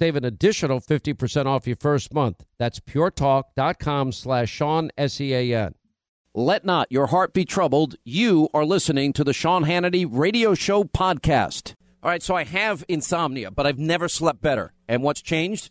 [0.00, 2.46] Save an additional 50% off your first month.
[2.58, 5.74] That's puretalk.com slash Sean, S-E-A-N.
[6.34, 7.96] Let not your heart be troubled.
[8.02, 11.74] You are listening to the Sean Hannity Radio Show podcast.
[12.02, 14.72] All right, so I have insomnia, but I've never slept better.
[14.88, 15.70] And what's changed?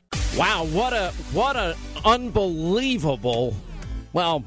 [0.37, 1.75] Wow, what a what a
[2.05, 3.53] unbelievable
[4.13, 4.43] well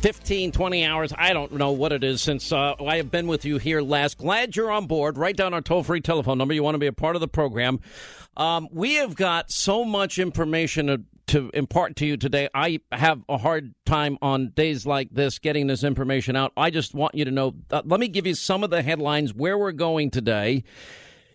[0.00, 1.12] 15 20 hours.
[1.16, 4.18] I don't know what it is since uh, I have been with you here last.
[4.18, 5.18] Glad you're on board.
[5.18, 6.54] Write down our toll-free telephone number.
[6.54, 7.80] You want to be a part of the program.
[8.36, 12.48] Um, we have got so much information to, to impart to you today.
[12.54, 16.52] I have a hard time on days like this getting this information out.
[16.56, 19.34] I just want you to know uh, let me give you some of the headlines
[19.34, 20.62] where we're going today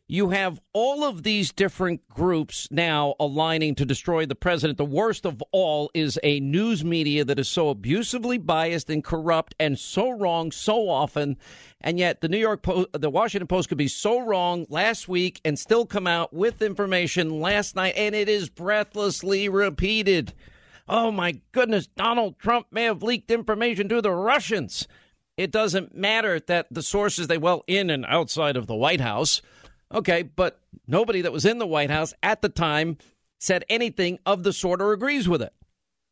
[0.09, 4.77] you have all of these different groups now aligning to destroy the president.
[4.77, 9.53] The worst of all is a news media that is so abusively biased and corrupt
[9.59, 11.37] and so wrong so often.
[11.81, 15.41] And yet the New York Post, the Washington Post could be so wrong last week
[15.43, 20.33] and still come out with information last night and it is breathlessly repeated.
[20.87, 24.87] Oh my goodness, Donald Trump may have leaked information to the Russians.
[25.35, 29.41] It doesn't matter that the sources they well in and outside of the White House
[29.93, 32.97] Okay, but nobody that was in the White House at the time
[33.39, 35.53] said anything of the sort or agrees with it.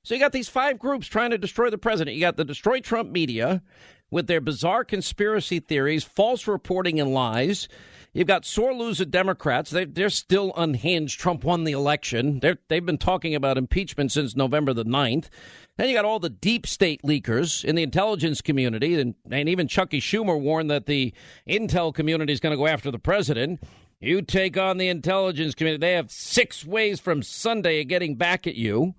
[0.03, 2.15] So you got these five groups trying to destroy the president.
[2.15, 3.63] You got the Destroy Trump media
[4.11, 7.67] with their bizarre conspiracy theories, false reporting, and lies.
[8.15, 9.71] You've got sore loser Democrats.
[9.71, 11.19] They, they're still unhinged.
[11.19, 12.39] Trump won the election.
[12.39, 15.25] They're, they've been talking about impeachment since November the 9th.
[15.75, 19.67] Then you got all the deep state leakers in the intelligence community, and, and even
[19.67, 21.13] Chucky Schumer warned that the
[21.45, 23.61] intel community is going to go after the president.
[23.99, 28.47] You take on the intelligence community, they have six ways from Sunday of getting back
[28.47, 28.95] at you.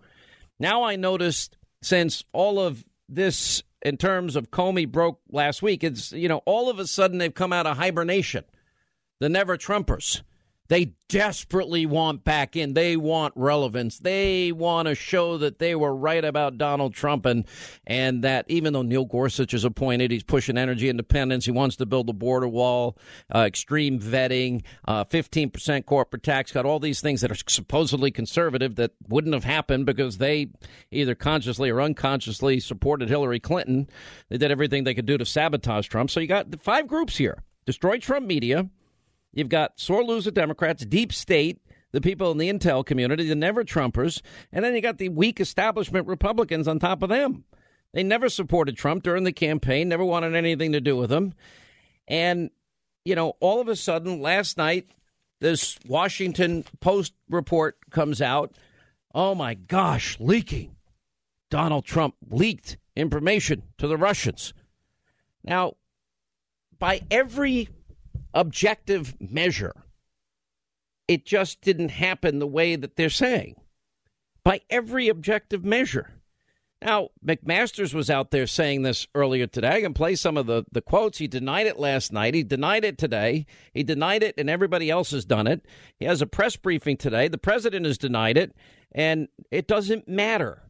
[0.59, 6.13] Now I noticed since all of this in terms of Comey broke last week, it's,
[6.13, 8.45] you know, all of a sudden they've come out of hibernation.
[9.19, 10.23] The never Trumpers.
[10.69, 12.75] They desperately want back in.
[12.75, 14.01] They want relevance.
[14.01, 17.45] They want to show that they were right about Donald Trump and
[17.87, 21.45] and that even though Neil Gorsuch is appointed, he's pushing energy independence.
[21.45, 22.99] He wants to build a border wall,
[23.33, 28.11] uh, extreme vetting, uh, fifteen percent corporate tax cut, all these things that are supposedly
[28.11, 30.49] conservative that wouldn't have happened because they
[30.91, 33.89] either consciously or unconsciously supported Hillary Clinton.
[34.31, 36.11] They did everything they could do to sabotage Trump.
[36.11, 38.69] So you got five groups here: destroy Trump media
[39.37, 41.61] You've got sore loser Democrats, deep state,
[41.93, 45.41] the people in the intel community, the never Trumpers, and then you got the weak
[45.41, 47.45] establishment Republicans on top of them.
[47.93, 51.35] They never supported Trump during the campaign, never wanted anything to do with him.
[52.09, 52.49] And,
[53.05, 54.91] you know, all of a sudden, last night,
[55.41, 58.57] this Washington Post report comes out.
[59.15, 60.77] Oh my gosh, leaking.
[61.51, 64.55] Donald Trump leaked information to the Russians.
[65.45, 65.75] Now,
[66.79, 67.69] by every
[68.35, 69.75] objective measure.
[71.09, 73.57] It just didn't happen the way that they're saying
[74.45, 76.13] by every objective measure.
[76.83, 79.77] Now, McMaster's was out there saying this earlier today.
[79.77, 81.19] I can play some of the, the quotes.
[81.19, 82.35] He denied it last night.
[82.35, 83.47] He denied it today.
[83.73, 85.65] He denied it, and everybody else has done it.
[85.99, 87.29] He has a press briefing today.
[87.29, 88.55] The president has denied it,
[88.93, 90.66] and it doesn't matter.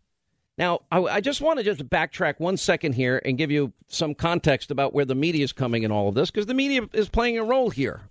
[0.58, 4.14] Now, I, I just want to just backtrack one second here and give you some
[4.14, 7.08] context about where the media is coming in all of this, because the media is
[7.08, 8.08] playing a role here.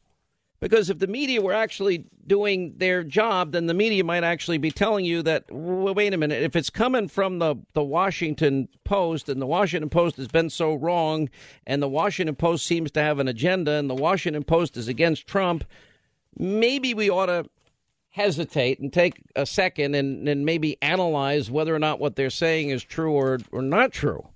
[0.62, 4.72] Because if the media were actually doing their job, then the media might actually be
[4.72, 9.28] telling you that, well, wait a minute, if it's coming from the, the Washington Post
[9.28, 11.30] and the Washington Post has been so wrong
[11.68, 15.28] and the Washington Post seems to have an agenda and the Washington Post is against
[15.28, 15.66] Trump,
[16.38, 17.46] maybe we ought to
[18.16, 22.70] hesitate and take a second and, and maybe analyze whether or not what they're saying
[22.70, 24.28] is true or, or not true.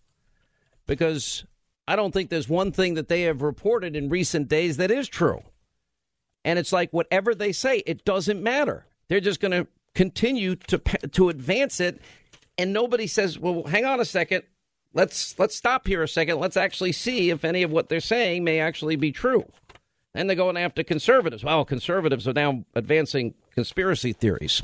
[0.86, 1.46] Because
[1.88, 5.08] I don't think there's one thing that they have reported in recent days that is
[5.08, 5.44] true.
[6.44, 8.86] And it's like whatever they say, it doesn't matter.
[9.08, 12.00] They're just going to continue to to advance it
[12.60, 14.44] and nobody says, "Well, hang on a second.
[14.94, 16.40] Let's let's stop here a second.
[16.40, 19.50] Let's actually see if any of what they're saying may actually be true."
[20.14, 21.44] And they're going after conservatives.
[21.44, 24.62] Well, conservatives are now advancing conspiracy theories.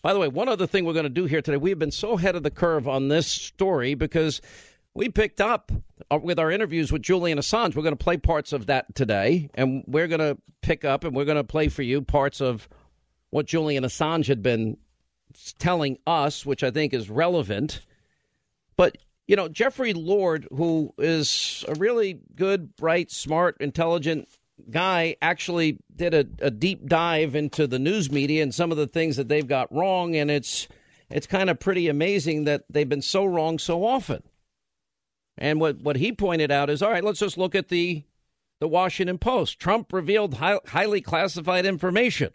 [0.00, 1.90] By the way, one other thing we're going to do here today, we have been
[1.90, 4.40] so ahead of the curve on this story because
[4.94, 5.72] we picked up
[6.08, 7.74] uh, with our interviews with Julian Assange.
[7.74, 11.16] We're going to play parts of that today, and we're going to pick up and
[11.16, 12.68] we're going to play for you parts of
[13.30, 14.76] what Julian Assange had been
[15.58, 17.80] telling us, which I think is relevant.
[18.76, 24.28] But, you know, Jeffrey Lord, who is a really good, bright, smart, intelligent
[24.70, 28.86] guy actually did a, a, deep dive into the news media and some of the
[28.86, 30.68] things that they've got wrong, and it's
[31.10, 34.22] it's kind of pretty amazing that they've been so wrong so often.
[35.38, 38.04] And what what he pointed out is, all right, let's just look at the
[38.60, 39.58] the Washington Post.
[39.58, 42.32] Trump revealed high, highly classified information,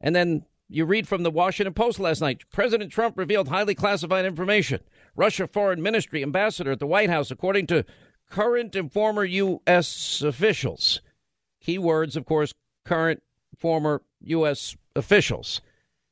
[0.00, 2.42] and then you read from the Washington Post last night.
[2.50, 4.80] President Trump revealed highly classified information.
[5.16, 7.84] Russia Foreign Ministry ambassador at the White House, according to
[8.30, 10.22] current and former U.S.
[10.22, 11.00] officials.
[11.66, 13.22] Keywords, of course, current,
[13.58, 14.76] former U.S.
[14.94, 15.60] officials.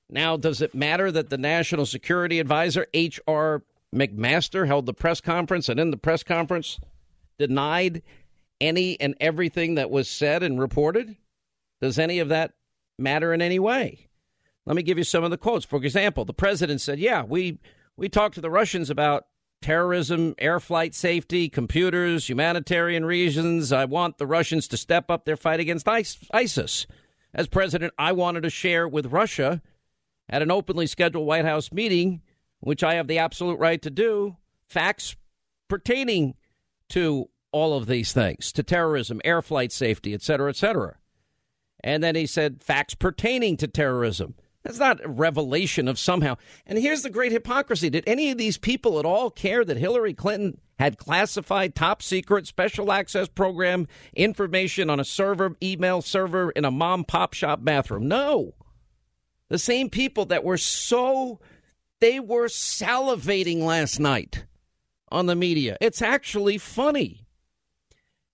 [0.08, 3.62] Now, does it matter that the National Security Advisor, H.R.
[3.94, 6.78] McMaster, held the press conference and in the press conference
[7.38, 8.02] denied
[8.60, 11.16] any and everything that was said and reported?
[11.80, 12.52] Does any of that
[12.98, 14.08] matter in any way?
[14.66, 15.64] Let me give you some of the quotes.
[15.64, 17.58] For example, the president said, Yeah, we,
[17.96, 19.26] we talked to the Russians about
[19.62, 23.72] terrorism, air flight safety, computers, humanitarian reasons.
[23.72, 26.86] I want the Russians to step up their fight against ISIS.
[27.32, 29.62] As president, I wanted to share with Russia
[30.28, 32.20] at an openly scheduled White House meeting,
[32.60, 35.16] which I have the absolute right to do, facts
[35.68, 36.34] pertaining
[36.90, 40.96] to all of these things, to terrorism, air flight safety, et cetera, et cetera.
[41.82, 44.34] And then he said facts pertaining to terrorism.
[44.62, 46.36] That's not a revelation of somehow.
[46.66, 47.90] And here's the great hypocrisy.
[47.90, 52.46] Did any of these people at all care that Hillary Clinton had classified top secret
[52.46, 58.06] special access program information on a server, email server in a mom pop shop bathroom?
[58.06, 58.54] No.
[59.48, 61.40] The same people that were so,
[62.00, 64.46] they were salivating last night
[65.10, 65.76] on the media.
[65.80, 67.26] It's actually funny.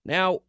[0.05, 0.43] Now,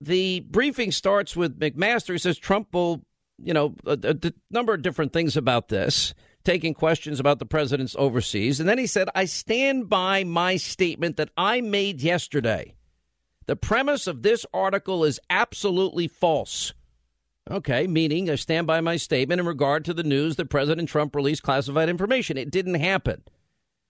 [0.00, 2.12] the briefing starts with McMaster.
[2.12, 3.04] He says Trump will
[3.42, 6.14] you know, uh, a, a, number of different things about this,
[6.44, 8.60] taking questions about the president's overseas.
[8.60, 12.74] And then he said, I stand by my statement that I made yesterday.
[13.46, 16.74] The premise of this article is absolutely false.
[17.50, 21.16] Okay, meaning I stand by my statement in regard to the news that President Trump
[21.16, 22.36] released classified information.
[22.36, 23.22] It didn't happen.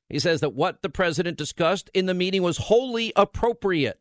[0.09, 4.01] He says that what the president discussed in the meeting was wholly appropriate.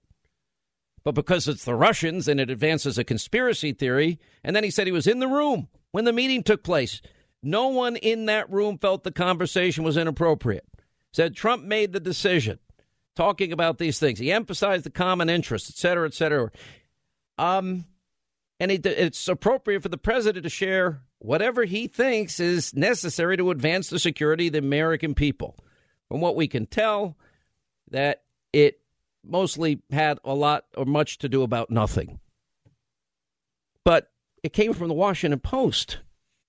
[1.08, 4.20] But because it's the Russians and it advances a conspiracy theory.
[4.44, 7.02] And then he said he was in the room when the meeting took place.
[7.42, 10.68] No one in that room felt the conversation was inappropriate.
[11.14, 12.60] Said Trump made the decision
[13.16, 14.20] talking about these things.
[14.20, 16.52] He emphasized the common interest, et cetera, et cetera.
[17.38, 17.86] Um,
[18.60, 23.52] and it, it's appropriate for the president to share whatever he thinks is necessary to
[23.52, 25.56] advance the security of the American people.
[26.10, 27.16] From what we can tell,
[27.92, 28.82] that it
[29.30, 32.20] mostly had a lot or much to do about nothing.
[33.84, 34.12] But
[34.44, 36.00] it came from the Washington Post.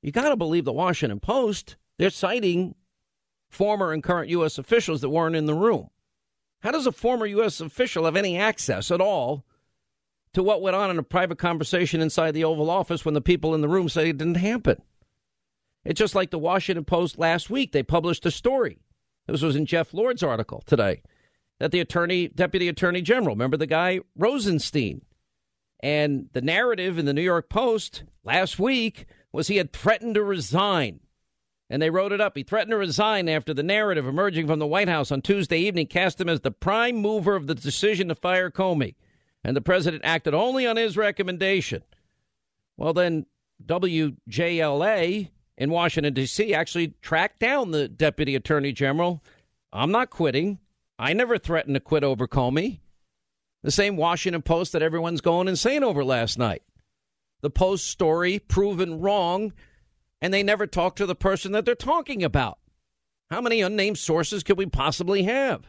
[0.02, 1.76] You got to believe the Washington Post.
[1.98, 2.74] They're citing
[3.48, 4.58] former and current U.S.
[4.58, 5.90] officials that weren't in the room.
[6.60, 7.60] How does a former U.S.
[7.60, 9.44] official have any access at all
[10.34, 13.54] to what went on in a private conversation inside the Oval Office when the people
[13.54, 14.82] in the room say it didn't happen?
[15.84, 17.72] It's just like the Washington Post last week.
[17.72, 18.78] They published a story.
[19.26, 21.02] This was in Jeff Lord's article today
[21.58, 25.02] that the attorney, deputy attorney general, remember the guy Rosenstein,
[25.80, 30.22] and the narrative in the New York Post last week was he had threatened to
[30.22, 31.00] resign.
[31.70, 32.36] And they wrote it up.
[32.36, 35.86] He threatened to resign after the narrative emerging from the White House on Tuesday evening
[35.86, 38.94] cast him as the prime mover of the decision to fire Comey.
[39.44, 41.82] And the president acted only on his recommendation.
[42.76, 43.26] Well, then
[43.64, 46.54] WJLA in Washington, D.C.
[46.54, 49.22] actually tracked down the deputy attorney general.
[49.72, 50.58] I'm not quitting.
[50.98, 52.80] I never threatened to quit over Comey.
[53.62, 56.62] The same Washington Post that everyone's going insane over last night.
[57.40, 59.52] The Post story proven wrong,
[60.20, 62.58] and they never talked to the person that they're talking about.
[63.30, 65.66] How many unnamed sources could we possibly have?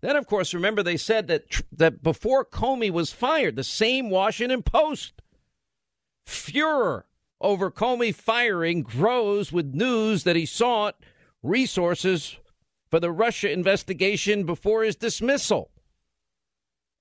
[0.00, 4.62] Then, of course, remember they said that that before Comey was fired, the same Washington
[4.62, 5.22] Post
[6.26, 7.06] furor
[7.40, 10.96] over Comey firing grows with news that he sought
[11.42, 12.38] resources
[12.92, 15.70] for the Russia investigation before his dismissal.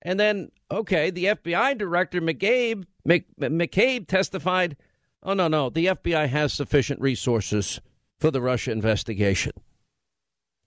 [0.01, 4.77] And then, okay, the FBI director McCabe, McCabe testified,
[5.21, 7.81] oh, no, no, the FBI has sufficient resources
[8.21, 9.51] for the Russia investigation.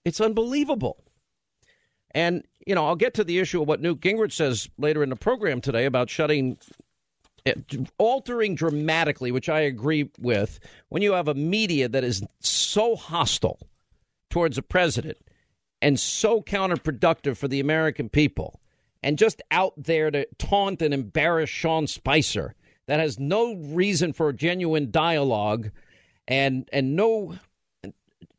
[0.05, 1.03] It's unbelievable.
[2.11, 5.09] And, you know, I'll get to the issue of what Newt Gingrich says later in
[5.09, 6.59] the program today about shutting,
[7.47, 7.55] eh,
[7.97, 13.57] altering dramatically, which I agree with, when you have a media that is so hostile
[14.35, 15.17] towards a president
[15.81, 18.59] and so counterproductive for the American people
[19.01, 22.53] and just out there to taunt and embarrass Sean Spicer
[22.85, 25.71] that has no reason for a genuine dialogue
[26.27, 27.35] and and no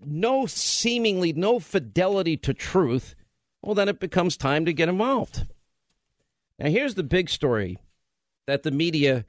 [0.05, 3.15] no seemingly no fidelity to truth,
[3.63, 5.47] well then it becomes time to get involved.
[6.59, 7.79] Now here's the big story
[8.47, 9.25] that the media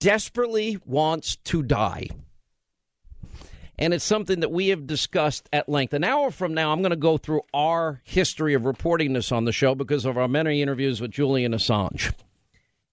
[0.00, 2.08] desperately wants to die
[3.78, 5.92] and it's something that we have discussed at length.
[5.92, 9.44] An hour from now, I'm going to go through our history of reporting this on
[9.44, 12.14] the show because of our many interviews with Julian Assange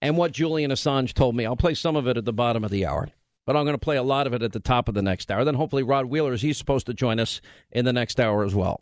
[0.02, 1.46] and what Julian Assange told me.
[1.46, 3.10] I'll play some of it at the bottom of the hour,
[3.46, 5.32] but I'm going to play a lot of it at the top of the next
[5.32, 5.46] hour.
[5.46, 7.40] Then hopefully Rod Wheeler is he's supposed to join us
[7.72, 8.82] in the next hour as well,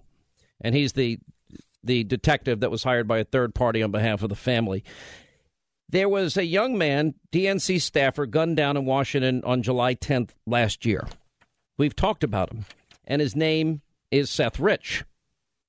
[0.59, 1.19] and he's the
[1.83, 4.83] the detective that was hired by a third party on behalf of the family.
[5.89, 10.85] There was a young man, DNC staffer, gunned down in Washington on July 10th last
[10.85, 11.07] year.
[11.77, 12.65] We've talked about him,
[13.05, 15.03] and his name is Seth Rich.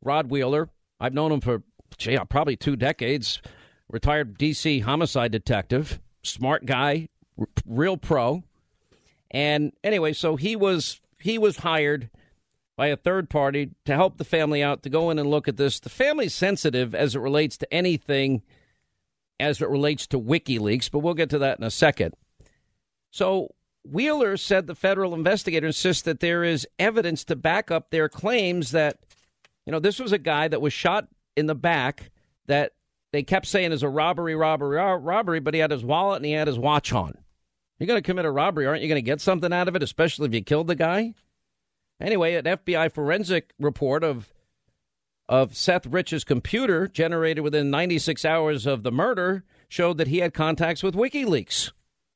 [0.03, 0.69] Rod Wheeler,
[1.01, 1.63] I've known him for
[1.97, 3.41] gee, uh, probably two decades.
[3.89, 4.81] Retired D.C.
[4.81, 8.43] homicide detective, smart guy, r- real pro.
[9.31, 12.11] And anyway, so he was he was hired
[12.77, 15.57] by a third party to help the family out to go in and look at
[15.57, 15.79] this.
[15.79, 18.43] The family's sensitive as it relates to anything
[19.39, 22.15] as it relates to WikiLeaks, but we'll get to that in a second.
[23.11, 28.09] So Wheeler said the federal investigator insists that there is evidence to back up their
[28.09, 28.99] claims that,
[29.67, 32.11] you know, this was a guy that was shot in the back
[32.47, 32.73] that
[33.13, 36.27] they kept saying is a robbery, robbery, uh, robbery, but he had his wallet and
[36.27, 37.15] he had his watch on.
[37.79, 39.83] You're going to commit a robbery, aren't you going to get something out of it,
[39.83, 41.15] especially if you killed the guy?
[42.01, 44.33] Anyway, an FBI forensic report of
[45.29, 50.35] of Seth Rich's computer generated within 96 hours of the murder showed that he had
[50.35, 51.71] contacts with WikiLeaks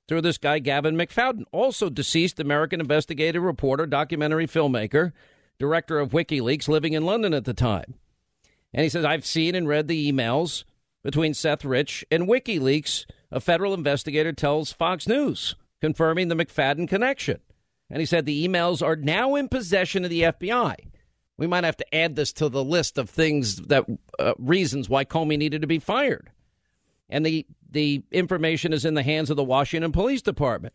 [0.08, 5.12] through this guy, Gavin MacFadyen, also deceased American investigative reporter, documentary filmmaker,
[5.58, 7.94] director of WikiLeaks, living in London at the time.
[8.72, 10.64] And he says, I've seen and read the emails
[11.02, 13.06] between Seth Rich and WikiLeaks.
[13.32, 17.40] A federal investigator tells Fox News, confirming the McFadden connection.
[17.90, 20.74] And he said the emails are now in possession of the FBI.
[21.38, 23.84] We might have to add this to the list of things that
[24.18, 26.30] uh, reasons why Comey needed to be fired.
[27.08, 27.46] And the
[27.76, 30.72] the information is in the hands of the Washington Police Department.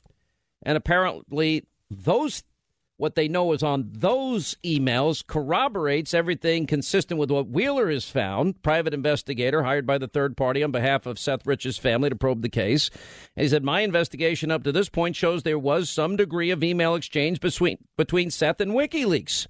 [0.62, 2.44] And apparently, those
[2.98, 8.62] what they know is on those emails corroborates everything consistent with what Wheeler has found,
[8.62, 12.44] private investigator hired by the third party on behalf of Seth Rich's family to probe
[12.44, 12.92] the case.
[13.36, 16.64] And he said, My investigation up to this point shows there was some degree of
[16.64, 19.48] email exchange between, between Seth and WikiLeaks.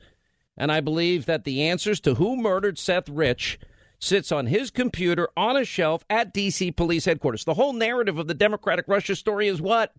[0.56, 3.60] And I believe that the answers to who murdered Seth Rich
[4.02, 6.72] sits on his computer on a shelf at D.C.
[6.72, 7.46] police headquarters.
[7.46, 9.94] The whole narrative of the Democratic Russia story is what?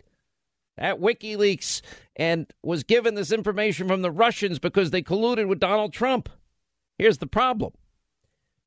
[0.77, 1.83] At WikiLeaks
[2.17, 6.29] and was given this information from the Russians because they colluded with Donald Trump.
[6.99, 7.73] Here's the problem.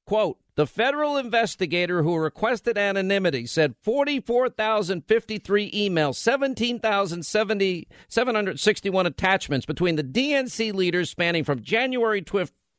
[0.06, 10.74] Quote, the federal investigator who requested anonymity said 44,053 emails, 17,761 attachments between the DNC
[10.74, 12.22] leaders spanning from January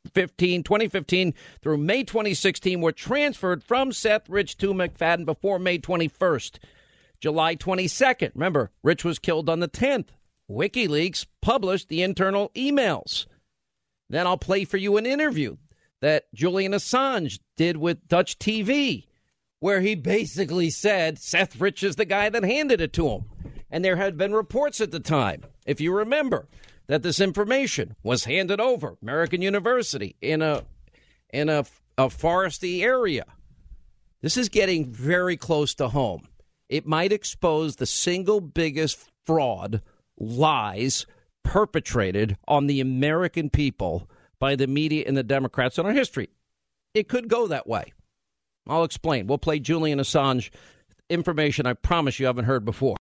[0.06, 6.58] 15, 2015 through May 2016 were transferred from Seth Rich to MacFadyen before May 21st.
[7.20, 10.08] July 22nd, remember, Rich was killed on the 10th.
[10.50, 13.26] WikiLeaks published the internal emails.
[14.08, 15.56] Then I'll play for you an interview
[16.00, 19.06] that Julian Assange did with Dutch TV,
[19.60, 23.24] where he basically said Seth Rich is the guy that handed it to him.
[23.70, 26.46] And there had been reports at the time, if you remember,
[26.88, 30.64] that this information was handed over American University in a
[31.30, 31.64] in a,
[31.98, 33.24] a foresty area.
[34.22, 36.28] This is getting very close to home.
[36.68, 39.82] It might expose the single biggest fraud,
[40.18, 41.06] lies
[41.44, 46.28] perpetrated on the American people by the media and the Democrats in our history.
[46.94, 47.92] It could go that way.
[48.68, 49.26] I'll explain.
[49.26, 50.50] We'll play Julian Assange
[51.08, 52.96] information I promise you haven't heard before.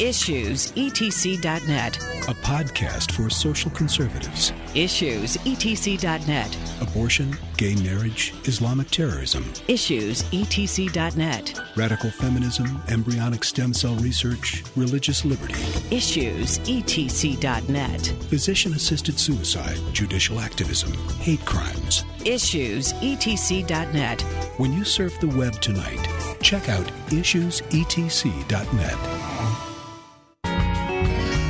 [0.00, 1.96] Issues etc.net.
[2.26, 4.52] A podcast for social conservatives.
[4.74, 6.56] Issues etc.net.
[6.80, 9.44] Abortion, gay marriage, Islamic terrorism.
[9.68, 11.60] Issues etc.net.
[11.76, 15.54] Radical feminism, embryonic stem cell research, religious liberty.
[15.94, 18.00] Issues etc.net.
[18.28, 22.04] Physician assisted suicide, judicial activism, hate crimes.
[22.24, 24.22] Issues etc.net.
[24.56, 26.08] When you surf the web tonight,
[26.42, 28.98] check out issuesetc.net.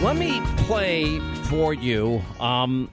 [0.05, 2.21] Let me play for you.
[2.39, 2.91] Um,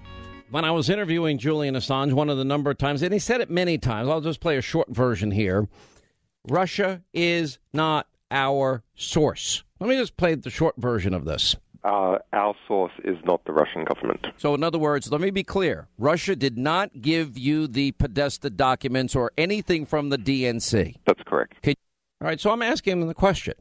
[0.50, 3.42] when I was interviewing Julian Assange, one of the number of times, and he said
[3.42, 5.68] it many times, I'll just play a short version here.
[6.48, 9.66] Russia is not our source.
[9.82, 11.58] Let me just play the short version of this.
[11.84, 14.28] Uh, our source is not the Russian government.
[14.38, 18.50] So, in other words, let me be clear Russia did not give you the Podesta
[18.50, 20.96] documents or anything from the DNC.
[21.06, 21.56] That's correct.
[21.58, 21.76] Okay.
[22.22, 23.56] All right, so I'm asking him the question.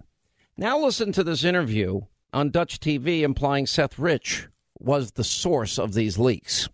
[0.56, 5.94] Now, listen to this interview on Dutch TV implying Seth Rich was the source of
[5.94, 6.68] these leaks.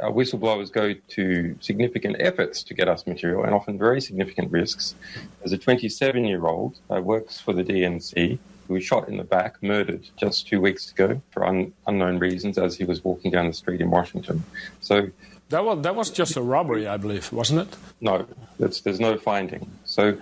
[0.00, 4.94] Our whistleblowers go to significant efforts to get us material and often very significant risks.
[5.44, 9.24] As a 27 year old uh, works for the DNC who was shot in the
[9.24, 13.46] back, murdered just two weeks ago for un- unknown reasons as he was walking down
[13.46, 14.42] the street in Washington.
[14.80, 15.10] So
[15.50, 17.76] that was that was just a robbery, I believe, wasn't it?
[18.00, 18.26] No,
[18.58, 19.70] there's no finding.
[19.84, 20.18] So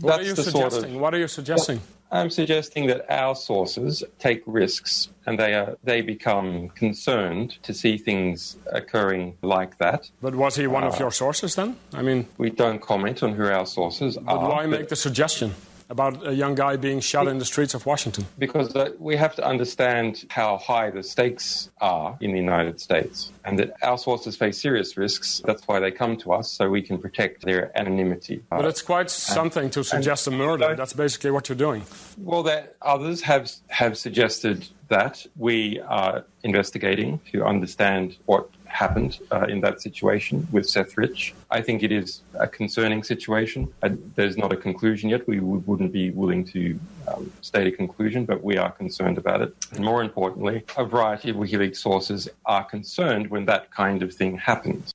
[0.00, 0.70] what are you suggesting?
[0.70, 1.80] Sort of, what are you suggesting?
[2.10, 7.98] I'm suggesting that our sources take risks and they are they become concerned to see
[7.98, 10.10] things occurring like that.
[10.22, 11.76] But was he one uh, of your sources then?
[11.92, 14.50] I mean, we don't comment on who our sources are but are.
[14.50, 15.54] Why make the suggestion?
[15.88, 18.26] About a young guy being shot in the streets of Washington?
[18.38, 23.32] Because uh, we have to understand how high the stakes are in the United States
[23.44, 25.42] and that our sources face serious risks.
[25.44, 28.42] That's why they come to us, so we can protect their anonymity.
[28.50, 30.74] But it's quite something to suggest a murder.
[30.74, 31.82] That's basically what you're doing.
[32.18, 39.46] Well, that others have have suggested that we are investigating to understand what happened uh,
[39.48, 41.34] in that situation with Seth Rich.
[41.50, 43.72] I think it is a concerning situation.
[43.82, 45.26] I, there's not a conclusion yet.
[45.26, 49.42] We w- wouldn't be willing to um, state a conclusion, but we are concerned about
[49.42, 49.54] it.
[49.72, 54.38] And more importantly, a variety of WikiLeaks sources are concerned when that kind of thing
[54.38, 54.92] happens.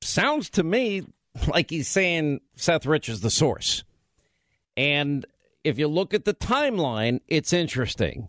[0.00, 1.04] Sounds to me
[1.48, 3.84] like he's saying Seth Rich is the source.
[4.76, 5.26] And
[5.62, 8.28] if you look at the timeline, it's interesting.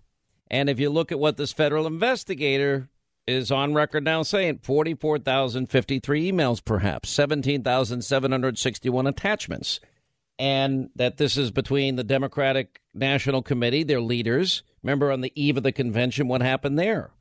[0.50, 2.88] And if you look at what this federal investigator
[3.28, 9.80] is on record now saying 44,053 emails, perhaps 17,761 attachments,
[10.38, 14.64] and that this is between the Democratic National Committee, their leaders.
[14.84, 17.12] Remember on the eve of the convention what happened there,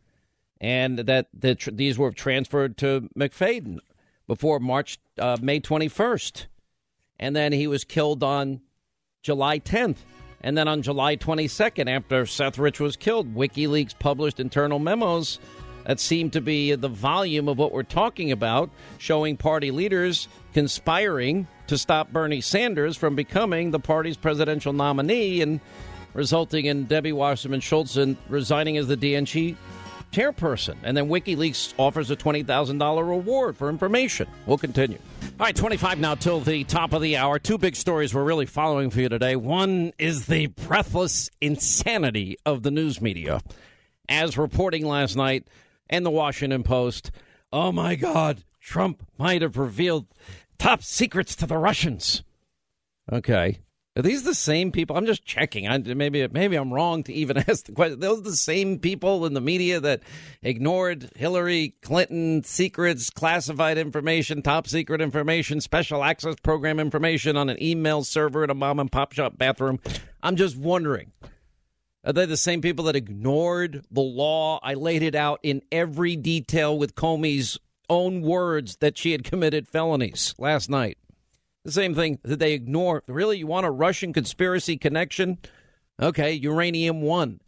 [0.60, 3.78] and that the, these were transferred to MacFadyen
[4.26, 6.46] before March, uh, May 21st,
[7.18, 8.60] and then he was killed on
[9.22, 9.98] July 10th.
[10.40, 15.38] And then on July 22nd, after Seth Rich was killed, WikiLeaks published internal memos
[15.84, 21.46] that seemed to be the volume of what we're talking about, showing party leaders conspiring
[21.66, 25.60] to stop Bernie Sanders from becoming the party's presidential nominee and
[26.12, 29.56] resulting in Debbie Wasserman Schultz resigning as the DNC
[30.12, 30.76] chairperson.
[30.82, 34.28] And then WikiLeaks offers a $20,000 reward for information.
[34.46, 34.98] We'll continue.
[35.40, 37.40] All right, 25 now till the top of the hour.
[37.40, 39.34] Two big stories we're really following for you today.
[39.34, 43.40] One is the breathless insanity of the news media.
[44.08, 45.48] As reporting last night
[45.88, 47.10] and the Washington Post,
[47.52, 50.06] oh my God, Trump might have revealed
[50.58, 52.22] top secrets to the Russians.
[53.12, 53.58] Okay.
[53.96, 54.96] Are these the same people?
[54.96, 55.68] I'm just checking.
[55.68, 58.00] I, maybe maybe I'm wrong to even ask the question.
[58.00, 60.02] Those are the same people in the media that
[60.42, 67.62] ignored Hillary Clinton secrets, classified information, top secret information, special access program information on an
[67.62, 69.78] email server in a mom and pop shop bathroom.
[70.24, 71.12] I'm just wondering.
[72.04, 74.60] Are they the same people that ignored the law?
[74.62, 79.66] I laid it out in every detail with Comey's own words that she had committed
[79.66, 80.98] felonies last night.
[81.64, 83.02] The same thing that they ignore.
[83.06, 85.38] Really, you want a Russian conspiracy connection?
[86.00, 87.40] Okay, uranium one,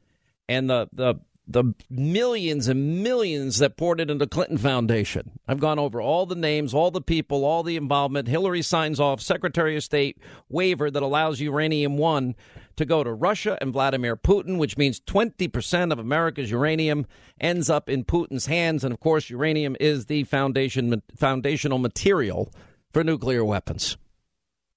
[0.48, 1.16] and the the
[1.48, 5.38] the millions and millions that poured it into Clinton Foundation.
[5.46, 8.26] I've gone over all the names, all the people, all the involvement.
[8.26, 12.34] Hillary signs off Secretary of State waiver that allows uranium one
[12.76, 17.06] to go to Russia and Vladimir Putin, which means 20% of America's uranium
[17.40, 18.84] ends up in Putin's hands.
[18.84, 22.52] And of course, uranium is the foundation foundational material
[22.92, 23.96] for nuclear weapons.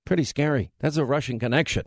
[0.05, 0.71] Pretty scary.
[0.79, 1.83] That's a Russian connection.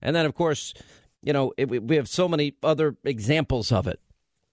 [0.00, 0.74] And then, of course,
[1.22, 4.00] you know, it, we have so many other examples of it.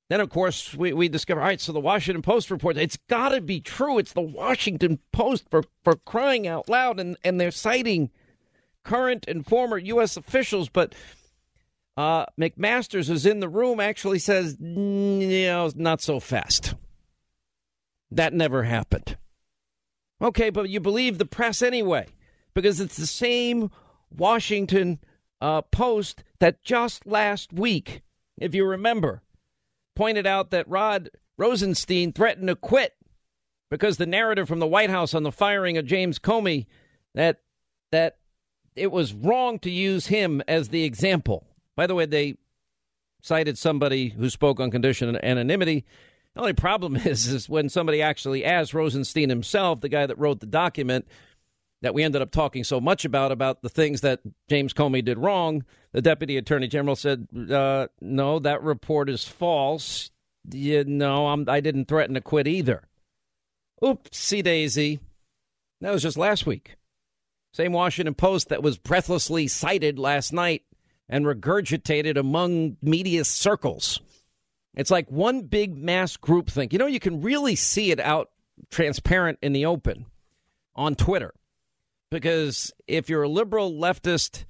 [0.09, 3.29] Then, of course, we, we discover, all right, so the Washington Post reports, it's got
[3.29, 3.99] to be true.
[3.99, 6.99] It's the Washington Post for, for crying out loud.
[6.99, 8.09] And, and they're citing
[8.89, 10.17] current and former U.S.
[10.17, 10.67] officials.
[10.67, 10.95] But
[11.95, 16.73] uh, McMaster's, who's in the room, actually says, know, not so fast.
[18.09, 19.17] That never happened.
[20.21, 22.07] Okay, but you believe the press anyway
[22.55, 23.69] because it's the same
[24.09, 24.99] Washington
[25.39, 28.01] uh, Post that just last week,
[28.41, 29.21] if you remember,
[29.95, 32.93] pointed out that Rod Rosenstein threatened to quit
[33.69, 36.65] because the narrative from the White House on the firing of James Comey
[37.13, 37.41] that
[37.91, 38.17] that
[38.75, 41.45] it was wrong to use him as the example.
[41.75, 42.35] By the way, they
[43.21, 45.85] cited somebody who spoke on condition of anonymity.
[46.35, 50.39] The only problem is, is when somebody actually asked Rosenstein himself, the guy that wrote
[50.39, 51.07] the document,
[51.81, 55.17] that we ended up talking so much about about the things that James Comey did
[55.17, 60.11] wrong, the deputy attorney general said, uh, "No, that report is false.
[60.51, 62.83] You know, I'm, I didn't threaten to quit either."
[63.81, 64.99] Oopsie daisy.
[65.79, 66.75] That was just last week.
[67.51, 70.63] Same Washington Post that was breathlessly cited last night
[71.07, 73.99] and regurgitated among media circles.
[74.75, 76.71] It's like one big mass group think.
[76.71, 78.29] You know, you can really see it out
[78.69, 80.05] transparent in the open
[80.75, 81.33] on Twitter
[82.11, 84.45] because if you're a liberal leftist,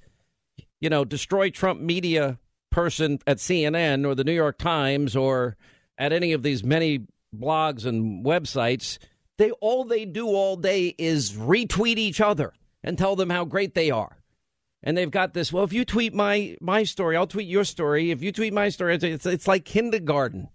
[0.80, 2.38] you know, destroy Trump media
[2.70, 5.56] person at CNN or the New York Times or
[5.96, 8.98] at any of these many blogs and websites,
[9.38, 13.74] they all they do all day is retweet each other and tell them how great
[13.74, 14.18] they are.
[14.82, 15.52] And they've got this.
[15.52, 18.10] Well, if you tweet my my story, I'll tweet your story.
[18.10, 20.48] If you tweet my story, it's it's like kindergarten.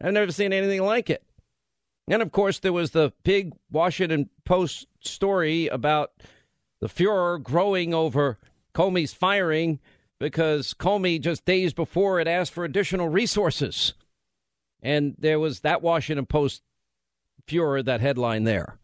[0.00, 1.24] I've never seen anything like it.
[2.08, 6.12] And of course, there was the big Washington Post story about
[6.80, 8.38] the furor growing over
[8.74, 9.80] Comey's firing
[10.18, 13.94] because Comey just days before had asked for additional resources.
[14.82, 16.62] And there was that Washington Post
[17.46, 18.78] furor, that headline there.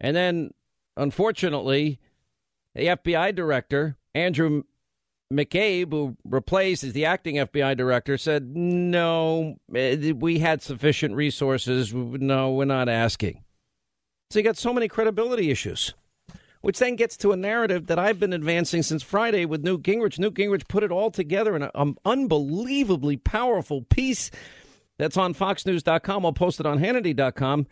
[0.00, 0.54] And then,
[0.96, 2.00] unfortunately,
[2.76, 4.62] the FBI director, Andrew
[5.32, 11.92] McCabe, who replaced as the acting FBI director, said, No, eh, we had sufficient resources.
[11.92, 13.42] No, we're not asking.
[14.30, 15.94] So you got so many credibility issues,
[16.60, 20.18] which then gets to a narrative that I've been advancing since Friday with Newt Gingrich.
[20.18, 24.30] Newt Gingrich put it all together in an unbelievably powerful piece
[24.98, 26.26] that's on FoxNews.com.
[26.26, 27.66] I'll post it on Hannity.com.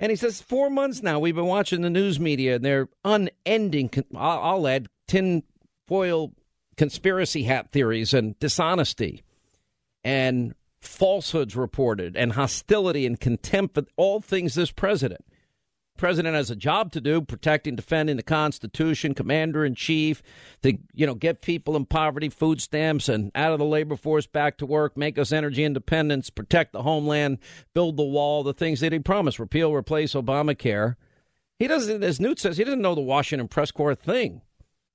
[0.00, 3.90] And he says, four months now, we've been watching the news media and their unending,
[4.16, 6.32] I'll add, tinfoil
[6.76, 9.24] conspiracy hat theories and dishonesty
[10.04, 15.24] and falsehoods reported and hostility and contempt for all things this president.
[15.98, 20.22] President has a job to do, protecting, defending the Constitution, commander in chief,
[20.62, 24.26] to you know get people in poverty, food stamps, and out of the labor force
[24.26, 27.38] back to work, make us energy independence, protect the homeland,
[27.74, 30.94] build the wall, the things that he promised, repeal, replace Obamacare.
[31.58, 34.42] He doesn't, as Newt says, he doesn't know the Washington press corps thing.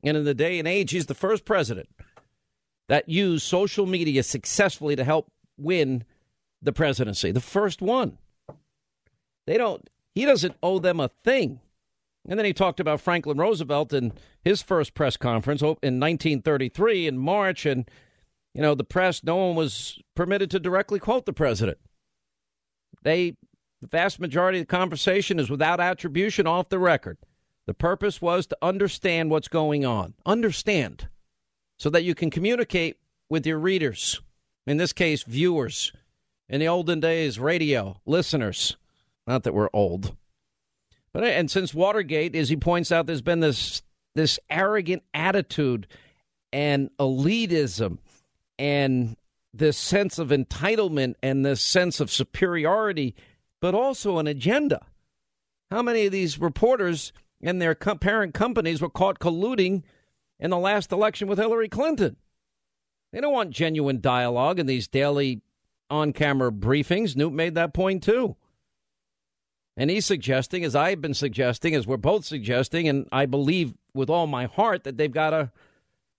[0.03, 1.89] And in the day and age, he's the first president
[2.89, 6.03] that used social media successfully to help win
[6.61, 7.31] the presidency.
[7.31, 8.17] The first one.
[9.45, 11.59] They don't, he doesn't owe them a thing.
[12.27, 17.17] And then he talked about Franklin Roosevelt in his first press conference in 1933 in
[17.17, 17.65] March.
[17.65, 17.89] And,
[18.53, 21.79] you know, the press, no one was permitted to directly quote the president.
[23.03, 23.35] They,
[23.81, 27.17] the vast majority of the conversation is without attribution off the record.
[27.65, 30.13] The purpose was to understand what's going on.
[30.25, 31.09] Understand.
[31.77, 32.97] So that you can communicate
[33.29, 34.21] with your readers.
[34.65, 35.91] In this case, viewers.
[36.47, 38.77] In the olden days, radio, listeners.
[39.25, 40.15] Not that we're old.
[41.13, 43.83] But and since Watergate, as he points out, there's been this
[44.15, 45.87] this arrogant attitude
[46.51, 47.97] and elitism
[48.59, 49.15] and
[49.53, 53.15] this sense of entitlement and this sense of superiority,
[53.61, 54.85] but also an agenda.
[55.71, 59.83] How many of these reporters and their parent companies were caught colluding
[60.39, 62.17] in the last election with Hillary Clinton?
[63.11, 65.41] They don't want genuine dialogue in these daily
[65.89, 67.15] on camera briefings.
[67.15, 68.35] Newt made that point too.
[69.75, 74.09] And he's suggesting, as I've been suggesting, as we're both suggesting, and I believe with
[74.09, 75.51] all my heart that they've got to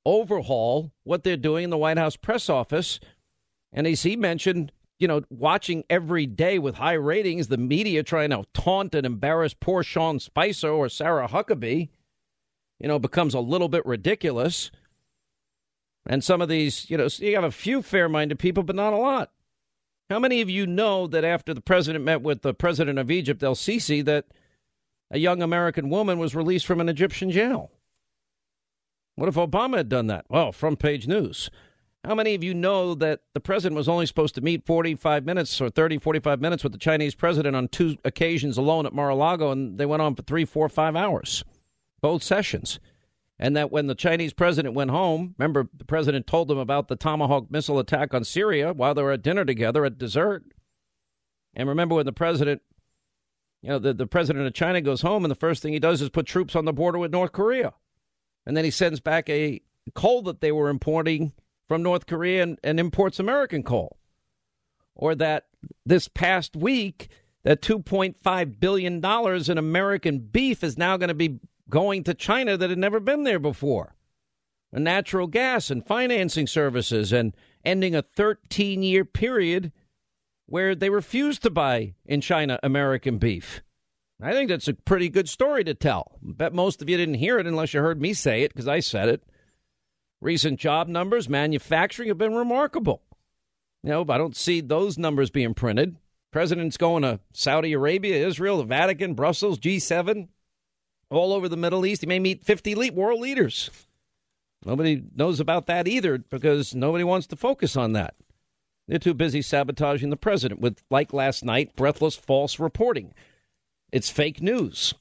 [0.05, 2.99] overhaul what they're doing in the White House press office.
[3.73, 8.31] And as he mentioned, you know, watching every day with high ratings, the media trying
[8.31, 11.88] to taunt and embarrass poor Sean Spicer or Sarah Huckabee,
[12.81, 14.71] you know, becomes a little bit ridiculous.
[16.07, 18.93] And some of these, you know, you have a few fair minded people, but not
[18.93, 19.31] a lot.
[20.11, 23.43] How many of you know that after the president met with the president of Egypt,
[23.43, 24.27] El Sisi, that
[25.11, 27.71] a young American woman was released from an Egyptian jail?
[29.17, 30.27] What if Obama had done that?
[30.29, 31.51] Well, front page news.
[32.05, 35.59] How many of you know that the president was only supposed to meet 45 minutes
[35.61, 39.14] or 30, 45 minutes with the Chinese president on two occasions alone at Mar a
[39.14, 41.45] Lago, and they went on for three, four, five hours,
[42.03, 42.79] both sessions?
[43.38, 46.97] And that when the Chinese president went home, remember the president told them about the
[46.97, 50.44] Tomahawk missile attack on Syria while they were at dinner together at dessert.
[51.55, 52.62] And remember when the president,
[53.61, 56.01] you know, the, the president of China goes home and the first thing he does
[56.01, 57.75] is put troops on the border with North Korea.
[58.47, 59.61] And then he sends back a
[59.94, 61.33] coal that they were importing
[61.66, 63.99] from North Korea and, and imports American coal.
[64.94, 65.47] Or that
[65.85, 67.09] this past week,
[67.42, 69.05] that $2.5 billion
[69.51, 73.24] in American beef is now going to be going to China that had never been
[73.24, 73.94] there before.
[74.72, 79.72] And natural gas and financing services and ending a 13 year period
[80.46, 83.62] where they refused to buy in China American beef.
[84.22, 86.18] I think that's a pretty good story to tell.
[86.22, 88.81] Bet most of you didn't hear it unless you heard me say it because I
[88.81, 89.24] said it.
[90.20, 93.03] Recent job numbers, manufacturing have been remarkable.
[93.83, 95.96] You know, I don't see those numbers being printed.
[96.33, 100.29] President's going to Saudi Arabia, Israel, the Vatican, Brussels, G7
[101.14, 102.03] all over the Middle East.
[102.03, 103.70] He may meet 50 world leaders.
[104.64, 108.14] Nobody knows about that either because nobody wants to focus on that.
[108.88, 113.14] They're too busy sabotaging the president with, like last night, breathless false reporting.
[113.92, 114.94] It's fake news.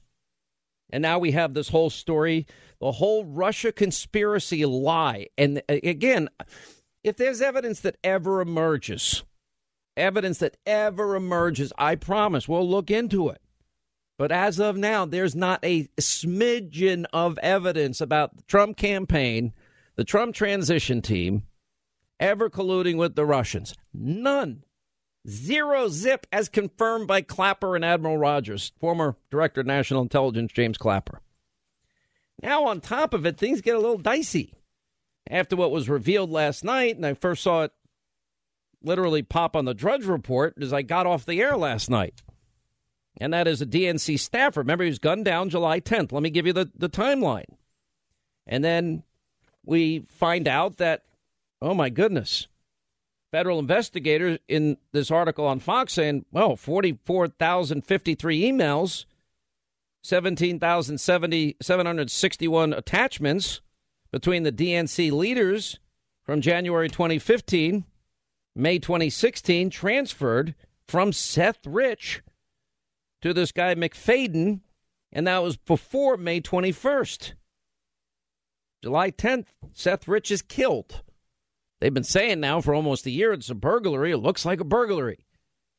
[0.90, 2.46] And now we have this whole story,
[2.80, 5.26] the whole Russia conspiracy lie.
[5.36, 6.28] And uh, again,
[7.02, 9.24] if there's evidence that ever emerges,
[9.96, 13.40] evidence that ever emerges, I promise we'll look into it.
[14.16, 19.52] But as of now, there's not a smidgen of evidence about the Trump campaign,
[19.96, 21.44] the Trump transition team,
[22.20, 23.74] ever colluding with the Russians.
[23.92, 24.62] None.
[25.28, 30.78] Zero zip, as confirmed by Clapper and Admiral Rogers, former Director of National Intelligence James
[30.78, 31.20] Clapper.
[32.42, 34.54] Now, on top of it, things get a little dicey.
[35.28, 37.72] After what was revealed last night, and I first saw it
[38.82, 42.22] literally pop on the Drudge Report as I got off the air last night
[43.18, 44.60] and that is a DNC staffer.
[44.60, 46.12] Remember, he was gunned down July 10th.
[46.12, 47.56] Let me give you the, the timeline.
[48.46, 49.02] And then
[49.64, 51.04] we find out that,
[51.62, 52.48] oh my goodness,
[53.30, 59.04] federal investigators in this article on Fox saying, well, 44,053 emails,
[60.02, 63.60] 17,761 attachments
[64.12, 65.78] between the DNC leaders
[66.22, 67.84] from January 2015,
[68.54, 70.54] May 2016, transferred
[70.86, 72.22] from Seth Rich
[73.24, 74.60] to this guy MacFadyen,
[75.10, 77.32] and that was before May 21st.
[78.82, 81.02] July 10th, Seth Rich is killed.
[81.80, 84.12] They've been saying now for almost a year it's a burglary.
[84.12, 85.24] It looks like a burglary.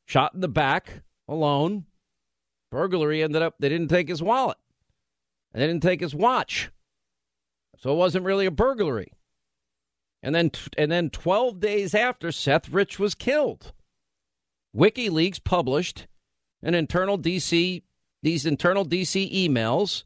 [0.06, 1.84] Shot in the back, alone.
[2.72, 4.58] Burglary ended up, they didn't take his wallet.
[5.54, 6.72] And they didn't take his watch.
[7.78, 9.12] So it wasn't really a burglary.
[10.20, 13.72] And then, and then 12 days after, Seth Rich was killed.
[14.76, 16.08] WikiLeaks published
[16.62, 17.82] an internal DC
[18.22, 20.02] these internal DC emails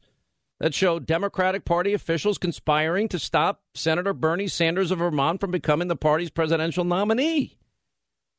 [0.59, 5.87] that show Democratic Party officials conspiring to stop Senator Bernie Sanders of Vermont from becoming
[5.87, 7.57] the party's presidential nominee.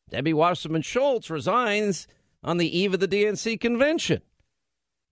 [0.09, 2.07] Debbie Wasserman Schultz resigns
[2.45, 4.23] on the eve of the DNC convention.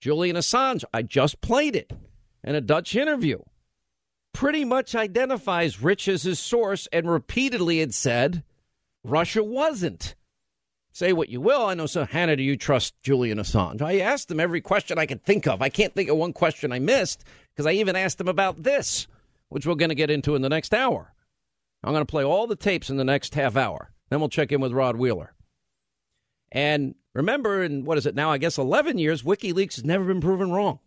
[0.00, 1.92] Julian Assange, I just played it
[2.44, 3.40] in a Dutch interview,
[4.32, 8.44] pretty much identifies Rich as his source and repeatedly had said
[9.02, 10.14] Russia wasn't.
[11.00, 11.64] Say what you will.
[11.64, 13.80] I know, so Hannah, do you trust Julian Assange?
[13.80, 15.62] I asked him every question I could think of.
[15.62, 19.06] I can't think of one question I missed because I even asked him about this,
[19.48, 21.14] which we're going to get into in the next hour.
[21.82, 23.92] I'm going to play all the tapes in the next half hour.
[24.10, 25.32] Then we'll check in with Rod Wheeler.
[26.52, 28.30] And remember, in what is it now?
[28.30, 30.80] I guess 11 years, WikiLeaks has never been proven wrong.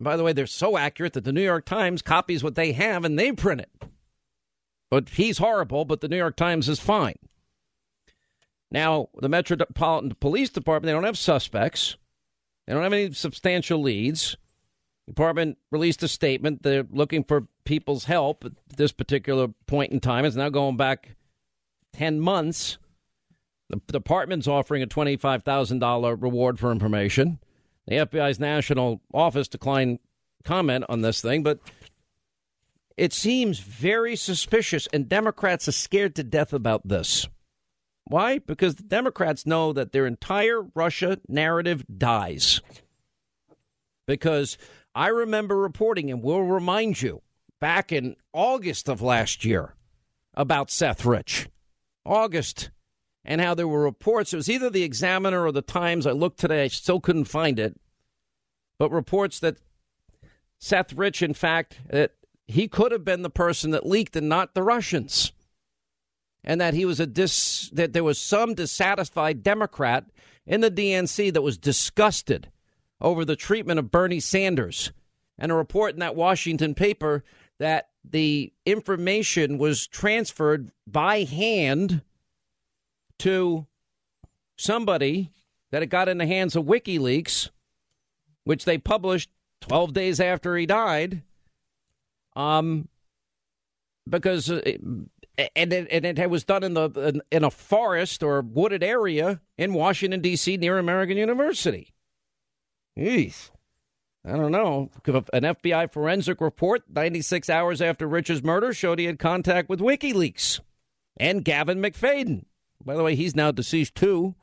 [0.00, 3.04] by the way, they're so accurate that the New York Times copies what they have
[3.04, 3.82] and they print it.
[4.90, 7.16] But he's horrible, but the New York Times is fine.
[8.70, 11.96] Now, the Metropolitan Police Department, they don't have suspects.
[12.66, 14.36] They don't have any substantial leads.
[15.06, 16.62] The department released a statement.
[16.62, 20.24] They're looking for people's help at this particular point in time.
[20.26, 21.16] It's now going back
[21.94, 22.76] 10 months.
[23.70, 27.38] The department's offering a $25,000 reward for information.
[27.86, 29.98] The FBI's national office declined
[30.44, 31.58] comment on this thing, but
[32.98, 37.28] it seems very suspicious, and Democrats are scared to death about this.
[38.08, 38.38] Why?
[38.38, 42.62] Because the Democrats know that their entire Russia narrative dies.
[44.06, 44.56] Because
[44.94, 47.20] I remember reporting, and we'll remind you,
[47.60, 49.74] back in August of last year
[50.34, 51.48] about Seth Rich.
[52.06, 52.70] August
[53.24, 54.32] and how there were reports.
[54.32, 56.06] It was either the Examiner or the Times.
[56.06, 57.78] I looked today, I still couldn't find it.
[58.78, 59.58] But reports that
[60.58, 62.12] Seth Rich, in fact, that
[62.46, 65.32] he could have been the person that leaked and not the Russians.
[66.44, 70.04] And that he was a dis, that there was some dissatisfied Democrat
[70.46, 72.50] in the DNC that was disgusted
[73.00, 74.92] over the treatment of Bernie Sanders.
[75.38, 77.22] And a report in that Washington paper
[77.58, 82.02] that the information was transferred by hand
[83.18, 83.66] to
[84.56, 85.30] somebody
[85.70, 87.50] that it got in the hands of WikiLeaks,
[88.44, 91.22] which they published 12 days after he died.
[92.34, 92.88] Um,
[94.08, 94.60] because uh,
[95.54, 99.72] and it, and it was done in the in a forest or wooded area in
[99.72, 100.56] Washington D.C.
[100.56, 101.94] near American University.
[102.98, 103.50] Jeez.
[104.26, 104.90] I don't know.
[105.32, 110.60] An FBI forensic report 96 hours after Rich's murder showed he had contact with WikiLeaks
[111.16, 112.44] and Gavin MacFadyen.
[112.84, 114.34] By the way, he's now deceased too.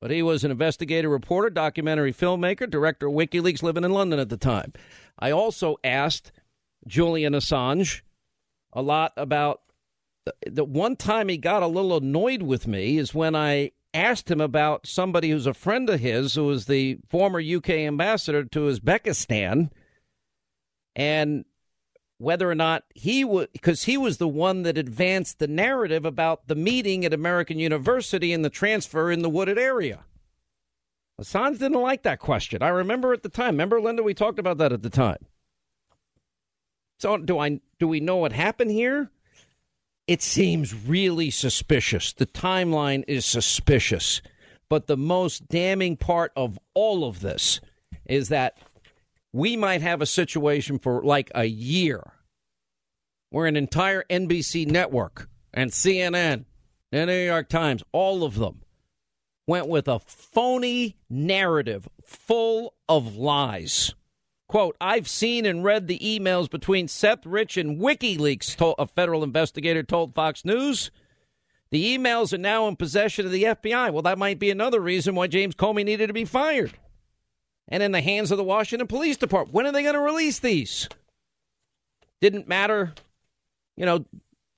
[0.00, 4.30] But he was an investigative reporter, documentary filmmaker, director of WikiLeaks, living in London at
[4.30, 4.72] the time.
[5.16, 6.32] I also asked
[6.88, 8.02] Julian Assange
[8.72, 9.61] a lot about
[10.46, 14.40] the one time he got a little annoyed with me is when I asked him
[14.40, 19.70] about somebody who's a friend of his, who was the former UK ambassador to Uzbekistan,
[20.94, 21.44] and
[22.18, 26.46] whether or not he would, because he was the one that advanced the narrative about
[26.46, 30.04] the meeting at American University and the transfer in the wooded area.
[31.20, 32.62] Assange didn't like that question.
[32.62, 33.54] I remember at the time.
[33.54, 35.26] Remember, Linda, we talked about that at the time.
[36.98, 37.60] So do I?
[37.78, 39.10] Do we know what happened here?
[40.06, 42.12] It seems really suspicious.
[42.12, 44.20] The timeline is suspicious.
[44.68, 47.60] But the most damning part of all of this
[48.06, 48.56] is that
[49.32, 52.12] we might have a situation for like a year
[53.30, 56.44] where an entire NBC network and CNN
[56.90, 58.62] and the New York Times, all of them,
[59.46, 63.94] went with a phony narrative full of lies.
[64.52, 69.82] Quote, I've seen and read the emails between Seth Rich and WikiLeaks, a federal investigator
[69.82, 70.90] told Fox News.
[71.70, 73.90] The emails are now in possession of the FBI.
[73.90, 76.74] Well, that might be another reason why James Comey needed to be fired.
[77.66, 79.54] And in the hands of the Washington Police Department.
[79.54, 80.86] When are they going to release these?
[82.20, 82.92] Didn't matter.
[83.78, 84.04] You know,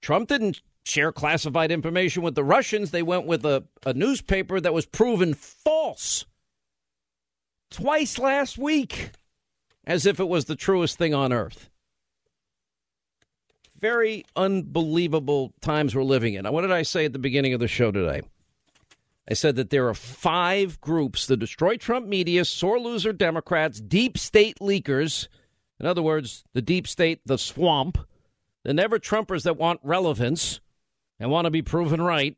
[0.02, 2.90] Trump didn't share classified information with the Russians.
[2.90, 6.24] They went with a, a newspaper that was proven false
[7.70, 9.12] twice last week
[9.86, 11.68] as if it was the truest thing on earth.
[13.80, 16.46] Very unbelievable times we're living in.
[16.46, 18.22] What did I say at the beginning of the show today?
[19.28, 24.18] I said that there are five groups the Destroy Trump media, sore loser Democrats, deep
[24.18, 25.28] state leakers,
[25.80, 27.98] in other words, the deep state, the swamp,
[28.64, 30.60] the never Trumpers that want relevance
[31.18, 32.36] and want to be proven right,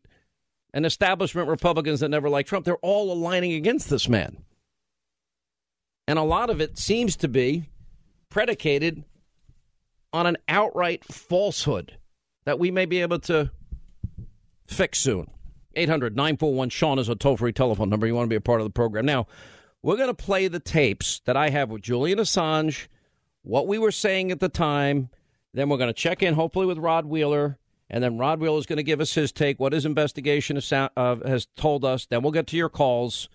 [0.73, 2.65] and establishment Republicans that never like Trump.
[2.65, 4.45] They're all aligning against this man.
[6.09, 7.65] And a lot of it seems to be
[8.29, 9.05] predicated
[10.13, 11.97] on an outright falsehood
[12.45, 13.51] that we may be able to
[14.67, 15.31] fix soon.
[15.75, 18.07] 800 941 Sean is a toll free telephone number.
[18.07, 19.05] You want to be a part of the program.
[19.05, 19.27] Now,
[19.83, 22.89] we're going to play the tapes that I have with Julian Assange,
[23.43, 25.11] what we were saying at the time.
[25.53, 27.59] Then we're going to check in, hopefully, with Rod Wheeler.
[27.89, 30.73] And then Rod Wheeler is going to give us his take, what his investigation has,
[30.73, 30.89] uh,
[31.25, 32.07] has told us.
[32.07, 33.29] Then we'll get to your calls.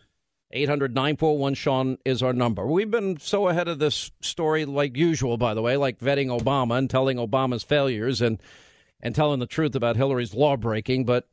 [0.54, 2.66] 800 941 Sean is our number.
[2.66, 6.78] We've been so ahead of this story, like usual, by the way, like vetting Obama
[6.78, 8.42] and telling Obama's failures and,
[9.02, 11.06] and telling the truth about Hillary's law breaking.
[11.06, 11.28] But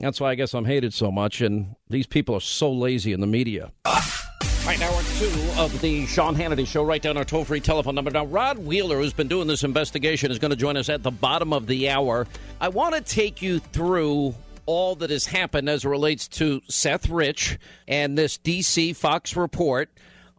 [0.00, 3.20] That's why I guess I'm hated so much, and these people are so lazy in
[3.20, 3.70] the media.
[3.84, 6.82] All right, now we're two of the Sean Hannity Show.
[6.84, 8.10] Write down our toll free telephone number.
[8.10, 11.10] Now, Rod Wheeler, who's been doing this investigation, is going to join us at the
[11.10, 12.26] bottom of the hour.
[12.62, 14.34] I want to take you through
[14.66, 19.90] all that has happened as relates to Seth Rich and this DC Fox report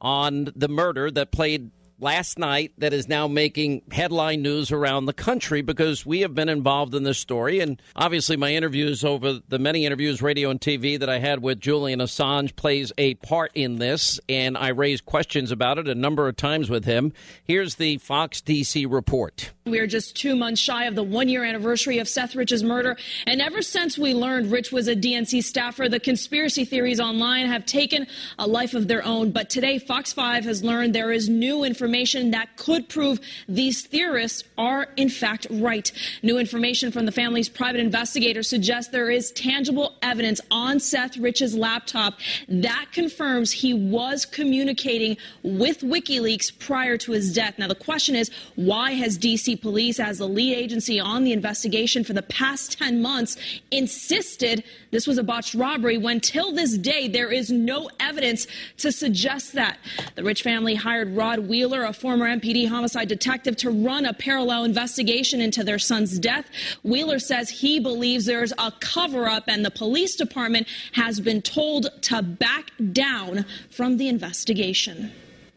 [0.01, 5.13] on the murder that played last night that is now making headline news around the
[5.13, 7.59] country because we have been involved in this story.
[7.59, 11.59] And obviously, my interviews over the many interviews, radio and TV, that I had with
[11.59, 14.19] Julian Assange plays a part in this.
[14.27, 17.13] And I raised questions about it a number of times with him.
[17.43, 19.51] Here's the Fox DC report.
[19.65, 22.97] We are just two months shy of the one year anniversary of Seth Rich's murder.
[23.25, 27.65] And ever since we learned Rich was a DNC staffer, the conspiracy theories online have
[27.65, 28.05] taken
[28.37, 29.31] a life of their own.
[29.31, 33.85] But today, Fox 5 has learned there is new information information that could prove these
[33.87, 35.91] theorists are in fact right.
[36.21, 41.55] New information from the family's private investigator suggests there is tangible evidence on Seth Rich's
[41.55, 42.15] laptop
[42.49, 47.57] that confirms he was communicating with WikiLeaks prior to his death.
[47.57, 52.03] Now, the question is why has DC police, as the lead agency on the investigation
[52.03, 53.37] for the past 10 months,
[53.71, 58.91] insisted this was a botched robbery when till this day there is no evidence to
[58.91, 59.77] suggest that?
[60.15, 64.63] The Rich family hired Rod Wheeler, a former MPD homicide detective, to run a parallel
[64.63, 66.49] investigation into their son's death.
[66.83, 71.89] Wheeler says he believes there's a cover up and the police department has been told
[72.03, 75.11] to back down from the investigation.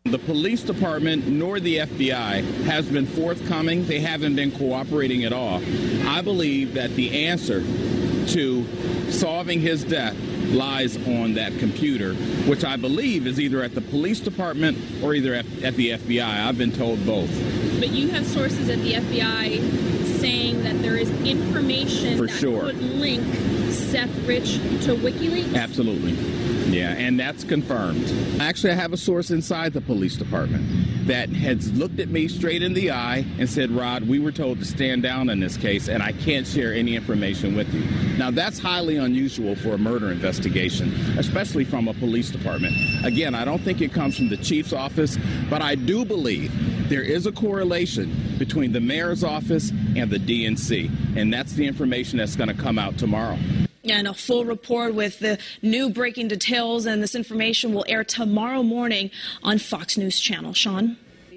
[0.05, 3.87] The police department nor the FBI has been forthcoming.
[3.87, 5.63] They haven't been cooperating at all.
[6.07, 7.61] I believe that the answer
[8.33, 8.67] to
[9.11, 10.17] solving his death
[10.51, 12.15] lies on that computer,
[12.49, 16.23] which I believe is either at the police department or either at, at the FBI.
[16.25, 17.31] I've been told both.
[17.81, 19.61] But you have sources at the FBI
[20.21, 22.63] saying that there is information For that sure.
[22.63, 23.23] could link
[23.71, 24.55] Seth Rich
[24.85, 25.55] to WikiLeaks?
[25.55, 26.13] Absolutely.
[26.69, 28.13] Yeah, and that's confirmed.
[28.41, 32.63] Actually, I have a source inside the police department that has looked at me straight
[32.63, 35.89] in the eye and said, Rod, we were told to stand down in this case,
[35.89, 37.83] and I can't share any information with you.
[38.19, 42.75] Now, that's highly unusual for a murder investigation, especially from a police department.
[43.03, 45.17] Again, I don't think it comes from the chief's office,
[45.49, 46.53] but I do believe
[46.91, 52.19] there is a correlation between the mayor's office and the DNC, and that's the information
[52.19, 53.39] that's going to come out tomorrow.
[53.85, 58.63] And a full report with the new breaking details and this information will air tomorrow
[58.63, 59.11] morning
[59.43, 60.53] on Fox News Channel.
[60.53, 60.97] Sean?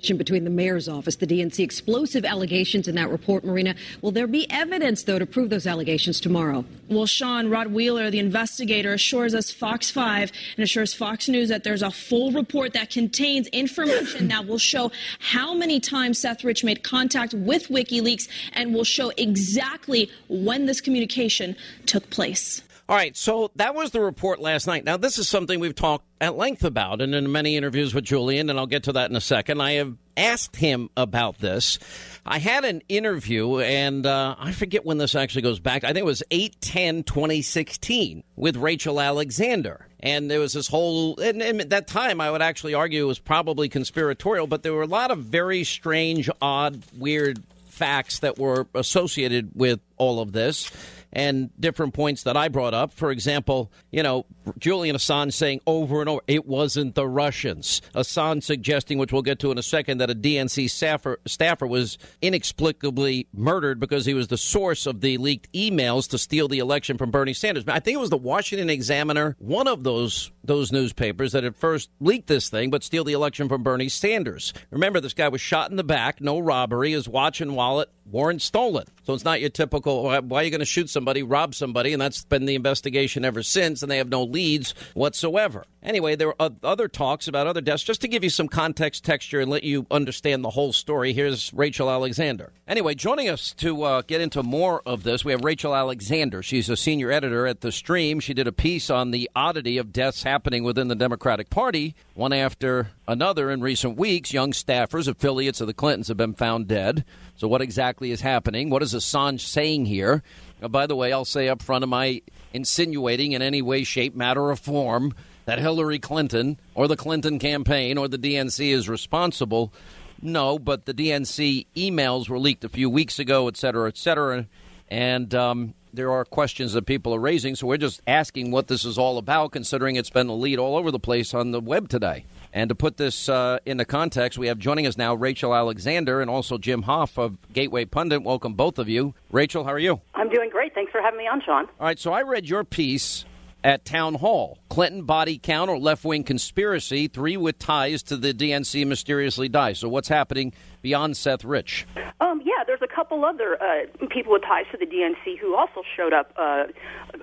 [0.09, 3.75] Between the mayor's office, the DNC explosive allegations in that report, Marina.
[4.01, 6.65] Will there be evidence, though, to prove those allegations tomorrow?
[6.89, 11.63] Well, Sean, Rod Wheeler, the investigator, assures us Fox 5 and assures Fox News that
[11.63, 16.63] there's a full report that contains information that will show how many times Seth Rich
[16.63, 22.61] made contact with WikiLeaks and will show exactly when this communication took place.
[22.91, 24.83] All right, so that was the report last night.
[24.83, 28.49] Now, this is something we've talked at length about and in many interviews with Julian,
[28.49, 29.61] and I'll get to that in a second.
[29.61, 31.79] I have asked him about this.
[32.25, 35.85] I had an interview, and uh, I forget when this actually goes back.
[35.85, 39.87] I think it was 8 10 2016 with Rachel Alexander.
[40.01, 43.07] And there was this whole, and, and at that time, I would actually argue it
[43.07, 48.37] was probably conspiratorial, but there were a lot of very strange, odd, weird facts that
[48.37, 50.69] were associated with all of this
[51.13, 52.93] and different points that I brought up.
[52.93, 54.25] For example, you know,
[54.57, 57.81] Julian Assange saying over and over, it wasn't the Russians.
[57.95, 61.97] Assange suggesting, which we'll get to in a second, that a DNC staffer, staffer was
[62.21, 66.97] inexplicably murdered because he was the source of the leaked emails to steal the election
[66.97, 67.63] from Bernie Sanders.
[67.67, 71.89] I think it was the Washington Examiner, one of those those newspapers that had first
[71.99, 74.53] leaked this thing, but steal the election from Bernie Sanders.
[74.71, 78.41] Remember, this guy was shot in the back, no robbery, his watch and wallet weren't
[78.41, 78.85] stolen.
[79.03, 81.93] So it's not your typical, why are you going to shoot somebody, rob somebody?
[81.93, 85.65] And that's been the investigation ever since, and they have no leads whatsoever.
[85.83, 87.83] Anyway, there are other talks about other deaths.
[87.83, 91.51] Just to give you some context, texture, and let you understand the whole story, here's
[91.53, 92.53] Rachel Alexander.
[92.67, 96.43] Anyway, joining us to uh, get into more of this, we have Rachel Alexander.
[96.43, 98.19] She's a senior editor at The Stream.
[98.19, 102.31] She did a piece on the oddity of deaths happening within the Democratic Party, one
[102.31, 104.33] after another in recent weeks.
[104.33, 107.03] Young staffers, affiliates of the Clintons, have been found dead.
[107.35, 108.69] So, what exactly is happening?
[108.69, 110.21] What is Assange saying here?
[110.61, 112.21] Uh, by the way, I'll say up front, am I
[112.53, 115.13] insinuating in any way, shape, matter, or form
[115.45, 119.73] that Hillary Clinton or the Clinton campaign or the DNC is responsible?
[120.21, 124.47] No, but the DNC emails were leaked a few weeks ago, et cetera, et cetera.
[124.87, 127.55] And um, there are questions that people are raising.
[127.55, 130.77] So we're just asking what this is all about, considering it's been a lead all
[130.77, 132.25] over the place on the web today.
[132.53, 136.29] And to put this uh, into context, we have joining us now Rachel Alexander and
[136.29, 138.23] also Jim Hoft of Gateway Pundit.
[138.23, 139.13] Welcome, both of you.
[139.31, 140.01] Rachel, how are you?
[140.15, 140.73] I'm doing great.
[140.73, 141.67] Thanks for having me on, Sean.
[141.79, 143.25] All right, so I read your piece
[143.63, 144.57] at Town Hall.
[144.69, 149.73] Clinton body count or left wing conspiracy, three with ties to the DNC mysteriously die.
[149.73, 151.85] So, what's happening beyond Seth Rich?
[152.19, 155.81] Um, yeah, there's a couple other uh, people with ties to the DNC who also
[155.95, 156.65] showed up uh,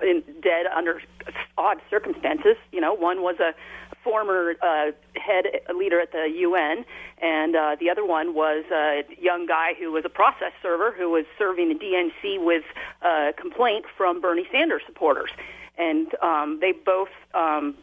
[0.01, 1.01] in, dead under
[1.57, 2.55] odd circumstances.
[2.71, 3.53] You know, one was a
[4.03, 5.45] former uh, head
[5.75, 6.85] leader at the UN,
[7.21, 11.09] and uh, the other one was a young guy who was a process server who
[11.09, 12.63] was serving the DNC with
[13.01, 15.31] a complaint from Bernie Sanders supporters
[15.79, 17.75] and um, they both um,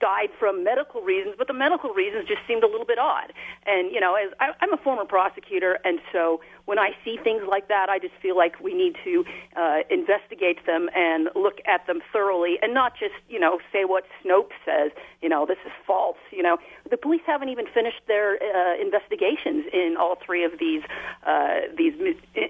[0.00, 3.32] died from medical reasons, but the medical reasons just seemed a little bit odd.
[3.66, 7.42] And you know, as I, I'm a former prosecutor, and so when I see things
[7.48, 9.24] like that, I just feel like we need to
[9.56, 14.04] uh, investigate them and look at them thoroughly, and not just you know say what
[14.24, 14.90] Snopes says.
[15.20, 16.18] You know, this is false.
[16.30, 16.58] You know,
[16.90, 20.82] the police haven't even finished their uh, investigations in all three of these
[21.26, 21.94] uh, these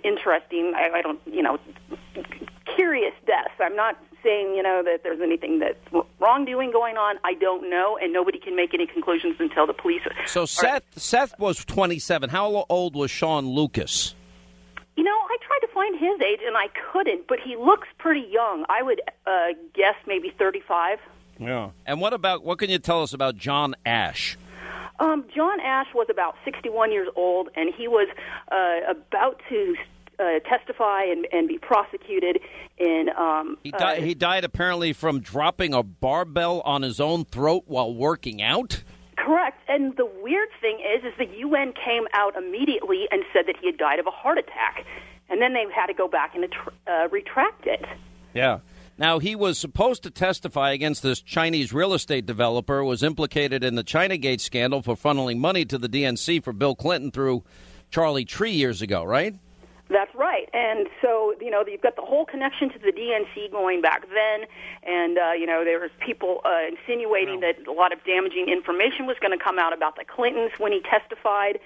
[0.05, 0.75] interesting.
[0.77, 1.59] I, I don't you know
[2.75, 3.55] curious deaths.
[3.61, 7.17] I'm not saying, you know, that there's anything that's wrongdoing going on.
[7.25, 10.03] I don't know, and nobody can make any conclusions until the police.
[10.27, 12.31] So are, Seth Seth was 27.
[12.31, 14.04] How old was Shawn Lucas?
[14.97, 18.27] You know, I tried to find his age and I couldn't, but he looks pretty
[18.31, 18.65] young.
[18.69, 20.99] I would uh, guess maybe 35.
[21.39, 21.71] Yeah.
[21.85, 24.39] And what about what can you tell us about John Ashe?
[25.01, 28.09] Um, John Ashe was about 61 years old, and he was
[28.53, 29.75] uh, about to
[30.19, 32.39] uh, testify and, and be prosecuted
[32.79, 33.09] in.
[33.19, 37.65] Um, he, died, uh, he died apparently from dropping a barbell on his own throat
[37.67, 38.85] while working out.
[39.25, 39.59] Correct.
[39.68, 43.66] And the weird thing is, is the UN came out immediately and said that he
[43.66, 44.85] had died of a heart attack,
[45.31, 46.45] and then they had to go back and
[46.87, 47.85] uh, retract it.
[48.35, 48.59] Yeah.
[48.99, 53.77] Now he was supposed to testify against this Chinese real estate developer was implicated in
[53.77, 57.45] the ChinaGate scandal for funneling money to the DNC for Bill Clinton through
[57.91, 59.35] Charlie Trie years ago, right?
[59.91, 60.49] That's right.
[60.55, 64.49] And so, you know, you've got the whole connection to the DNC going back then.
[64.82, 67.53] And, uh, you know, there was people uh, insinuating wow.
[67.53, 70.72] that a lot of damaging information was going to come out about the Clintons when
[70.72, 71.59] he testified.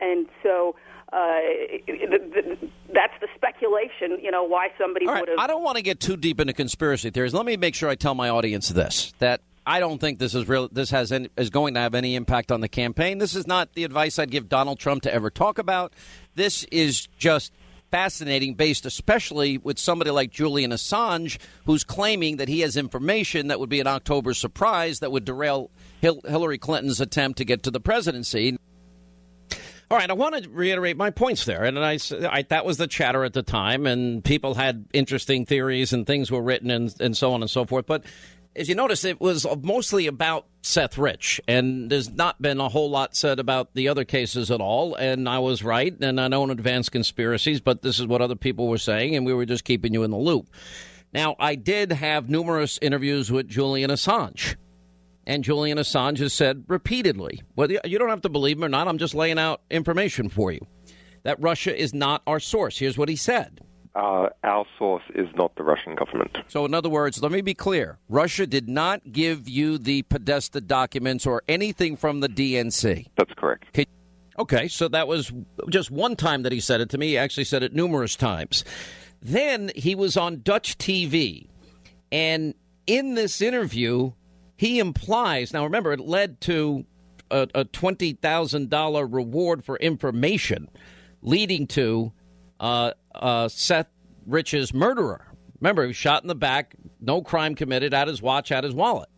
[0.00, 0.74] And so
[1.12, 1.38] uh,
[1.86, 5.20] the, the, that's the speculation, you know, why somebody right.
[5.20, 5.38] would have.
[5.38, 7.34] I don't want to get too deep into conspiracy theories.
[7.34, 10.48] Let me make sure I tell my audience this that I don't think this is
[10.48, 10.68] real.
[10.68, 13.18] This has any, is going to have any impact on the campaign.
[13.18, 15.92] This is not the advice I'd give Donald Trump to ever talk about.
[16.34, 17.52] This is just
[17.96, 23.58] fascinating, based especially with somebody like Julian Assange, who's claiming that he has information that
[23.58, 25.70] would be an October surprise that would derail
[26.02, 28.58] Hillary Clinton's attempt to get to the presidency.
[29.90, 31.98] All right, I want to reiterate my points there, and I,
[32.30, 36.30] I, that was the chatter at the time, and people had interesting theories and things
[36.30, 37.86] were written and, and so on and so forth.
[37.86, 38.04] But
[38.56, 42.90] as you notice, it was mostly about Seth Rich, and there's not been a whole
[42.90, 44.94] lot said about the other cases at all.
[44.94, 48.68] And I was right, and I don't advance conspiracies, but this is what other people
[48.68, 50.48] were saying, and we were just keeping you in the loop.
[51.12, 54.56] Now, I did have numerous interviews with Julian Assange.
[55.28, 58.86] And Julian Assange has said repeatedly, whether you don't have to believe him or not,
[58.86, 60.64] I'm just laying out information for you,
[61.24, 62.78] that Russia is not our source.
[62.78, 63.60] Here's what he said
[63.96, 66.36] uh, our source is not the Russian government.
[66.48, 70.60] So, in other words, let me be clear Russia did not give you the Podesta
[70.60, 73.06] documents or anything from the DNC.
[73.16, 73.64] That's correct.
[73.70, 73.86] Okay,
[74.38, 75.32] okay, so that was
[75.70, 77.08] just one time that he said it to me.
[77.08, 78.64] He actually said it numerous times.
[79.22, 81.48] Then he was on Dutch TV,
[82.12, 82.54] and
[82.86, 84.12] in this interview,
[84.56, 86.84] he implies now remember, it led to
[87.30, 90.68] a, a $20,000 reward for information,
[91.22, 92.12] leading to
[92.60, 93.88] uh, uh, Seth
[94.26, 95.24] Rich's murderer.
[95.60, 98.74] Remember, he was shot in the back, no crime committed, at his watch, at his
[98.74, 99.08] wallet.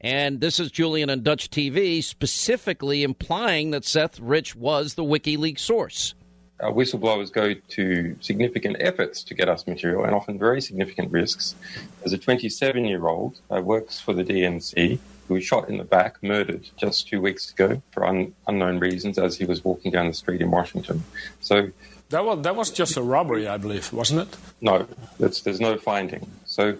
[0.00, 5.60] And this is Julian on Dutch TV specifically implying that Seth Rich was the WikiLeaks
[5.60, 6.14] source.
[6.60, 11.56] Uh, whistleblowers go to significant efforts to get us material and often very significant risks.
[12.04, 15.84] As a 27 year old uh, works for the DNC who was shot in the
[15.84, 20.06] back, murdered just two weeks ago for un- unknown reasons as he was walking down
[20.06, 21.02] the street in Washington.
[21.40, 21.70] So
[22.12, 24.36] that was that was just a robbery, I believe, wasn't it?
[24.60, 24.86] No,
[25.18, 26.26] there's no finding.
[26.46, 26.76] So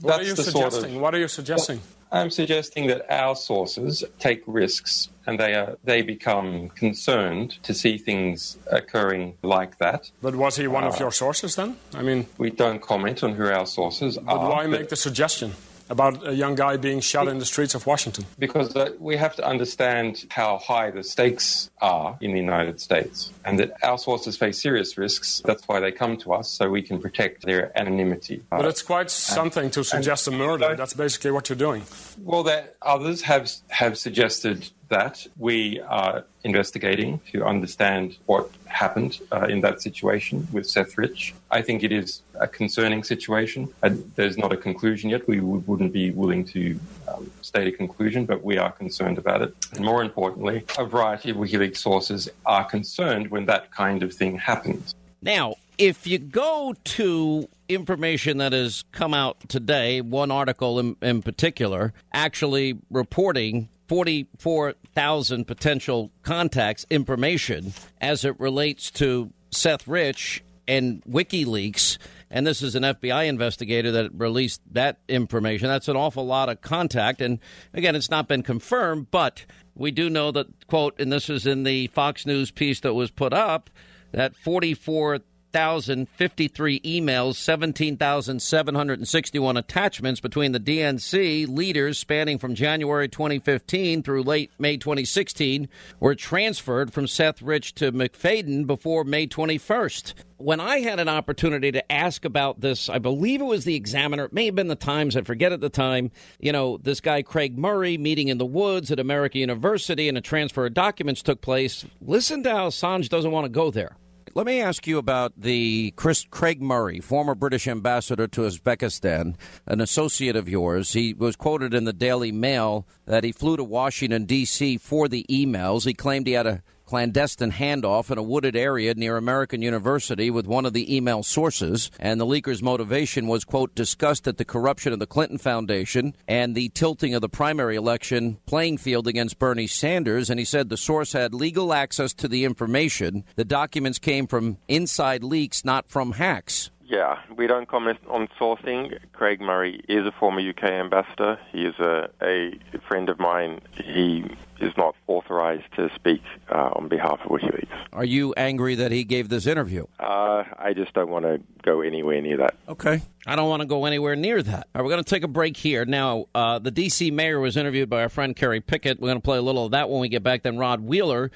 [0.00, 0.70] what are you suggesting?
[0.70, 1.80] Sort of, what are you suggesting?
[2.12, 7.98] I'm suggesting that our sources take risks and they are they become concerned to see
[7.98, 10.10] things occurring like that.
[10.22, 11.76] But was he one uh, of your sources then?
[11.92, 14.38] I mean, we don't comment on who our sources but are.
[14.38, 15.54] Why but why make the suggestion?
[15.90, 18.24] About a young guy being shot in the streets of Washington?
[18.38, 23.32] Because uh, we have to understand how high the stakes are in the United States
[23.44, 25.42] and that our sources face serious risks.
[25.44, 28.42] That's why they come to us, so we can protect their anonymity.
[28.50, 30.74] But it's quite something to suggest a murder.
[30.74, 31.82] That's basically what you're doing.
[32.18, 39.46] Well, that others have have suggested that we are investigating to understand what happened uh,
[39.54, 41.34] in that situation with Seth Rich.
[41.50, 43.60] I think it is a concerning situation.
[43.82, 45.26] Uh, there's not a conclusion yet.
[45.26, 46.78] We would, wouldn't be willing to
[47.08, 49.52] um, state a conclusion, but we are concerned about it.
[49.74, 54.38] And more importantly, a variety of WikiLeaks sources are concerned when that kind of thing
[54.38, 54.94] happens.
[55.20, 61.20] Now, if you go to information that has come out today, one article in, in
[61.20, 71.98] particular, actually reporting 44,000 potential contacts information as it relates to Seth Rich and WikiLeaks.
[72.30, 75.68] And this is an FBI investigator that released that information.
[75.68, 77.20] That's an awful lot of contact.
[77.20, 77.38] And
[77.72, 81.64] again, it's not been confirmed, but we do know that, quote, and this is in
[81.64, 83.70] the Fox News piece that was put up,
[84.12, 85.20] that 44
[85.54, 94.76] 1,053 emails, 17,761 attachments between the DNC leaders spanning from January 2015 through late May
[94.76, 95.68] 2016
[96.00, 100.14] were transferred from Seth Rich to MacFadyen before May 21st.
[100.38, 104.24] When I had an opportunity to ask about this, I believe it was the Examiner,
[104.24, 107.22] it may have been the Times, I forget at the time, you know, this guy
[107.22, 111.40] Craig Murray meeting in the woods at America University and a transfer of documents took
[111.40, 111.86] place.
[112.00, 113.96] Listen to how Assange doesn't want to go there.
[114.36, 119.80] Let me ask you about the Chris Craig Murray, former British ambassador to Uzbekistan, an
[119.80, 120.92] associate of yours.
[120.92, 124.78] He was quoted in the Daily Mail that he flew to Washington D.C.
[124.78, 125.86] for the emails.
[125.86, 126.64] He claimed he had a
[126.94, 131.90] clandestine handoff in a wooded area near American University with one of the email sources.
[131.98, 136.54] And the leaker's motivation was, quote, disgust at the corruption of the Clinton Foundation and
[136.54, 140.30] the tilting of the primary election playing field against Bernie Sanders.
[140.30, 143.24] And he said the source had legal access to the information.
[143.34, 146.70] The documents came from inside leaks, not from hacks.
[146.86, 149.00] Yeah, we don't comment on sourcing.
[149.12, 151.40] Craig Murray is a former UK ambassador.
[151.50, 153.62] He is a, a friend of mine.
[153.72, 154.24] He
[154.60, 157.68] is not authorized to speak uh, on behalf of WikiLeaks.
[157.92, 159.86] Are you angry that he gave this interview?
[159.98, 162.54] Uh, I just don't want to go anywhere near that.
[162.68, 163.02] Okay.
[163.26, 164.68] I don't want to go anywhere near that.
[164.74, 165.84] All right, we're going to take a break here.
[165.84, 167.10] Now, uh, the D.C.
[167.10, 169.00] mayor was interviewed by our friend Kerry Picket.
[169.00, 170.42] We're going to play a little of that when we get back.
[170.42, 171.30] Then Rod Wheeler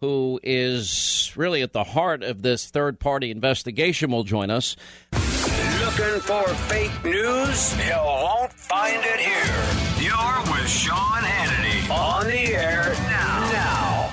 [0.00, 4.76] who is really at the heart of this third party investigation, will join us.
[5.12, 7.74] Looking for fake news?
[7.86, 10.04] You won't find it here.
[10.04, 13.50] You're with Sean Hannity on the air now.
[13.52, 14.10] Now.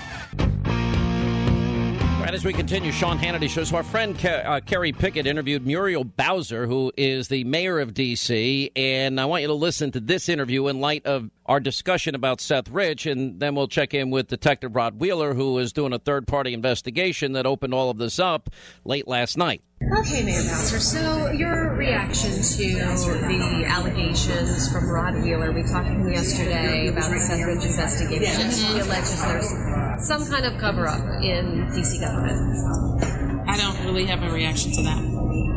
[2.21, 3.73] Right as we continue, Sean Hannity shows.
[3.73, 8.71] Our friend Ke- uh, Kerry Picket interviewed Muriel Bowser, who is the mayor of D.C.,
[8.75, 12.39] and I want you to listen to this interview in light of our discussion about
[12.39, 15.99] Seth Rich, and then we'll check in with Detective Rod Wheeler, who is doing a
[15.99, 18.49] third-party investigation that opened all of this up
[18.85, 19.61] late last night.
[19.81, 20.79] Okay, Mayor Bowser.
[20.79, 25.51] So your reaction to the allegations from Rod Wheeler?
[25.51, 28.51] We talked to him yesterday about the Seth Rich investigation.
[28.51, 29.49] He alleges there's
[30.07, 33.49] some kind of cover-up in DC government.
[33.49, 35.50] I don't really have a reaction to that.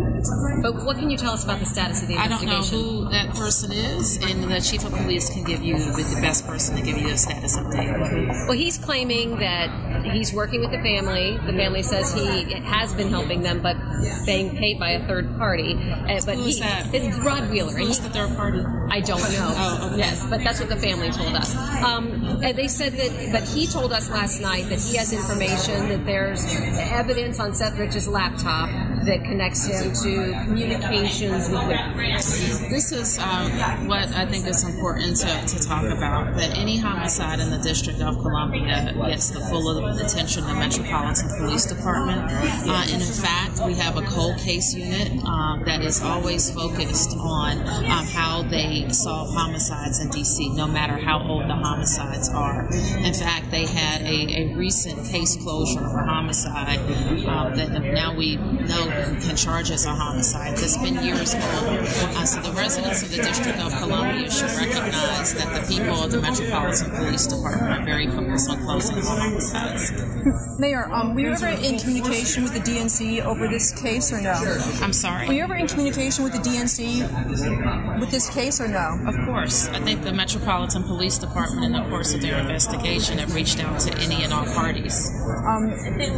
[0.63, 2.49] But what can you tell us about the status of the investigation?
[2.49, 5.77] I don't know who that person is, and the chief of police can give you
[5.77, 8.49] the best person to give you a status update.
[8.49, 11.37] Well, he's claiming that he's working with the family.
[11.47, 13.77] The family says he has been helping them, but
[14.25, 15.75] being paid by a third party.
[15.75, 16.95] Uh, but Who's he, that?
[16.95, 17.73] It's Rod Wheeler.
[17.73, 18.61] Who's the third party?
[18.91, 19.53] I don't know.
[19.57, 19.99] Oh, okay.
[19.99, 21.55] Yes, but that's what the family told us.
[21.55, 25.89] Um, and they said that, but he told us last night that he has information
[25.89, 26.45] that there's
[26.93, 28.71] evidence on Seth Rich's laptop
[29.05, 32.71] that connects him to communications with Wikileaks.
[32.71, 33.49] This is uh,
[33.87, 36.37] what I think is important to, to talk about.
[36.37, 39.65] That any homicide in the District of Columbia gets the full
[39.99, 42.31] attention of the Metropolitan Police Department.
[42.31, 47.17] Uh, and in fact, we have a cold case unit um, that is always focused
[47.17, 52.69] on um, how they solve homicides in D.C., no matter how old the homicides are.
[53.05, 56.79] In fact, they had a, a recent case closure for homicide
[57.27, 60.55] um, that now we know can charge as a homicide.
[60.55, 61.43] It's been years old.
[61.45, 66.11] Uh, so the residents of the District of Columbia should recognize that the people of
[66.11, 69.93] the Metropolitan Police Department are very focused on closing homicides.
[70.59, 74.33] Mayor, um, were you ever in communication with the DNC over this case or no?
[74.81, 75.27] I'm sorry?
[75.27, 78.99] Were you ever in communication with the DNC with this case or no?
[79.07, 79.69] Of course.
[79.69, 83.81] I think the Metropolitan Police Department, in the course of their investigation, have reached out
[83.81, 85.11] to any and all parties.
[85.45, 85.71] Um,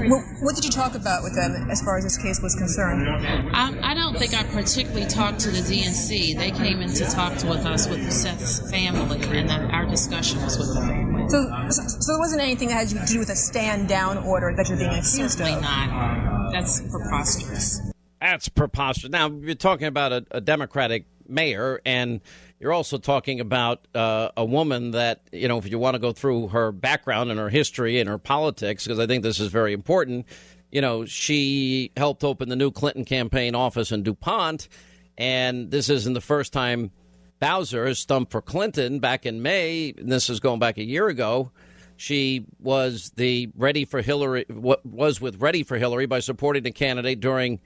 [0.09, 3.07] what, what did you talk about with them as far as this case was concern?
[3.55, 6.37] I, I don't think I particularly talked to the DNC.
[6.37, 10.59] They came in to talk with us with Seth's family, and that our discussion was
[10.59, 11.29] with the family.
[11.29, 14.69] So, so there wasn't anything that had to do with a stand down order that
[14.69, 15.62] you're being accused Certainly of?
[15.62, 16.53] not.
[16.53, 17.81] That's preposterous.
[18.21, 19.11] That's preposterous.
[19.11, 22.21] Now, you're talking about a, a Democratic mayor, and
[22.59, 26.12] you're also talking about uh, a woman that, you know, if you want to go
[26.12, 29.73] through her background and her history and her politics, because I think this is very
[29.73, 30.27] important,
[30.71, 34.69] you know, she helped open the new Clinton campaign office in DuPont,
[35.17, 36.91] and this isn't the first time
[37.39, 41.51] Bowser has stumped for Clinton back in May, this is going back a year ago.
[41.97, 47.21] She was the ready for Hillary was with Ready for Hillary by supporting the candidate
[47.21, 47.61] during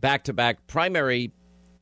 [0.00, 1.32] back-to-back primary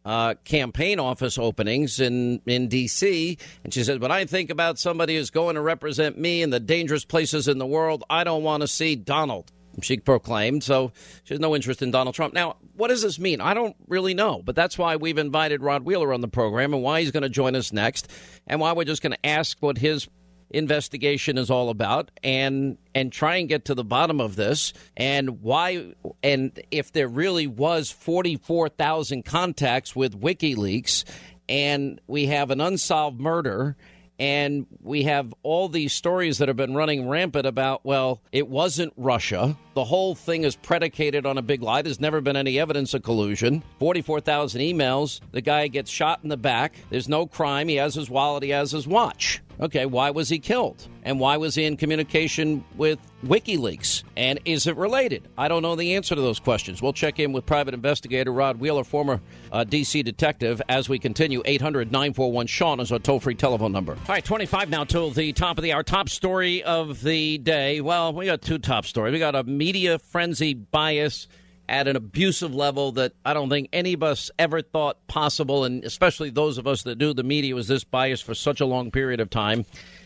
[0.04, 3.38] uh, campaign office openings in in D.C.
[3.62, 6.60] And she said, "When I think about somebody who's going to represent me in the
[6.60, 9.50] dangerous places in the world, I don't want to see Donald."
[9.82, 10.62] She proclaimed.
[10.62, 10.92] So
[11.24, 12.34] she has no interest in Donald Trump.
[12.34, 13.40] Now, what does this mean?
[13.40, 16.82] I don't really know, but that's why we've invited Rod Wheeler on the program and
[16.82, 18.10] why he's going to join us next,
[18.46, 20.08] and why we're just going to ask what his
[20.50, 25.42] investigation is all about and and try and get to the bottom of this and
[25.42, 31.04] why and if there really was 44,000 contacts with WikiLeaks
[31.48, 33.76] and we have an unsolved murder
[34.18, 38.92] and we have all these stories that have been running rampant about, well, it wasn't
[38.96, 39.56] Russia.
[39.74, 41.82] The whole thing is predicated on a big lie.
[41.82, 43.62] There's never been any evidence of collusion.
[43.80, 45.20] 44,000 emails.
[45.32, 46.76] The guy gets shot in the back.
[46.90, 47.68] There's no crime.
[47.68, 48.44] He has his wallet.
[48.44, 49.42] He has his watch.
[49.60, 50.88] Okay, why was he killed?
[51.04, 54.02] And why was he in communication with WikiLeaks?
[54.16, 55.28] And is it related?
[55.38, 56.82] I don't know the answer to those questions.
[56.82, 59.20] We'll check in with private investigator Rod Wheeler, former
[59.52, 60.02] uh, D.C.
[60.02, 61.42] detective, as we continue.
[61.44, 63.92] 800 941 Sean is our toll free telephone number.
[63.92, 65.82] All right, 25 now till the top of the hour.
[65.82, 67.80] Top story of the day.
[67.80, 69.12] Well, we got two top stories.
[69.12, 71.28] We got a media frenzy bias
[71.68, 75.84] at an abusive level that I don't think any of us ever thought possible, and
[75.84, 78.90] especially those of us that knew the media was this biased for such a long
[78.90, 79.64] period of time.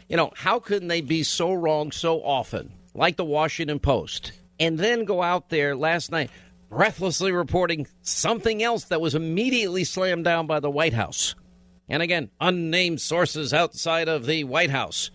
[0.09, 4.79] You know, how can they be so wrong so often, like the Washington Post, and
[4.79, 6.31] then go out there last night
[6.71, 11.35] breathlessly reporting something else that was immediately slammed down by the White House?
[11.89, 15.11] And again, unnamed sources outside of the White House.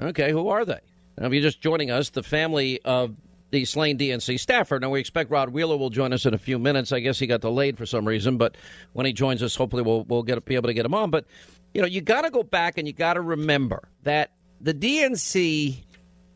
[0.00, 0.80] Okay, who are they?
[1.18, 3.14] Now, if you're just joining us, the family of
[3.50, 4.78] the slain DNC staffer.
[4.78, 6.92] Now, we expect Rod Wheeler will join us in a few minutes.
[6.92, 8.56] I guess he got delayed for some reason, but
[8.92, 11.10] when he joins us, hopefully we'll, we'll get be able to get him on.
[11.10, 11.26] But,
[11.74, 15.84] you know, you got to go back and you got to remember that the DNC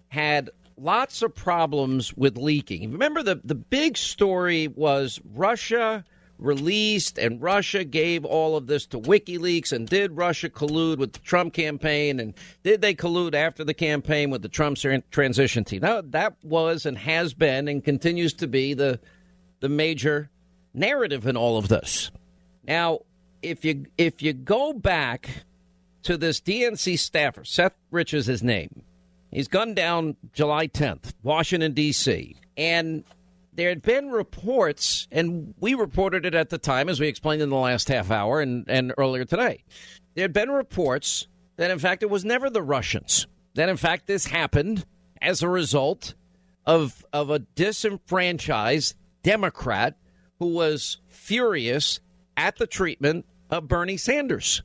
[0.08, 2.92] had lots of problems with leaking.
[2.92, 6.04] Remember, the, the big story was Russia
[6.38, 11.18] released and Russia gave all of this to WikiLeaks and did Russia collude with the
[11.20, 14.76] Trump campaign and did they collude after the campaign with the Trump
[15.10, 15.80] transition team?
[15.82, 18.98] Now that was and has been and continues to be the
[19.60, 20.28] the major
[20.74, 22.10] narrative in all of this.
[22.66, 23.00] Now,
[23.42, 25.44] if you if you go back
[26.02, 28.82] to this DNC staffer, Seth Rich is his name.
[29.30, 32.36] He's gunned down July 10th, Washington D.C.
[32.56, 33.04] and
[33.54, 37.50] there had been reports, and we reported it at the time, as we explained in
[37.50, 39.62] the last half hour and, and earlier today.
[40.14, 41.26] There had been reports
[41.56, 43.26] that, in fact, it was never the Russians.
[43.54, 44.84] That, in fact, this happened
[45.22, 46.14] as a result
[46.66, 49.96] of, of a disenfranchised Democrat
[50.38, 52.00] who was furious
[52.36, 54.62] at the treatment of Bernie Sanders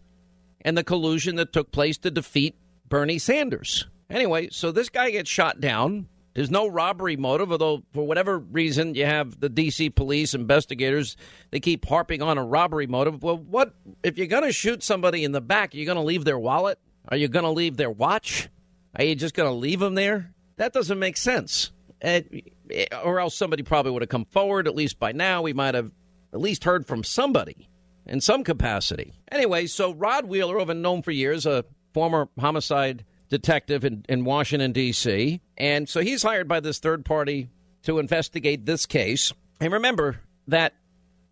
[0.61, 2.55] and the collusion that took place to defeat
[2.87, 3.87] Bernie Sanders.
[4.09, 8.95] Anyway, so this guy gets shot down there's no robbery motive, although for whatever reason
[8.95, 9.89] you have the D.C.
[9.89, 11.17] police investigators,
[11.51, 13.23] they keep harping on a robbery motive.
[13.23, 13.73] Well, what
[14.03, 15.73] if you're going to shoot somebody in the back?
[15.73, 16.79] Are you going to leave their wallet?
[17.07, 18.49] Are you going to leave their watch?
[18.95, 20.33] Are you just going to leave them there?
[20.57, 21.71] That doesn't make sense.
[22.01, 22.21] Eh,
[23.03, 24.67] or else somebody probably would have come forward.
[24.67, 25.91] At least by now, we might have
[26.31, 27.69] at least heard from somebody
[28.05, 29.13] in some capacity.
[29.31, 34.25] Anyway, so Rod Wheeler, who I've known for years, a former homicide detective in, in
[34.25, 35.41] Washington, D.C.
[35.59, 37.49] And so he's hired by this third party
[37.83, 39.33] to investigate this case.
[39.59, 40.73] And remember that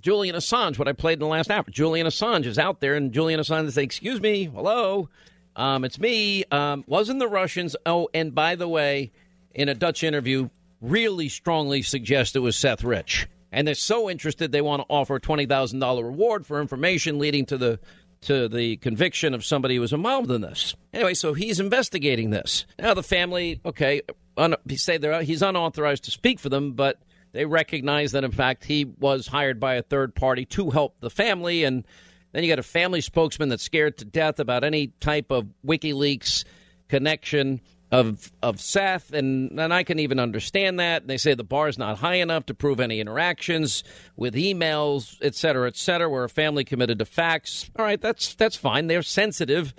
[0.02, 3.12] Julian Assange, what I played in the last hour, Julian Assange is out there, and
[3.12, 5.10] Julian Assange says, Excuse me, hello,
[5.56, 6.44] um, it's me.
[6.52, 7.76] Um, wasn't the Russians?
[7.86, 9.12] Oh, and by the way,
[9.56, 10.50] in a Dutch interview,
[10.82, 13.28] really strongly suggests it was Seth Rich.
[13.52, 17.58] And they're so interested, they want to offer a $20,000 reward for information leading to
[17.58, 17.80] the
[18.22, 20.76] to the conviction of somebody who was involved in this.
[20.94, 22.66] Anyway, so he's investigating this.
[22.80, 24.02] Now the family, okay,
[24.36, 27.02] un, say they're, he's unauthorized to speak for them, but
[27.32, 31.10] they recognize that in fact he was hired by a third party to help the
[31.10, 31.86] family, and
[32.32, 36.46] then you got a family spokesman that's scared to death about any type of WikiLeaks
[36.88, 37.62] connection.
[37.92, 41.08] Of of Seth, and and I can even understand that.
[41.08, 43.84] They say the bar is not high enough to prove any interactions
[44.16, 47.70] with emails, et cetera, et cetera, where a family committed to facts.
[47.78, 48.88] All right, that's that's fine.
[48.88, 49.74] They're sensitive,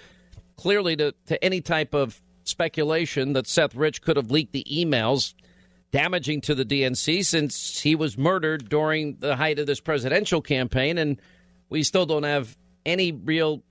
[0.56, 5.34] clearly, to to any type of speculation that Seth Rich could have leaked the emails
[5.90, 10.98] damaging to the DNC since he was murdered during the height of this presidential campaign,
[10.98, 11.20] and
[11.68, 12.56] we still don't have
[12.86, 13.62] any real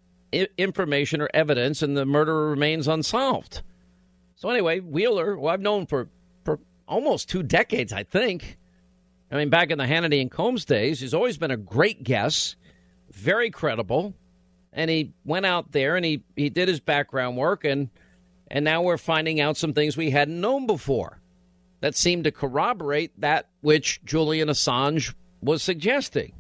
[0.58, 3.62] information or evidence, and the murder remains unsolved.
[4.38, 6.10] So anyway, Wheeler, who I've known for
[6.46, 8.58] for almost two decades, I think.
[9.32, 12.56] I mean, back in the Hannity and Colmes days, he's always been a great guest,
[13.12, 14.14] very credible,
[14.72, 17.90] and he went out there and he he did his background work, and
[18.50, 21.20] and now we're finding out some things we hadn't known before
[21.82, 26.34] that seemed to corroborate that which Julian Assange was suggesting.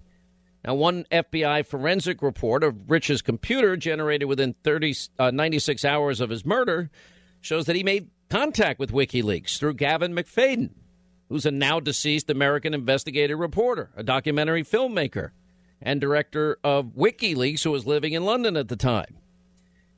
[0.63, 6.29] Now, one FBI forensic report of Rich's computer generated within 30, uh, 96 hours of
[6.29, 6.91] his murder
[7.47, 10.71] shows that he made contact with WikiLeaks through Gavin MacFadyen,
[11.29, 15.31] who's a now deceased American investigative reporter, a documentary filmmaker,
[15.81, 19.15] and director of WikiLeaks, who was living in London at the time.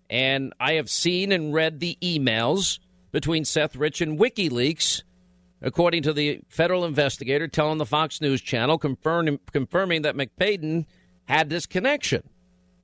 [0.09, 2.79] And I have seen and read the emails
[3.11, 5.03] between Seth Rich and WikiLeaks
[5.61, 10.85] according to the federal investigator telling the Fox News channel, confirm, confirming that MacFadyen
[11.25, 12.23] had this connection.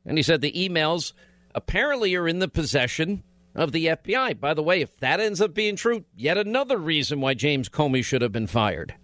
[0.05, 1.13] And he said the emails
[1.53, 3.23] apparently are in the possession
[3.55, 4.39] of the FBI.
[4.39, 8.03] By the way, if that ends up being true, yet another reason why James Comey
[8.03, 8.95] should have been fired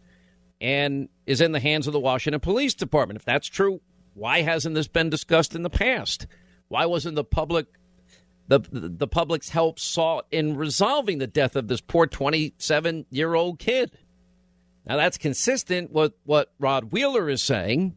[0.59, 3.17] and is in the hands of the Washington Police Department.
[3.17, 3.81] If that's true,
[4.13, 6.27] why hasn't this been discussed in the past?
[6.67, 7.67] Why wasn't the public
[8.47, 13.59] the the public's help sought in resolving the death of this poor 27 year old
[13.59, 13.91] kid.
[14.85, 17.95] Now that's consistent with what Rod Wheeler is saying,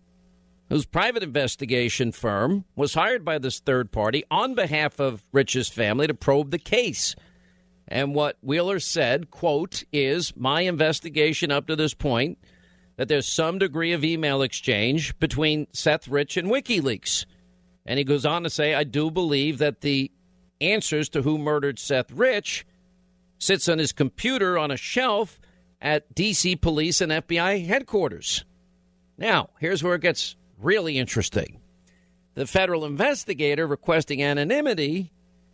[0.69, 6.07] whose private investigation firm was hired by this third party on behalf of Rich's family
[6.07, 7.15] to probe the case.
[7.87, 12.39] And what Wheeler said, quote, is my investigation up to this point
[12.97, 17.27] that there's some degree of email exchange between Seth Rich and WikiLeaks.
[17.85, 20.11] And he goes on to say, I do believe that the
[20.61, 22.65] answers to who murdered Seth Rich
[23.39, 25.39] sits on his computer on a shelf
[25.83, 28.45] at DC police and FBI headquarters.
[29.19, 31.61] Now, here's where it gets really interesting.
[32.35, 35.11] The federal investigator requesting anonymity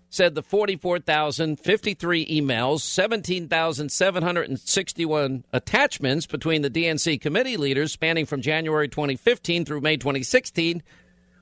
[0.09, 9.65] said the 44,053 emails, 17,761 attachments between the DNC committee leaders spanning from January 2015
[9.65, 10.83] through May 2016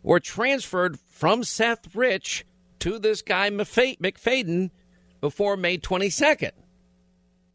[0.02, 2.44] were transferred from Seth Rich
[2.80, 4.70] to this guy MacFadyen
[5.20, 6.50] before May 22nd.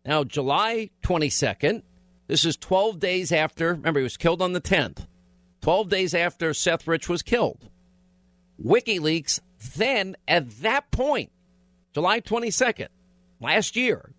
[0.05, 1.83] Now, July 22nd,
[2.27, 5.05] this is 12 days after, remember, he was killed on the 10th,
[5.63, 7.69] 12 days after Seth Rich was killed.
[8.63, 9.39] WikiLeaks
[9.75, 11.31] then, at that point,
[11.93, 12.89] July 22nd,
[13.39, 14.13] last year,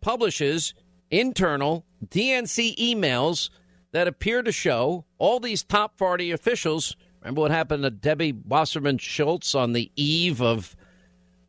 [0.00, 0.74] publishes
[1.10, 3.50] internal DNC emails
[3.92, 8.98] that appear to show all these top party officials Remember what happened to Debbie Wasserman
[8.98, 10.74] Schultz on the eve of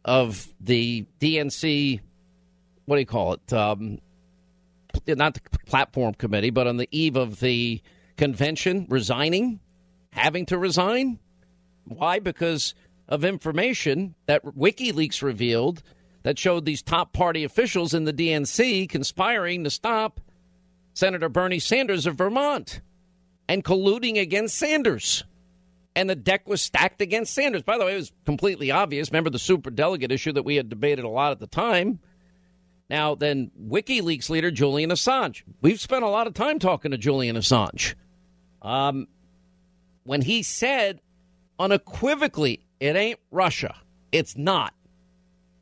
[0.03, 2.01] of the DNC?
[2.85, 3.53] What do you call it?
[3.53, 3.99] Um,
[5.07, 7.81] not the platform committee, but on the eve of the
[8.21, 9.59] convention, resigning,
[10.11, 11.17] having to resign.
[11.85, 12.19] Why?
[12.19, 12.75] Because
[13.09, 15.81] of information that WikiLeaks revealed
[16.21, 20.21] that showed these top party officials in the DNC conspiring to stop
[20.93, 22.81] Senator Bernie Sanders of Vermont
[23.49, 25.23] and colluding against Sanders
[25.95, 27.63] and the deck was stacked against Sanders.
[27.63, 29.09] By the way, it was completely obvious.
[29.09, 31.99] Remember the super delegate issue that we had debated a lot at the time?
[32.87, 35.41] Now, then, WikiLeaks leader Julian Assange.
[35.61, 37.95] We've spent a lot of time talking to Julian Assange.
[38.61, 39.07] Um,
[40.03, 41.01] when he said
[41.59, 43.75] unequivocally, it ain't Russia,
[44.11, 44.73] it's not.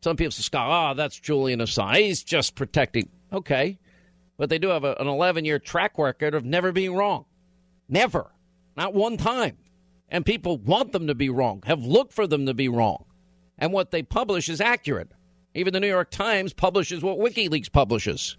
[0.01, 1.97] Some people say, oh, that's Julian Assange.
[1.97, 3.09] He's just protecting.
[3.33, 3.77] Okay.
[4.37, 7.25] But they do have a, an 11 year track record of never being wrong.
[7.89, 8.31] Never.
[8.77, 9.57] Not one time
[10.11, 13.05] and people want them to be wrong, have looked for them to be wrong.
[13.57, 15.11] And what they publish is accurate.
[15.53, 18.37] Even the New York Times publishes what WikiLeaks publishes.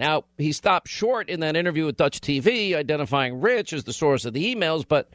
[0.00, 4.24] Now, he stopped short in that interview with Dutch TV, identifying Rich as the source
[4.24, 5.10] of the emails, but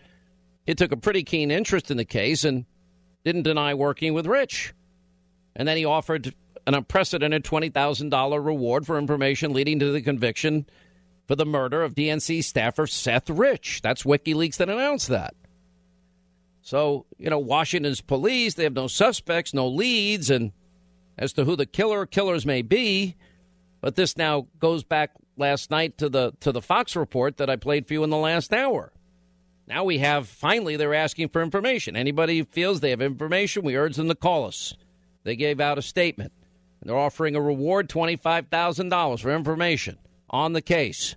[0.68, 2.66] he took a pretty keen interest in the case and
[3.24, 4.76] didn't deny working with Rich.
[5.56, 6.36] And then he offered
[6.68, 10.68] an unprecedented $20,000 reward for information leading to the conviction
[11.28, 13.82] for the murder of DNC staffer Seth Rich.
[13.82, 15.34] That's WikiLeaks that announced that.
[16.62, 20.52] So, you know, Washington's police, they have no suspects, no leads, and
[21.18, 23.16] as to who the killer killers may be.
[23.86, 27.56] But this now goes back last night to the to the Fox report that I
[27.56, 28.92] played for you in the last hour.
[29.68, 31.96] Now we have finally they're asking for information.
[31.96, 34.74] Anybody feels they have information, we urge them to call us.
[35.24, 36.34] They gave out a statement.
[36.82, 40.00] And they're offering a reward $25,000 for information
[40.32, 41.16] on the case.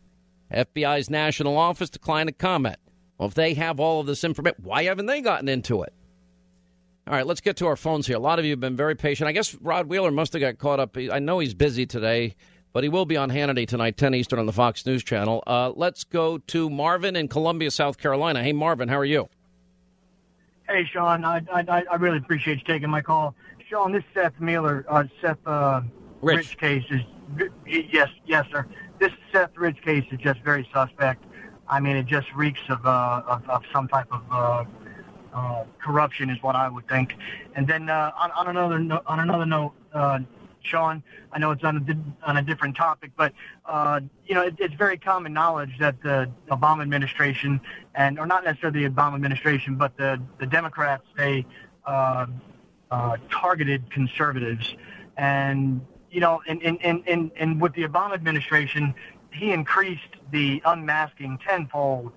[0.53, 2.77] FBI's national office declined to comment.
[3.17, 5.95] Well, if they have all of this information, why haven't they gotten into it?
[7.07, 8.17] All right, let's get to our phones here.
[8.17, 9.29] A lot of you have been very patient.
[9.29, 10.95] I guess Rod Wheeler must have got caught up.
[11.11, 12.37] I know he's busy today,
[12.73, 15.43] but he will be on Hannity tonight, 10 Eastern on the Fox News Channel.
[15.47, 18.43] Uh, let's go to Marvin in Columbia, South Carolina.
[18.43, 19.29] Hey, Marvin, how are you?
[20.69, 21.25] Hey, Sean.
[21.25, 23.35] I, I, I really appreciate you taking my call.
[23.69, 25.83] Sean, this Seth Miller, uh, Seth uh,
[26.21, 26.37] Rich.
[26.37, 27.01] Rich case is,
[27.67, 28.67] yes, yes, sir.
[28.99, 31.25] This Seth Rich case is just very suspect.
[31.69, 34.65] I mean, it just reeks of, uh, of, of some type of uh,
[35.35, 37.15] uh, corruption, is what I would think.
[37.55, 40.21] And then uh, on, on another no, on another note, uh,
[40.69, 41.03] Sean,
[41.33, 43.33] I know it's on a, on a different topic, but
[43.67, 47.61] uh, you know, it, it's very common knowledge that the Obama administration,
[47.95, 51.47] and or not necessarily the Obama administration, but the the Democrats, they
[51.87, 52.27] uh,
[52.91, 54.75] uh, targeted conservatives,
[55.17, 58.95] and you know, in, in, in, in with the Obama administration,
[59.33, 62.13] he increased the unmasking tenfold,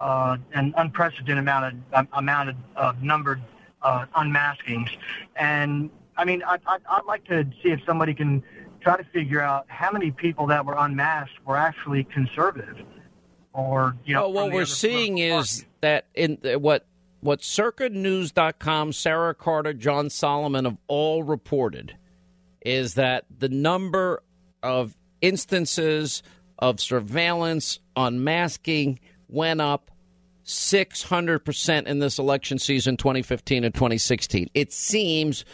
[0.00, 3.40] uh, an unprecedented amount of amount of uh, numbered
[3.82, 4.90] uh, unmaskings,
[5.36, 8.42] and I mean, I, I, I'd like to see if somebody can
[8.80, 12.76] try to figure out how many people that were unmasked were actually conservative,
[13.52, 14.28] or you know.
[14.28, 16.86] Well, what we're seeing is that in uh, what
[17.20, 21.96] what CircaNews.com, Sara Carter, John Solomon have all reported
[22.62, 24.22] is that the number
[24.62, 26.22] of instances
[26.58, 28.98] of surveillance, unmasking
[29.28, 29.90] went up
[30.44, 34.48] 600% in this election season 2015 and 2016.
[34.54, 35.44] It seems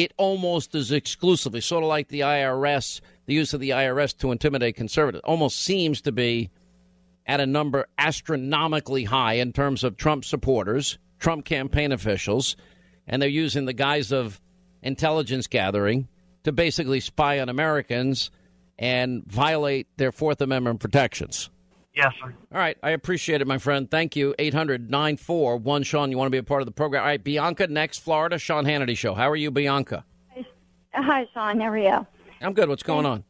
[0.00, 4.32] it almost is exclusively, sort of like the IRS, the use of the IRS to
[4.32, 6.48] intimidate conservatives, almost seems to be
[7.26, 12.56] at a number astronomically high in terms of Trump supporters, Trump campaign officials,
[13.06, 14.40] and they're using the guise of
[14.82, 16.08] intelligence gathering
[16.44, 18.30] to basically spy on Americans
[18.78, 21.50] and violate their Fourth Amendment protections.
[21.94, 22.32] Yes, sir.
[22.52, 22.76] All right.
[22.82, 23.90] I appreciate it, my friend.
[23.90, 24.34] Thank you.
[24.38, 26.10] 800 941 Sean.
[26.10, 27.02] You want to be a part of the program?
[27.02, 27.22] All right.
[27.22, 29.14] Bianca, next Florida, Sean Hannity Show.
[29.14, 30.04] How are you, Bianca?
[30.94, 31.60] Hi, Sean.
[31.60, 32.06] How are you?
[32.40, 32.68] I'm good.
[32.68, 33.24] What's going on?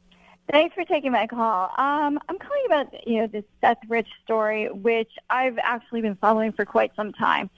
[0.51, 1.71] Thanks for taking my call.
[1.79, 6.53] Um, I'm calling about you know this Seth Rich story, which I've actually been following
[6.53, 7.51] for quite some time.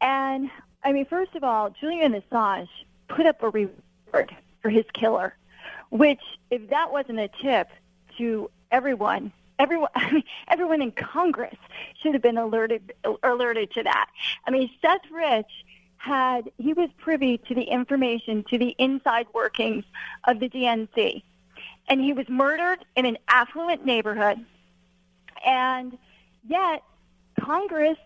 [0.00, 0.50] And
[0.82, 2.68] I mean, first of all, Julian Assange
[3.08, 5.36] put up a reward for his killer,
[5.90, 6.20] which,
[6.50, 7.68] if that wasn't a tip
[8.16, 11.56] to everyone, everyone, I mean, everyone in Congress
[12.02, 12.92] should have been alerted
[13.22, 14.10] alerted to that.
[14.46, 15.64] I mean, Seth Rich
[15.98, 19.84] had he was privy to the information to the inside workings
[20.26, 21.22] of the DNC
[21.90, 24.38] and he was murdered in an affluent neighborhood.
[25.44, 25.98] And
[26.48, 26.82] yet,
[27.38, 27.98] Congress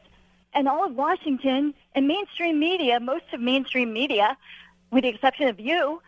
[0.55, 4.37] and all of Washington and mainstream media, most of mainstream media,
[4.91, 6.01] with the exception of you,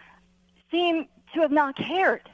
[0.71, 2.29] seem to have not cared.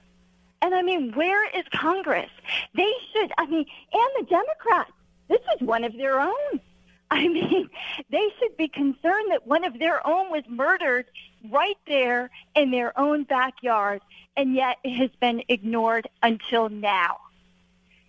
[0.62, 2.30] And I mean, where is Congress?
[2.74, 4.92] They should, I mean, and the Democrats.
[5.28, 6.60] This is one of their own.
[7.10, 7.68] I mean,
[8.10, 11.04] they should be concerned that one of their own was murdered
[11.50, 14.00] right there in their own backyard,
[14.34, 17.18] and yet it has been ignored until now.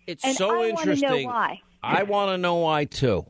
[0.07, 1.27] It's And so I interesting.
[1.27, 1.59] why.
[1.81, 3.25] I want to know why too.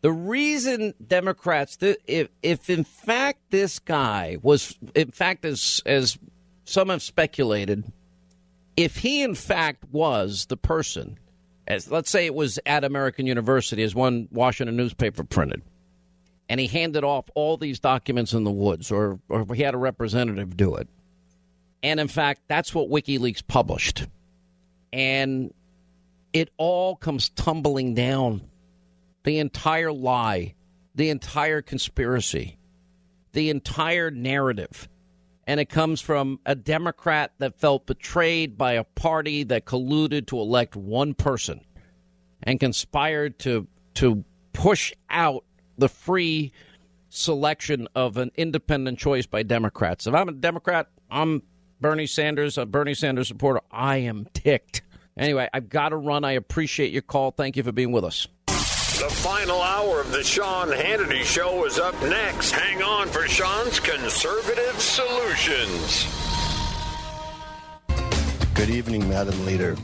[0.00, 1.76] The reason Democrats,
[2.06, 6.18] if if in fact this guy was, in fact, as as
[6.64, 7.82] some have speculated,
[8.78, 11.18] if he in fact was the person,
[11.66, 15.62] as let's say it was at American University, as one Washington newspaper printed,
[16.48, 19.78] and he handed off all these documents in the woods, or or he had a
[19.78, 20.86] representative do it,
[21.82, 24.06] and in fact that's what WikiLeaks published,
[24.92, 25.52] and
[26.32, 28.42] it all comes tumbling down.
[29.24, 30.54] The entire lie,
[30.94, 32.58] the entire conspiracy,
[33.32, 34.88] the entire narrative.
[35.48, 40.38] And it comes from a Democrat that felt betrayed by a party that colluded to
[40.38, 41.62] elect one person
[42.42, 45.44] and conspired to to push out
[45.78, 46.52] the free
[47.08, 50.06] selection of an independent choice by Democrats.
[50.06, 51.42] If I'm a Democrat, I'm
[51.80, 53.62] Bernie Sanders, a Bernie Sanders supporter.
[53.70, 54.82] I am ticked.
[55.16, 56.24] Anyway, I've got to run.
[56.24, 57.30] I appreciate your call.
[57.30, 58.28] Thank you for being with us.
[58.98, 62.50] The final hour of the Sean Hannity Show is up next.
[62.50, 66.04] Hang on for Sean's conservative solutions.
[68.54, 69.76] Good evening, Madam Leader.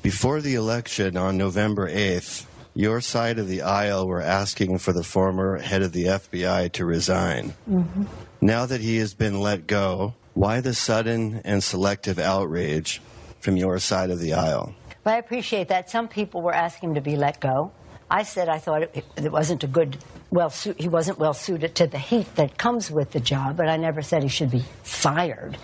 [0.00, 5.02] Before the election on November 8th, your side of the aisle were asking for the
[5.02, 7.52] former head of the FBI to resign.
[7.68, 8.04] Mm-hmm.
[8.40, 13.02] Now that he has been let go, why the sudden and selective outrage
[13.40, 14.72] from your side of the aisle?
[15.04, 15.90] Well, I appreciate that.
[15.90, 17.72] Some people were asking him to be let go.
[18.10, 19.98] I said I thought it, it wasn't a good,
[20.30, 23.68] well, su- he wasn't well suited to the heat that comes with the job, but
[23.68, 25.58] I never said he should be fired.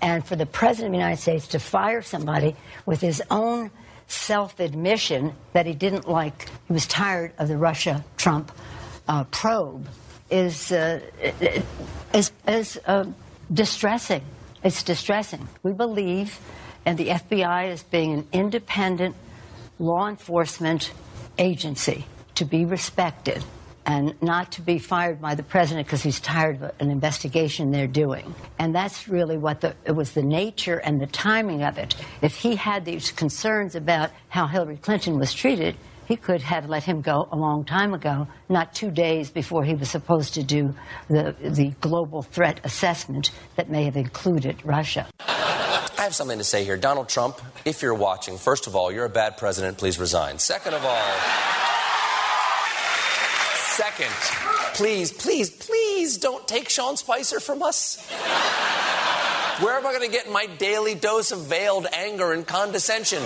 [0.00, 2.54] And for the President of the United States to fire somebody
[2.86, 3.70] with his own
[4.06, 8.52] self admission that he didn't like, he was tired of the Russia Trump
[9.08, 9.88] uh, probe,
[10.30, 11.00] is, uh,
[12.14, 13.06] is, is uh,
[13.52, 14.22] distressing.
[14.62, 15.48] It's distressing.
[15.62, 16.38] We believe
[16.88, 19.14] and the FBI is being an independent
[19.78, 20.90] law enforcement
[21.38, 23.42] agency to be respected
[23.88, 27.86] and not to be fired by the president because he's tired of an investigation they're
[27.86, 28.34] doing.
[28.58, 31.94] And that's really what the, it was the nature and the timing of it.
[32.20, 35.74] If he had these concerns about how Hillary Clinton was treated,
[36.08, 39.74] he could have let him go a long time ago, not two days before he
[39.74, 40.74] was supposed to do
[41.08, 45.06] the, the global threat assessment that may have included Russia.
[45.20, 46.78] I have something to say here.
[46.78, 49.76] Donald Trump, if you're watching, first of all, you're a bad president.
[49.76, 50.38] Please resign.
[50.38, 51.12] Second of all,
[53.76, 54.10] second,
[54.74, 57.98] please, please, please don't take Sean Spicer from us.
[59.60, 63.20] Where am I going to get my daily dose of veiled anger and condescension?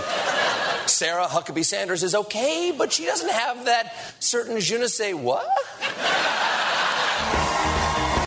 [0.86, 5.46] Sarah Huckabee Sanders is okay, but she doesn't have that certain je ne sais what.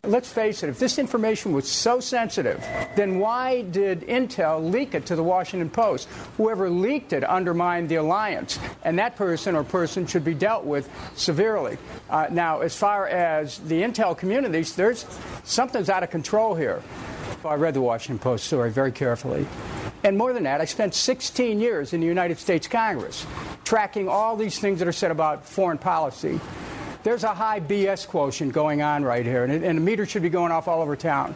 [0.04, 2.64] Let's face it, if this information was so sensitive,
[2.96, 6.08] then why did Intel leak it to the Washington Post?
[6.38, 10.88] Whoever leaked it undermined the alliance, and that person or person should be dealt with
[11.16, 11.80] severely.
[12.08, 15.08] Uh, now, as far as the Intel communities, there's
[15.44, 16.84] something's out of control here.
[17.50, 19.48] I read the Washington Post story very carefully.
[20.04, 23.26] And more than that, I spent 16 years in the United States Congress
[23.64, 26.40] tracking all these things that are said about foreign policy.
[27.04, 30.30] There's a high BS quotient going on right here, and, and the meter should be
[30.30, 31.36] going off all over town.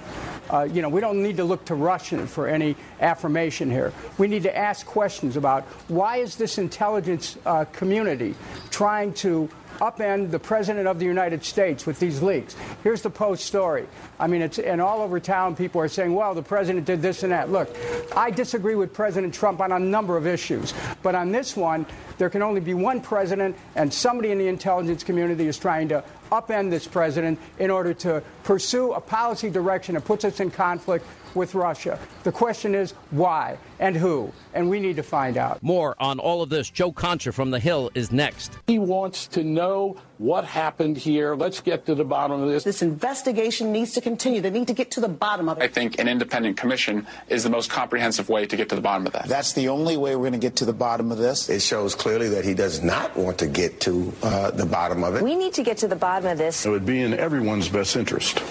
[0.50, 3.94] Uh, you know, we don't need to look to Russia for any affirmation here.
[4.18, 8.34] We need to ask questions about why is this intelligence uh, community
[8.72, 9.48] trying to
[9.80, 12.56] upend the president of the United States with these leaks.
[12.84, 13.88] Here's the Post story.
[14.20, 17.24] I mean, it's and all over town, people are saying, "Well, the president did this
[17.24, 17.70] and that." Look,
[18.16, 21.86] I disagree with President Trump on a number of issues, but on this one,
[22.18, 26.04] there can only be one president, and somebody in the intelligence community is trying to
[26.32, 31.06] upend this president in order to pursue a policy direction that puts us in conflict
[31.34, 31.98] with Russia.
[32.24, 35.64] The question is why and who, and we need to find out.
[35.64, 36.70] More on all of this.
[36.70, 38.58] Joe Concha from The Hill is next.
[38.68, 41.34] He wants to know what happened here.
[41.34, 42.66] Let's get to the bottom of this.
[42.66, 44.42] This investigation needs to continue.
[44.42, 45.64] They need to get to the bottom of it.
[45.64, 49.08] I think an independent commission is the most comprehensive way to get to the bottom
[49.08, 49.28] of that.
[49.28, 51.50] That's the only way we're going to get to the bottom of this.
[51.50, 55.16] It shows clearly that he does not want to get to uh, the bottom of
[55.16, 55.24] it.
[55.24, 56.66] We need to get to the bottom of this.
[56.66, 58.44] It would be in everyone's best interest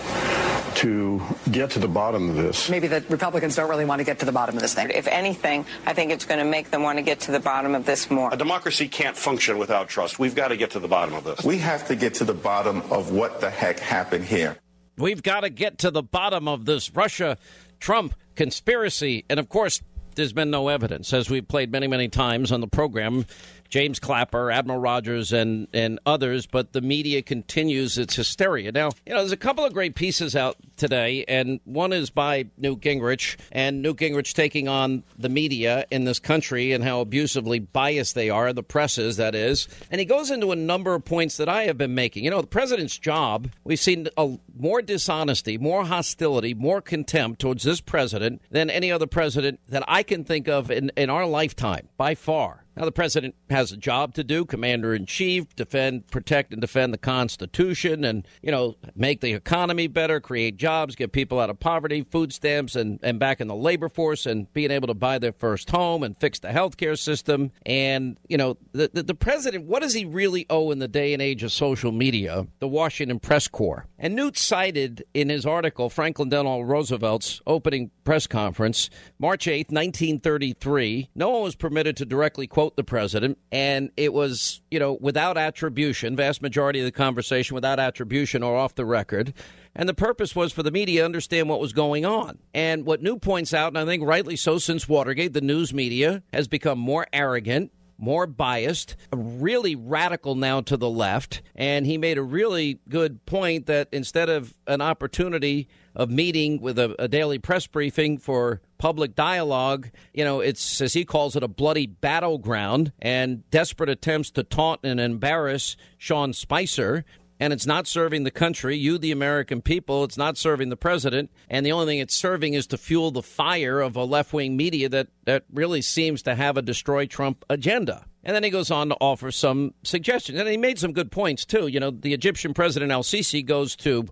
[0.77, 1.21] to
[1.51, 2.71] get to the bottom of this.
[2.71, 4.91] Maybe the Republicans don't really want to get to the bottom of this thing.
[4.91, 7.75] If anything, I think it's going to make them want to get to the bottom
[7.75, 8.33] of this more.
[8.33, 10.19] A democracy can't function without trust.
[10.19, 11.45] We've got to get to the bottom of this.
[11.45, 14.57] We have to get to the bottom of what the heck happened here.
[14.97, 17.37] We've got to get to the bottom of this Russia
[17.81, 19.25] Trump conspiracy.
[19.29, 19.83] And of course,
[20.15, 23.25] there's been no evidence, as we've played many, many times on the program.
[23.69, 28.73] James Clapper, Admiral Rogers, and, and others, but the media continues its hysteria.
[28.73, 32.47] Now, you know, there's a couple of great pieces out today, and one is by
[32.57, 37.59] Newt Gingrich, and Newt Gingrich taking on the media in this country and how abusively
[37.59, 39.69] biased they are, the presses, that is.
[39.91, 42.25] And he goes into a number of points that I have been making.
[42.25, 47.63] You know, the president's job, we've seen a, more dishonesty, more hostility, more contempt towards
[47.63, 51.89] this president than any other president that I can think of in, in our lifetime,
[51.97, 52.65] by far.
[52.79, 56.95] Now, the president has a job to do, commander in chief, defend, protect, and defend
[56.95, 61.59] the Constitution, and, you know, make the economy better, create jobs, get people out of
[61.59, 65.19] poverty, food stamps, and, and back in the labor force, and being able to buy
[65.19, 67.51] their first home and fix the healthcare system.
[67.67, 71.13] And, you know, the, the, the president, what does he really owe in the day
[71.13, 72.47] and age of social media?
[72.61, 73.87] The Washington Press Corps.
[73.99, 81.11] And Newt cited in his article Franklin Delano Roosevelt's opening press conference, March 8, 1933.
[81.17, 85.37] No one was permitted to directly quote the president, and it was, you know, without
[85.37, 89.33] attribution, vast majority of the conversation without attribution or off the record.
[89.75, 92.39] And the purpose was for the media to understand what was going on.
[92.53, 96.23] And what Newt points out, and I think rightly so since Watergate, the news media
[96.33, 101.43] has become more arrogant, more biased, really radical now to the left.
[101.55, 105.69] And he made a really good point that instead of an opportunity
[105.99, 110.95] of meeting with a, a, daily press briefing for public dialogue, you know, it's, as
[110.95, 117.05] he calls it, a bloody battleground and desperate attempts to taunt and embarrass Sean Spicer
[117.41, 120.05] and it's not serving the country, you, the American people.
[120.05, 121.31] It's not serving the president.
[121.49, 124.57] And the only thing it's serving is to fuel the fire of a left wing
[124.57, 128.05] media that, that really seems to have a destroy Trump agenda.
[128.25, 130.39] And then he goes on to offer some suggestions.
[130.39, 131.69] And he made some good points, too.
[131.69, 134.07] You know, the Egyptian president Al Sisi goes to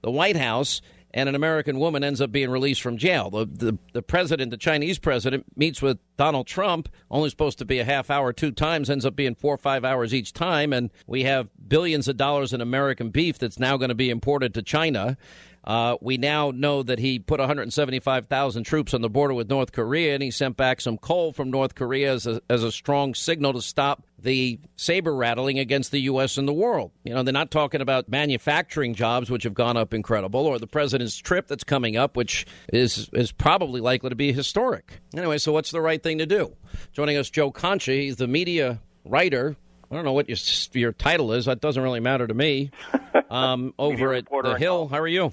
[0.00, 0.80] the White House
[1.12, 3.30] and an American woman ends up being released from jail.
[3.30, 7.78] The, the, the president, the Chinese president, meets with Donald Trump, only supposed to be
[7.78, 10.72] a half hour two times, ends up being four or five hours each time.
[10.72, 14.54] And we have billions of dollars in American beef that's now going to be imported
[14.54, 15.16] to China.
[15.62, 20.14] Uh, we now know that he put 175,000 troops on the border with North Korea,
[20.14, 23.52] and he sent back some coal from North Korea as a, as a strong signal
[23.52, 26.38] to stop the saber rattling against the U.S.
[26.38, 26.92] and the world.
[27.04, 30.66] You know, they're not talking about manufacturing jobs, which have gone up incredible, or the
[30.66, 35.00] president's trip that's coming up, which is is probably likely to be historic.
[35.14, 36.54] Anyway, so what's the right thing to do?
[36.92, 37.92] Joining us, Joe Concha.
[37.92, 39.56] He's the media writer
[39.90, 40.38] I don't know what your
[40.72, 41.46] your title is.
[41.46, 42.70] That doesn't really matter to me.
[43.30, 45.32] Um, over at the Hill, how are you?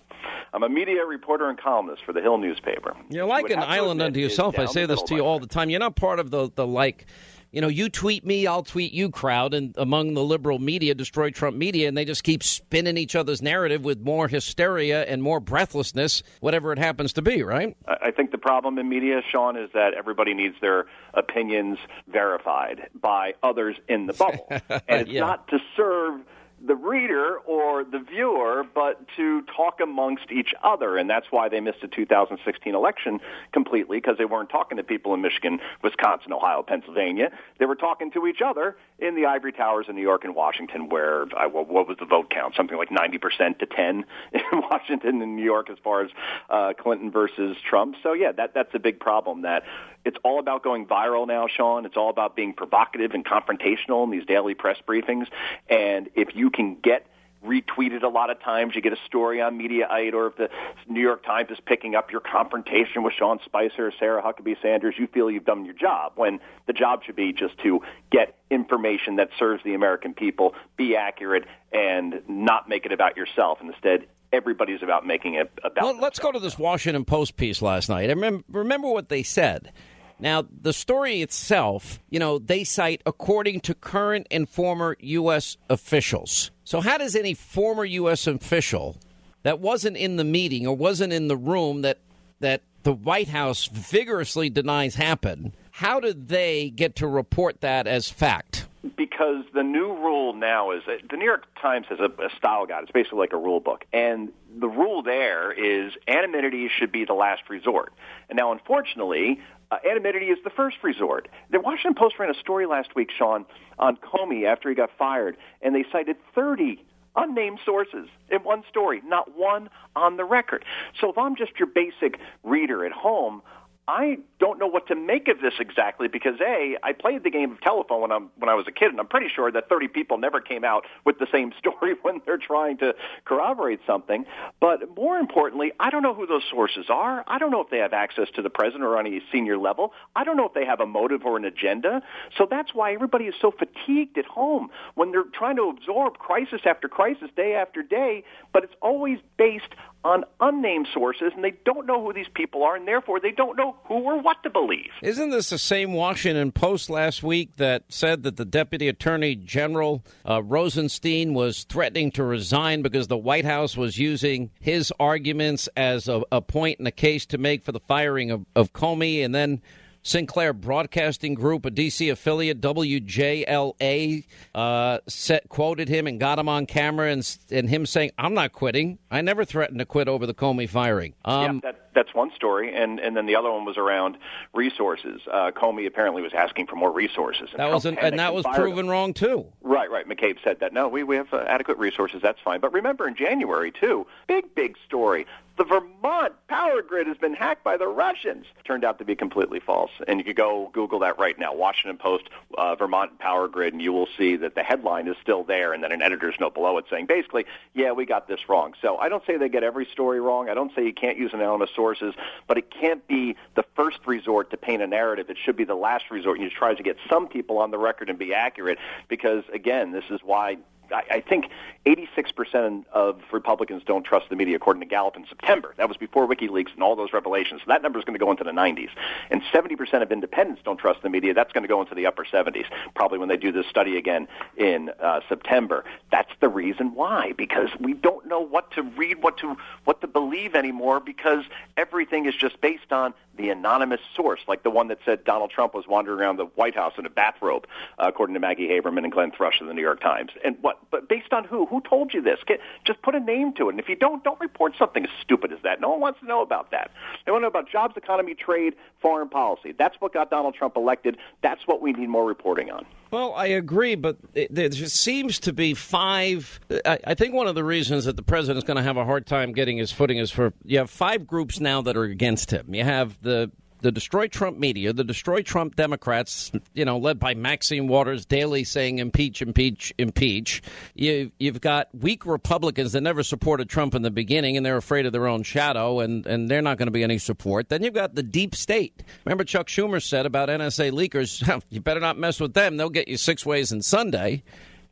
[0.54, 2.96] I'm a media reporter and columnist for the Hill newspaper.
[3.10, 4.60] You're like an island unto yourself.
[4.60, 5.72] I say this to you all the time.
[5.72, 7.08] You're not part of the the like
[7.52, 11.30] you know, you tweet me, I'll tweet you crowd, and among the liberal media, destroy
[11.32, 15.40] Trump media, and they just keep spinning each other's narrative with more hysteria and more
[15.40, 17.76] breathlessness, whatever it happens to be, right?
[17.88, 23.34] I think the problem in media, Sean, is that everybody needs their opinions verified by
[23.44, 24.48] others in the bubble.
[24.88, 25.22] and it's Yeah.
[25.22, 26.22] not to serve
[26.66, 30.98] the reader or the viewer, but to talk amongst each other.
[30.98, 33.20] And that's why they missed the 2016 election
[33.54, 37.32] completely, because they weren't talking to people in Michigan, Wisconsin, Ohio, Pennsylvania.
[37.60, 40.90] They were talking to each other in the ivory towers in New York and Washington,
[40.90, 42.56] where what was the vote count?
[42.56, 46.12] Something like 90% to 10 in Washington and New York as far as
[46.50, 47.96] uh, Clinton versus Trump.
[48.02, 49.64] So, yeah, that that's a big problem that
[50.08, 51.86] it's all about going viral now, Sean.
[51.86, 55.28] It's all about being provocative and confrontational in these daily press briefings.
[55.70, 57.06] And if you can get
[57.46, 60.50] retweeted a lot of times, you get a story on Mediaite, or if the
[60.88, 64.96] New York Times is picking up your confrontation with Sean Spicer or Sarah Huckabee Sanders,
[64.98, 66.14] you feel you've done your job.
[66.16, 67.82] When the job should be just to
[68.12, 73.60] get information that serves the American people, be accurate, and not make it about yourself.
[73.62, 75.84] And instead, everybody's about making it about.
[75.84, 78.10] Well, let's go to this Washington Post piece last night.
[78.50, 79.72] Remember what they said.
[80.20, 85.58] Now, the story itself, you know, they cite according to current and former U.S.
[85.70, 86.52] officials.
[86.64, 88.26] So, how does any former U.S.
[88.26, 88.98] official
[89.44, 92.00] that wasn't in the meeting or wasn't in the room that
[92.40, 98.10] that the White House vigorously denies happened, how did they get to report that as
[98.10, 98.66] fact?
[98.96, 102.66] Because the new rule now is that the New York Times has a, a style
[102.66, 102.84] guide.
[102.84, 107.14] It's basically like a rule book, and the rule there is anonymity should be the
[107.14, 107.94] last resort.
[108.30, 109.40] And now, unfortunately,
[109.72, 111.28] uh, anonymity is the first resort.
[111.52, 113.46] The Washington Post ran a story last week, Sean,
[113.78, 116.84] on Comey after he got fired, and they cited 30
[117.16, 120.64] unnamed sources in one story, not one on the record.
[121.02, 123.42] So if I'm just your basic reader at home,
[123.88, 127.52] I don't know what to make of this exactly because a I played the game
[127.52, 129.88] of telephone when I'm when I was a kid and I'm pretty sure that 30
[129.88, 132.94] people never came out with the same story when they're trying to
[133.26, 134.26] corroborate something.
[134.60, 137.24] But more importantly I don't know who those sources are.
[137.28, 139.94] I don't know if they have access to the president or on a senior level.
[140.16, 142.02] I don't know if they have a motive or an agenda.
[142.38, 146.62] So that's why everybody is so fatigued at home when they're trying to absorb crisis
[146.66, 148.24] after crisis day after day
[148.54, 149.74] but it's always based
[150.04, 153.58] on unnamed sources and they don't know who these people are and therefore they don't
[153.58, 154.90] know who or what to believe.
[155.02, 160.04] Isn't this the same Washington Post last week that said that the Deputy Attorney General
[160.28, 166.10] uh, Rosenstein was threatening to resign because the White House was using his arguments as
[166.10, 169.34] a, a point in a case to make for the firing of, of Comey, and
[169.34, 169.62] then
[170.08, 174.24] Sinclair Broadcasting Group, a DC affiliate, WJLA,
[174.56, 178.54] uh, set, quoted him and got him on camera, and, and him saying, "I'm not
[178.54, 179.00] quitting.
[179.12, 182.74] I never threatened to quit over the Comey firing." Um, yeah, that, that's one story,
[182.74, 184.18] and and then the other one was around
[184.54, 185.20] resources.
[185.30, 188.88] Uh, Comey apparently was asking for more resources, that was, an, and that was proven
[188.88, 189.46] wrong too.
[189.62, 190.08] Right, right.
[190.08, 190.72] McCabe said that.
[190.72, 192.22] No, we we have uh, adequate resources.
[192.22, 192.62] That's fine.
[192.62, 195.26] But remember, in January too, big big story.
[195.58, 198.46] The Vermont power grid has been hacked by the Russians.
[198.64, 199.90] Turned out to be completely false.
[200.08, 201.56] And you could go Google that right now.
[201.56, 205.44] Washington Post, uh, Vermont power grid, and you will see that the headline is still
[205.44, 208.76] there, and then an editor's note below it saying basically, yeah, we got this wrong.
[208.84, 210.48] So I don't say they get every story wrong.
[210.48, 212.14] I don't say you can't use anonymous sources,
[212.46, 215.28] but it can't be the first resort to paint a narrative.
[215.32, 216.38] It should be the last resort.
[216.38, 218.78] And you try to get some people on the record and be accurate,
[219.08, 220.58] because again, this is why
[220.94, 221.50] I, think
[221.86, 225.74] 86% of Republicans don't trust the media, according to Gallup in September.
[225.78, 227.62] That was before WikiLeaks and all those revelations.
[227.62, 228.90] So that number is going to go into the 90s.
[229.30, 231.34] And 70% of independents don't trust the media.
[231.34, 232.66] That's going to go into the upper 70s,
[232.96, 235.84] probably when they do this study again in uh, September.
[236.12, 240.08] That's the reason why, because we don't know what to read, what to what to
[240.08, 241.44] believe anymore, because
[241.76, 245.74] everything is just based on the anonymous source, like the one that said Donald Trump
[245.74, 247.68] was wandering around the White House in a bathrobe,
[248.00, 250.32] uh, according to Maggie Haberman and Glenn Thrush of the New York Times.
[250.44, 250.77] And what?
[250.92, 251.66] But based on who?
[251.66, 252.40] Who told you this?
[252.48, 253.74] Get, just put a name to it.
[253.74, 255.82] And if you don't, don't report something as stupid as that.
[255.82, 256.92] No one wants to know about that.
[257.26, 259.74] They want to know about jobs, economy, trade, foreign policy.
[259.78, 261.18] That's what got Donald Trump elected.
[261.42, 262.86] That's what we need more reporting on.
[263.12, 264.18] Well, I agree, but
[264.50, 266.60] there seems to be five.
[266.86, 269.06] I, I think one of the reasons that the president is going to have a
[269.06, 272.52] hard time getting his footing is for you have five groups now that are against
[272.52, 272.74] him.
[272.74, 273.52] You have the
[273.82, 278.64] the destroy Trump media, the destroy Trump Democrats, you know, led by Maxine Waters daily
[278.64, 280.62] saying impeach, impeach, impeach.
[280.96, 285.06] You, you've got weak Republicans that never supported Trump in the beginning and they're afraid
[285.06, 287.70] of their own shadow and, and they're not going to be any support.
[287.70, 289.04] Then you've got the deep state.
[289.26, 292.78] Remember Chuck Schumer said about NSA leakers, you better not mess with them.
[292.78, 294.44] They'll get you six ways in Sunday.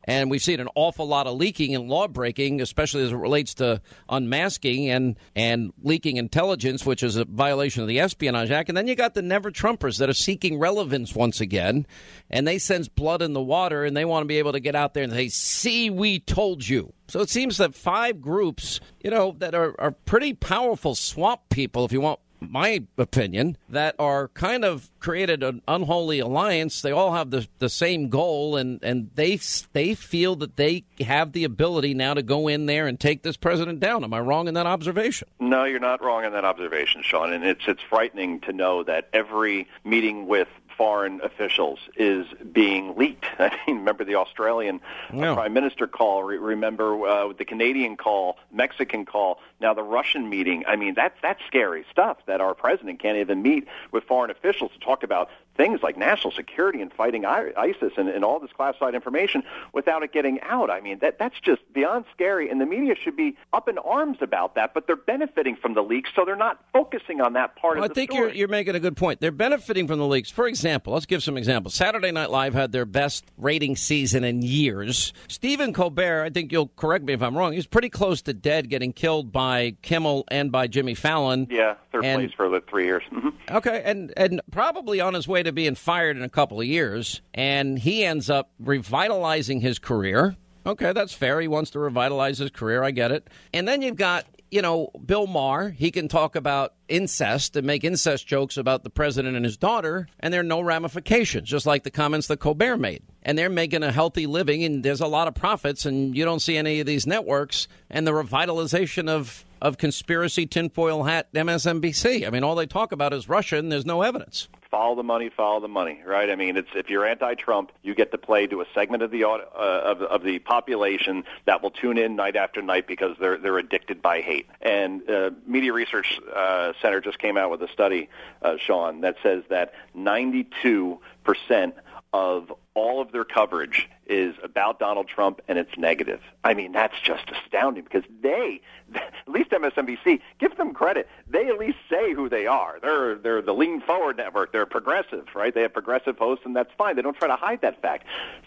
[0.06, 3.54] And we've seen an awful lot of leaking and law breaking, especially as it relates
[3.54, 8.68] to unmasking and, and leaking intelligence, which is a violation of the Espionage Act.
[8.68, 11.86] And then you got the never Trumpers that are seeking relevance once again.
[12.30, 14.76] And they sense blood in the water and they want to be able to get
[14.76, 16.92] out there and say, see, we told you.
[17.08, 21.84] So it seems that five groups, you know, that are, are pretty powerful swamp people,
[21.84, 22.20] if you want
[22.50, 26.82] my opinion, that are kind of created an unholy alliance.
[26.82, 29.38] They all have the, the same goal, and, and they
[29.72, 33.36] they feel that they have the ability now to go in there and take this
[33.36, 34.04] president down.
[34.04, 35.28] Am I wrong in that observation?
[35.40, 37.32] No, you're not wrong in that observation, Sean.
[37.32, 43.24] And it's it's frightening to know that every meeting with foreign officials is being leaked.
[43.38, 44.80] I mean, remember the Australian
[45.12, 46.22] uh, prime minister call.
[46.22, 49.38] Re- remember uh, the Canadian call, Mexican call.
[49.60, 50.64] Now the Russian meeting.
[50.66, 52.18] I mean, that's that's scary stuff.
[52.26, 56.32] That our president can't even meet with foreign officials to talk about things like national
[56.32, 59.42] security and fighting ISIS and, and all this classified information
[59.72, 60.70] without it getting out.
[60.70, 62.50] I mean, that that's just beyond scary.
[62.50, 64.74] And the media should be up in arms about that.
[64.74, 67.90] But they're benefiting from the leaks, so they're not focusing on that part well, of
[67.90, 68.28] the I think story.
[68.28, 69.20] you're you're making a good point.
[69.20, 70.30] They're benefiting from the leaks.
[70.30, 71.74] For example, let's give some examples.
[71.74, 75.12] Saturday Night Live had their best rating season in years.
[75.28, 77.52] Stephen Colbert, I think you'll correct me if I'm wrong.
[77.52, 81.46] He's pretty close to dead, getting killed by Kimmel and by Jimmy Fallon.
[81.50, 83.02] Yeah, third And- place for the three years.
[83.12, 83.32] Mhm.
[83.50, 87.20] Okay, and and probably on his way to being fired in a couple of years,
[87.34, 90.36] and he ends up revitalizing his career.
[90.66, 91.40] Okay, that's fair.
[91.40, 92.82] He wants to revitalize his career.
[92.82, 93.28] I get it.
[93.54, 95.70] And then you've got you know Bill Maher.
[95.70, 100.08] He can talk about incest and make incest jokes about the president and his daughter,
[100.20, 103.02] and there are no ramifications, just like the comments that Colbert made.
[103.22, 106.40] And they're making a healthy living, and there's a lot of profits, and you don't
[106.40, 112.26] see any of these networks and the revitalization of of conspiracy tinfoil hat MSNBC.
[112.26, 114.48] I mean, all they talk about is Russia, and there's no evidence.
[114.70, 116.28] Follow the money, follow the money, right?
[116.28, 119.24] I mean, it's if you're anti-Trump, you get to play to a segment of the
[119.24, 123.58] uh, of, of the population that will tune in night after night because they're they're
[123.58, 124.48] addicted by hate.
[124.60, 128.08] And uh, Media Research uh, Center just came out with a study,
[128.42, 131.74] uh, Sean, that says that 92 percent
[132.12, 136.20] of all of their coverage is about Donald Trump and it's negative.
[136.44, 138.60] I mean, that's just astounding because they,
[138.94, 141.08] at least MSNBC, give them credit.
[141.28, 142.78] They at least say who they are.
[142.80, 144.52] They're they're the Lean Forward network.
[144.52, 145.52] They're progressive, right?
[145.54, 146.96] They have progressive hosts, and that's fine.
[146.96, 148.06] They don't try to hide that fact.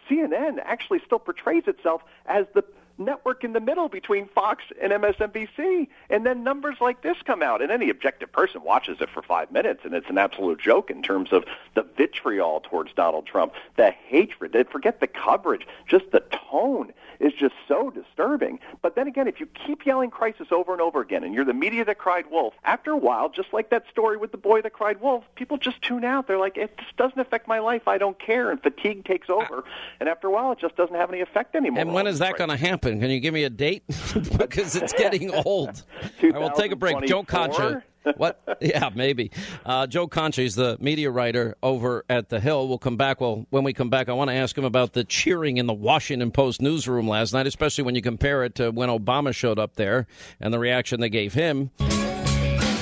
[0.09, 2.63] CNN actually still portrays itself as the
[2.99, 5.87] network in the middle between Fox and MSNBC.
[6.09, 9.51] And then numbers like this come out, and any objective person watches it for five
[9.51, 11.45] minutes, and it's an absolute joke in terms of
[11.75, 14.55] the vitriol towards Donald Trump, the hatred.
[14.71, 18.59] Forget the coverage, just the tone is just so disturbing.
[18.81, 21.53] But then again, if you keep yelling crisis over and over again, and you're the
[21.53, 24.73] media that cried wolf, after a while, just like that story with the boy that
[24.73, 26.27] cried wolf, people just tune out.
[26.27, 27.87] They're like, it just doesn't affect my life.
[27.87, 29.63] I don't care, and fatigue takes over.
[29.99, 31.81] And after a while, it just doesn't have any effect anymore.
[31.81, 32.99] And when is that going to happen?
[32.99, 33.83] Can you give me a date?
[34.37, 35.83] because it's getting old.
[36.21, 37.05] I will take a break.
[37.05, 37.83] Joe Concha.
[38.17, 38.41] What?
[38.61, 39.31] Yeah, maybe.
[39.65, 42.67] Uh, Joe Concha is the media writer over at The Hill.
[42.67, 43.21] We'll come back.
[43.21, 45.73] Well, when we come back, I want to ask him about the cheering in the
[45.73, 49.75] Washington Post newsroom last night, especially when you compare it to when Obama showed up
[49.75, 50.07] there
[50.41, 51.71] and the reaction they gave him.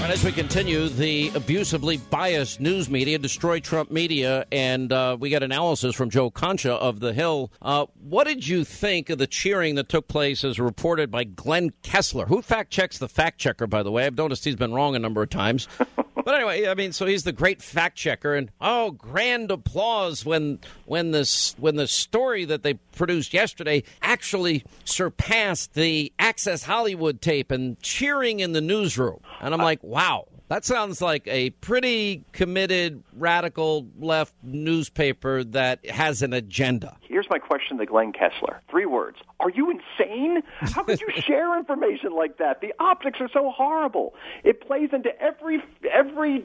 [0.07, 5.29] And as we continue, the abusively biased news media, Destroy Trump Media, and uh, we
[5.29, 7.51] got analysis from Joe Concha of The Hill.
[7.61, 11.73] Uh, what did you think of the cheering that took place as reported by Glenn
[11.83, 14.05] Kessler, who fact checks the fact checker, by the way?
[14.05, 15.67] I've noticed he's been wrong a number of times.
[16.27, 20.59] But anyway, I mean, so he's the great fact checker, and oh, grand applause when
[20.83, 27.49] when this when the story that they produced yesterday actually surpassed the Access Hollywood tape
[27.49, 29.21] and cheering in the newsroom.
[29.39, 36.21] And I'm like, wow, that sounds like a pretty committed radical left newspaper that has
[36.21, 36.97] an agenda.
[37.01, 38.61] Here's my question to Glenn Kessler.
[38.69, 39.17] Three words.
[39.39, 40.41] Are you insane?
[40.59, 42.61] How could you share information like that?
[42.61, 44.13] The optics are so horrible.
[44.43, 45.61] It plays into every
[45.91, 46.43] every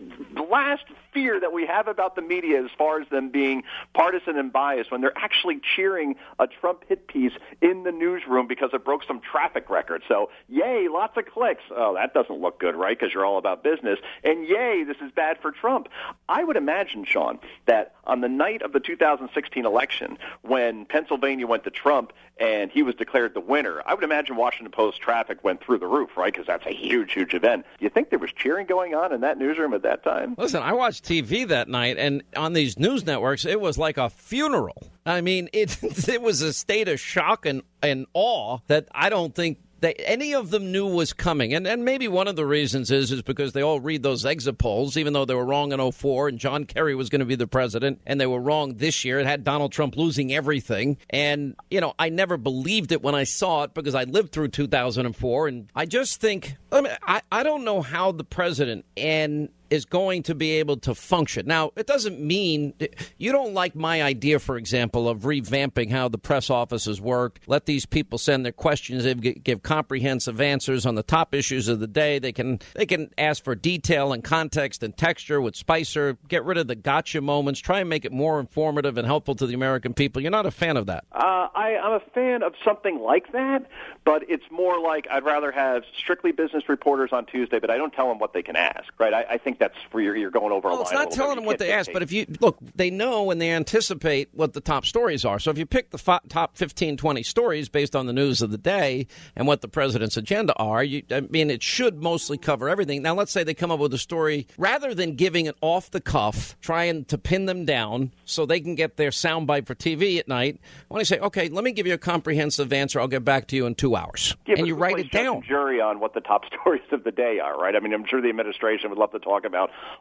[0.51, 3.63] last fear that we have about the media as far as them being
[3.95, 8.71] partisan and biased when they're actually cheering a Trump hit piece in the newsroom because
[8.73, 10.03] it broke some traffic record.
[10.09, 11.63] So, yay, lots of clicks.
[11.75, 12.99] Oh, that doesn't look good, right?
[12.99, 13.92] Because you're all about business.
[14.25, 15.89] And yay, this is bad for Trump.
[16.29, 21.65] I would imagine, Sean, that on the night of the 2016 election, when Pennsylvania went
[21.65, 25.63] to Trump and he was declared the winner, I would imagine Washington Post traffic went
[25.63, 26.33] through the roof, right?
[26.33, 27.65] Because that's a huge, huge event.
[27.79, 30.35] Do you think there was cheering going on in that newsroom at that time?
[30.39, 34.11] Listen, I watched TV that night, and on these news networks, it was like a
[34.11, 34.83] funeral.
[35.05, 35.79] I mean, it
[36.09, 40.33] it was a state of shock and, and awe that I don't think they, any
[40.33, 41.53] of them knew was coming.
[41.53, 44.57] And, and maybe one of the reasons is is because they all read those exit
[44.57, 47.35] polls, even though they were wrong in 04 and John Kerry was going to be
[47.35, 49.19] the president, and they were wrong this year.
[49.19, 50.99] It had Donald Trump losing everything.
[51.11, 54.49] And, you know, I never believed it when I saw it because I lived through
[54.49, 55.49] 2004.
[55.49, 59.87] And I just think, I, mean, I, I don't know how the president and is
[59.87, 61.47] going to be able to function.
[61.47, 62.75] Now, it doesn't mean
[63.17, 67.41] you don't like my idea, for example, of revamping how the press offices work.
[67.47, 71.81] Let these people send their questions, They give comprehensive answers on the top issues of
[71.81, 72.19] the day.
[72.19, 76.19] They can they can ask for detail and context and texture with Spicer.
[76.29, 77.59] Get rid of the gotcha moments.
[77.59, 80.21] Try and make it more informative and helpful to the American people.
[80.21, 81.05] You're not a fan of that.
[81.13, 83.67] Uh, I, I'm a fan of something like that,
[84.05, 87.93] but it's more like I'd rather have strictly business reporters on Tuesday, but I don't
[87.93, 88.93] tell them what they can ask.
[88.99, 89.15] Right?
[89.15, 90.87] I, I think that's where you're, you're going over well, a line.
[90.87, 93.53] It's not telling them what they ask, but if you look, they know and they
[93.53, 95.39] anticipate what the top stories are.
[95.39, 98.51] So if you pick the f- top 15, 20 stories based on the news of
[98.51, 99.07] the day
[99.37, 103.03] and what the president's agenda are, you, I mean, it should mostly cover everything.
[103.03, 106.01] Now, let's say they come up with a story rather than giving it off the
[106.01, 110.27] cuff, trying to pin them down so they can get their soundbite for TV at
[110.27, 110.59] night.
[110.89, 113.57] When I say, okay, let me give you a comprehensive answer, I'll get back to
[113.57, 115.43] you in two hours, yeah, and you write it down.
[115.43, 117.77] Jury on what the top stories of the day are, right?
[117.77, 119.52] I mean, I'm sure the administration would love to talk about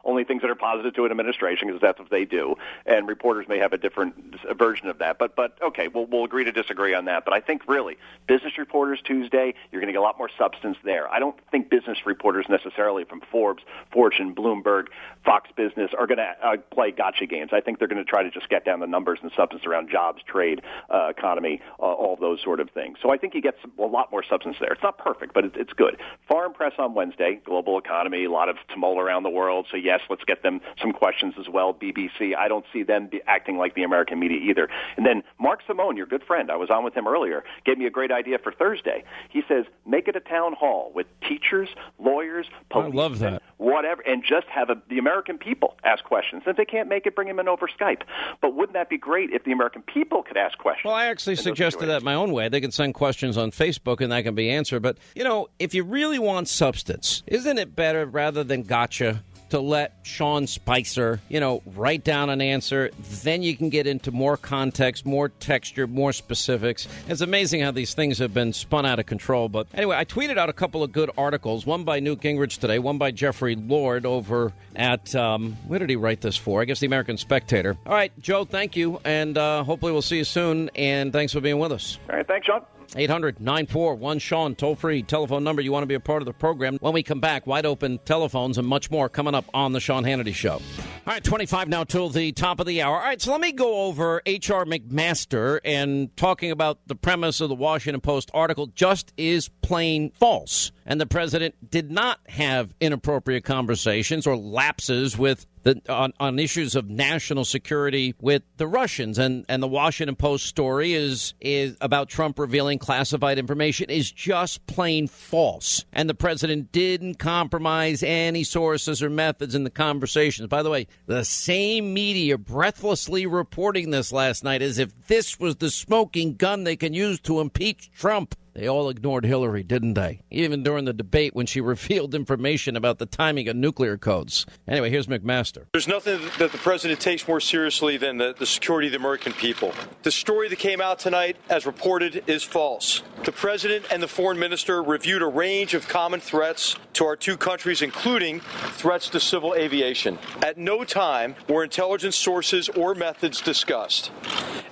[0.04, 2.56] only things that are positive to an administration because that's what they do.
[2.86, 4.14] And reporters may have a different
[4.56, 5.18] version of that.
[5.18, 7.24] But but okay, we'll we'll agree to disagree on that.
[7.24, 7.96] But I think really
[8.26, 11.08] business reporters Tuesday, you're going to get a lot more substance there.
[11.08, 14.86] I don't think business reporters necessarily from Forbes, Fortune, Bloomberg,
[15.24, 17.50] Fox Business are going to uh, play gotcha games.
[17.52, 19.90] I think they're going to try to just get down the numbers and substance around
[19.90, 22.98] jobs, trade, uh, economy, uh, all those sort of things.
[23.02, 24.72] So I think you get some, a lot more substance there.
[24.72, 25.98] It's not perfect, but it, it's good.
[26.28, 29.41] Foreign press on Wednesday, global economy, a lot of tumult around the world.
[29.70, 31.74] So yes, let's get them some questions as well.
[31.74, 34.68] BBC, I don't see them acting like the American media either.
[34.96, 37.86] And then Mark Simone, your good friend, I was on with him earlier, gave me
[37.86, 39.04] a great idea for Thursday.
[39.28, 43.42] He says, make it a town hall with teachers, lawyers, police, I love that.
[43.58, 46.42] whatever, and just have a, the American people ask questions.
[46.46, 48.02] If they can't make it, bring them in over Skype.
[48.40, 50.84] But wouldn't that be great if the American people could ask questions?
[50.84, 52.48] Well, I actually suggested that my own way.
[52.48, 54.82] They can send questions on Facebook and that can be answered.
[54.82, 59.22] But, you know, if you really want substance, isn't it better rather than gotcha?
[59.52, 62.90] To let Sean Spicer, you know, write down an answer.
[63.22, 66.88] Then you can get into more context, more texture, more specifics.
[67.06, 69.50] It's amazing how these things have been spun out of control.
[69.50, 71.66] But anyway, I tweeted out a couple of good articles.
[71.66, 75.96] One by Newt Gingrich today, one by Jeffrey Lord over at um, where did he
[75.96, 76.62] write this for?
[76.62, 77.76] I guess the American Spectator.
[77.84, 80.70] All right, Joe, thank you, and uh, hopefully we'll see you soon.
[80.76, 81.98] And thanks for being with us.
[82.08, 82.62] All right, thanks, Sean.
[82.94, 85.62] 800 941 Sean, toll free telephone number.
[85.62, 86.78] You want to be a part of the program.
[86.80, 90.04] When we come back, wide open telephones and much more coming up on the Sean
[90.04, 90.54] Hannity Show.
[90.54, 90.60] All
[91.06, 92.96] right, 25 now till the top of the hour.
[92.96, 94.64] All right, so let me go over H.R.
[94.64, 100.70] McMaster and talking about the premise of the Washington Post article just is plain false.
[100.84, 106.74] And the president did not have inappropriate conversations or lapses with the, on, on issues
[106.74, 109.18] of national security with the Russians.
[109.18, 114.66] And, and the Washington Post story is, is about Trump revealing classified information is just
[114.66, 115.84] plain false.
[115.92, 120.48] And the president didn't compromise any sources or methods in the conversations.
[120.48, 125.56] By the way, the same media breathlessly reporting this last night as if this was
[125.56, 128.34] the smoking gun they can use to impeach Trump.
[128.54, 130.20] They all ignored Hillary, didn't they?
[130.30, 134.44] Even during the debate when she revealed information about the timing of nuclear codes.
[134.68, 135.66] Anyway, here's McMaster.
[135.72, 139.32] There's nothing that the president takes more seriously than the, the security of the American
[139.32, 139.72] people.
[140.02, 143.02] The story that came out tonight, as reported, is false.
[143.24, 147.36] The president and the foreign minister reviewed a range of common threats to our two
[147.36, 148.40] countries, including
[148.72, 150.18] threats to civil aviation.
[150.42, 154.10] At no time were intelligence sources or methods discussed.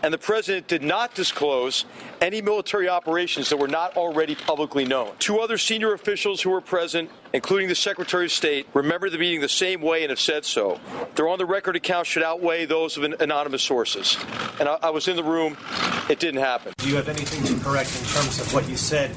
[0.02, 1.84] And the president did not disclose
[2.20, 5.12] any military operations that were not already publicly known.
[5.18, 9.40] Two other senior officials who were present, including the Secretary of State, remember the meeting
[9.40, 10.80] the same way and have said so.
[11.14, 14.16] Their on the record accounts should outweigh those of an- anonymous sources.
[14.58, 15.56] And I, I was in the room,
[16.08, 16.72] it didn't happen.
[16.78, 19.10] Do you have anything to correct in terms of what you said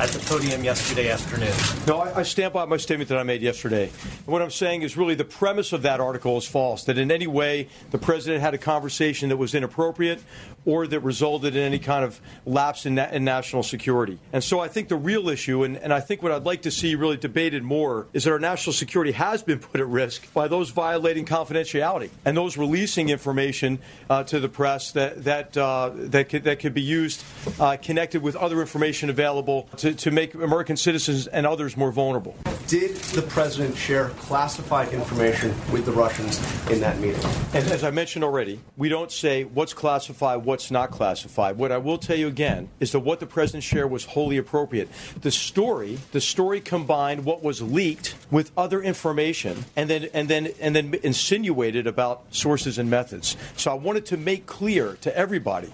[0.00, 1.52] at the podium yesterday afternoon?
[1.86, 3.84] No, I, I stand by my statement that I made yesterday.
[3.84, 7.10] And what I'm saying is really the premise of that article is false, that in
[7.10, 10.22] any way the president had a conversation that was inappropriate
[10.64, 14.18] or that resulted in any kind of lapse in, na- in national security.
[14.32, 16.70] And so I think the real issue, and, and I think what I'd like to
[16.70, 20.48] see really debated more, is that our national security has been put at risk by
[20.48, 23.78] those violating confidentiality and those releasing information
[24.08, 27.24] uh, to the press that that uh, that could, that could be used
[27.58, 32.36] uh, connected with other information available to, to make American citizens and others more vulnerable.
[32.66, 36.38] Did the president share classified information with the Russians
[36.70, 37.24] in that meeting?
[37.52, 41.56] And as I mentioned already, we don't say what's classified, what's not classified.
[41.56, 44.88] What I will tell you again is that what the president shared was wholly appropriate.
[45.20, 50.48] The story, the story combined what was leaked with other information, and then and then
[50.60, 53.36] and then insinuated about sources and methods.
[53.56, 55.72] So I wanted to make clear to everybody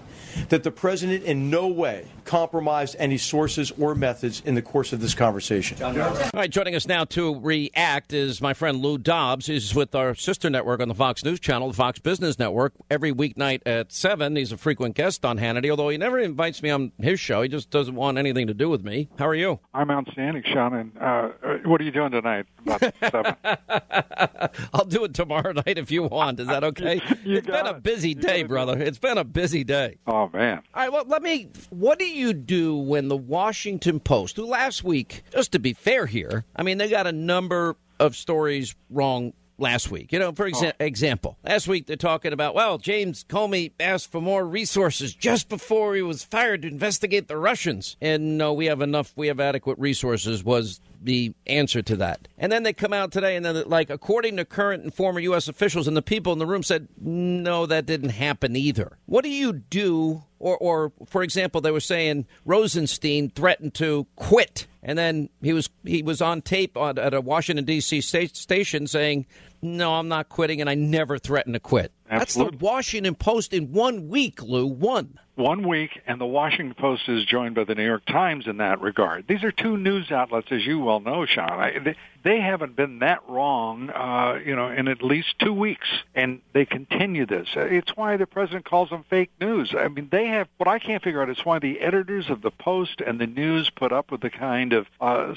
[0.49, 4.99] that the president in no way compromised any sources or methods in the course of
[5.01, 5.81] this conversation.
[5.81, 5.93] All
[6.33, 9.47] right, joining us now to react is my friend Lou Dobbs.
[9.47, 13.11] He's with our sister network on the Fox News Channel, the Fox Business Network, every
[13.13, 14.35] weeknight at 7.
[14.35, 17.41] He's a frequent guest on Hannity, although he never invites me on his show.
[17.41, 19.07] He just doesn't want anything to do with me.
[19.17, 19.59] How are you?
[19.73, 20.73] I'm outstanding, Sean.
[20.73, 21.29] And uh,
[21.65, 22.45] what are you doing tonight?
[22.65, 23.35] About seven.
[24.73, 26.39] I'll do it tomorrow night if you want.
[26.39, 27.01] Is that okay?
[27.23, 28.77] You it's been got a busy day, brother.
[28.77, 29.97] It's been a busy day.
[30.05, 30.61] Oh man.
[30.73, 31.49] All right, well, let me.
[31.69, 36.05] What do you do when the Washington Post, who last week, just to be fair
[36.05, 40.11] here, I mean, they got a number of stories wrong last week.
[40.11, 40.85] You know, for exa- oh.
[40.85, 45.95] example, last week they're talking about, well, James Comey asked for more resources just before
[45.95, 47.97] he was fired to investigate the Russians.
[48.01, 52.27] And no, we have enough, we have adequate resources, was the answer to that.
[52.37, 55.47] And then they come out today and then, like, according to current and former U.S.
[55.47, 58.97] officials and the people in the room said, no, that didn't happen either.
[59.05, 60.23] What do you do?
[60.39, 65.67] Or, or for example, they were saying Rosenstein threatened to quit, and then he was
[65.83, 68.01] he was on tape on, at a Washington D.C.
[68.01, 69.25] Sta- station saying,
[69.63, 73.71] "No, I'm not quitting, and I never threatened to quit." That's the Washington Post in
[73.71, 74.65] one week, Lou.
[74.65, 75.19] One.
[75.35, 78.81] One week, and the Washington Post is joined by the New York Times in that
[78.81, 79.27] regard.
[79.27, 81.51] These are two news outlets, as you well know, Sean.
[81.51, 85.87] I, they, they haven't been that wrong, uh, you know, in at least two weeks,
[86.15, 87.49] and they continue this.
[87.55, 89.75] It's why the president calls them fake news.
[89.77, 92.49] I mean, they have what I can't figure out is why the editors of the
[92.49, 95.35] Post and the News put up with the kind of uh,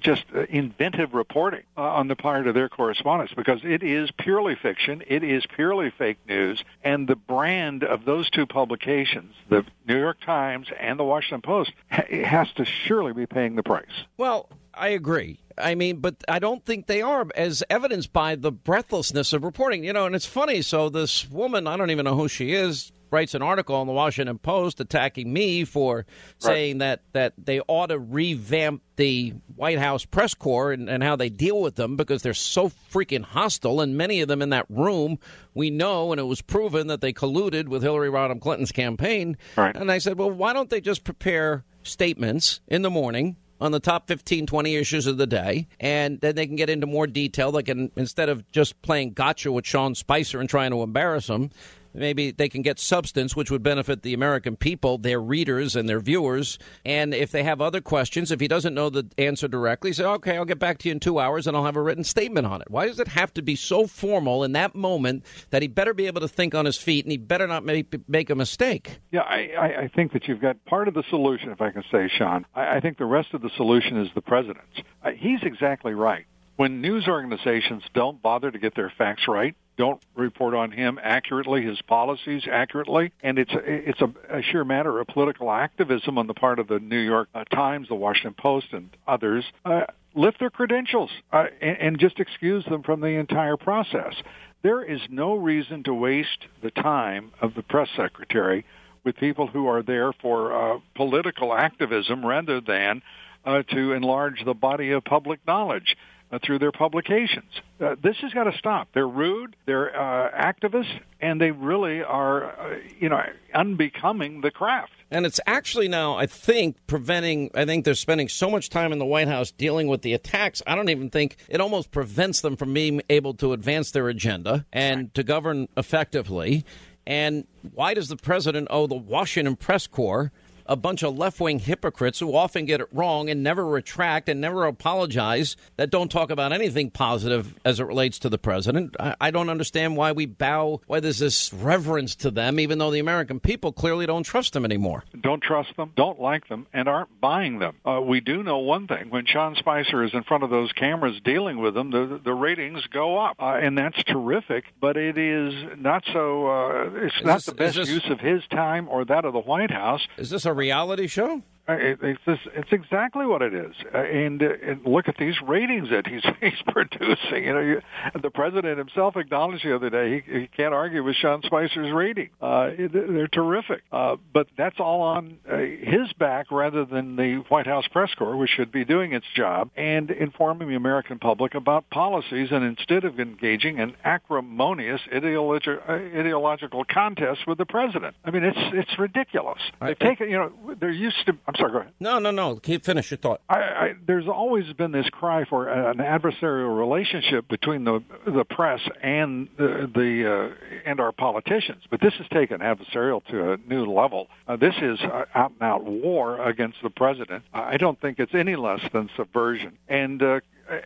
[0.00, 4.56] just uh, inventive reporting uh, on the part of their correspondents, because it is purely
[4.56, 9.98] fiction, it is purely fake news, and the brand of those two publications, the New
[9.98, 13.84] York Times and the Washington Post, ha- has to surely be paying the price.
[14.16, 15.40] Well, I agree.
[15.58, 19.82] I mean, but I don't think they are, as evidenced by the breathlessness of reporting.
[19.84, 20.62] You know, and it's funny.
[20.62, 23.92] So this woman, I don't even know who she is, writes an article in the
[23.92, 26.06] Washington Post attacking me for
[26.38, 31.16] saying that that they ought to revamp the White House press corps and, and how
[31.16, 33.80] they deal with them because they're so freaking hostile.
[33.80, 35.18] And many of them in that room,
[35.54, 39.36] we know, and it was proven that they colluded with Hillary Rodham Clinton's campaign.
[39.56, 39.74] Right.
[39.74, 43.36] And I said, well, why don't they just prepare statements in the morning?
[43.60, 46.86] on the top 15, 20 issues of the day, and then they can get into
[46.86, 47.52] more detail.
[47.52, 51.50] They can, instead of just playing gotcha with Sean Spicer and trying to embarrass him,
[51.94, 56.00] maybe they can get substance, which would benefit the American people, their readers, and their
[56.00, 56.58] viewers.
[56.84, 60.36] And if they have other questions, if he doesn't know the answer directly, say, okay,
[60.36, 62.60] I'll get back to you in two hours and I'll have a written statement on
[62.60, 62.70] it.
[62.70, 66.06] Why does it have to be so formal in that moment that he better be
[66.06, 69.00] able to think on his feet and he better not make, make a mistake?
[69.10, 72.08] Yeah, I, I, think that you've got part of the solution, if I can say,
[72.08, 72.46] Sean.
[72.54, 74.78] I, I think the rest of the solution is the president's.
[75.02, 76.26] Uh, he's exactly right.
[76.56, 81.62] When news organizations don't bother to get their facts right, don't report on him accurately,
[81.62, 86.26] his policies accurately, and it's a, it's a, a sheer matter of political activism on
[86.26, 89.44] the part of the New York uh, Times, the Washington Post, and others.
[89.64, 89.82] Uh,
[90.14, 94.14] lift their credentials uh, and, and just excuse them from the entire process.
[94.62, 98.64] There is no reason to waste the time of the press secretary
[99.04, 103.00] with people who are there for uh, political activism rather than
[103.44, 105.96] uh, to enlarge the body of public knowledge
[106.30, 107.50] uh, through their publications.
[107.80, 108.88] Uh, this has got to stop.
[108.92, 113.22] They're rude, they're uh, activists, and they really are, uh, you know,
[113.54, 114.92] unbecoming the craft.
[115.10, 117.50] And it's actually now, I think, preventing.
[117.54, 120.62] I think they're spending so much time in the White House dealing with the attacks.
[120.66, 124.66] I don't even think it almost prevents them from being able to advance their agenda
[124.72, 126.64] and to govern effectively.
[127.06, 130.30] And why does the president owe the Washington press corps?
[130.68, 134.40] A bunch of left wing hypocrites who often get it wrong and never retract and
[134.40, 138.94] never apologize, that don't talk about anything positive as it relates to the president.
[139.00, 142.90] I, I don't understand why we bow, why there's this reverence to them, even though
[142.90, 145.04] the American people clearly don't trust them anymore.
[145.20, 147.76] Don't trust them, don't like them, and aren't buying them.
[147.84, 151.20] Uh, we do know one thing when Sean Spicer is in front of those cameras
[151.24, 155.54] dealing with them, the, the ratings go up, uh, and that's terrific, but it is
[155.78, 159.04] not so, uh, it's Is not this- the best this- use of his time or
[159.06, 160.06] that of the White House.
[160.16, 161.42] Is this a reality show?
[161.68, 165.16] Uh, It, it's, just, it's exactly what it is, uh, and, uh, and look at
[165.18, 167.44] these ratings that he's he's producing.
[167.44, 167.80] You know, you,
[168.22, 172.30] the president himself acknowledged the other day he, he can't argue with Sean Spicer's rating.
[172.40, 177.66] Uh, they're terrific, uh, but that's all on uh, his back rather than the White
[177.66, 181.88] House press corps, which should be doing its job and informing the American public about
[181.90, 182.48] policies.
[182.50, 188.58] And instead of engaging in acrimonious ideologi- ideological contests with the president, I mean, it's
[188.72, 189.60] it's ridiculous.
[189.82, 191.36] They've taken, you know, there used to.
[191.46, 191.92] I'm sorry, go ahead.
[192.00, 192.56] No, no, no.
[192.56, 193.40] Keep finish your thought.
[193.48, 198.80] I, I, there's always been this cry for an adversarial relationship between the the press
[199.02, 203.86] and the, the uh, and our politicians, but this has taken adversarial to a new
[203.86, 204.28] level.
[204.46, 207.44] Uh, this is uh, out and out war against the president.
[207.52, 210.22] I don't think it's any less than subversion and.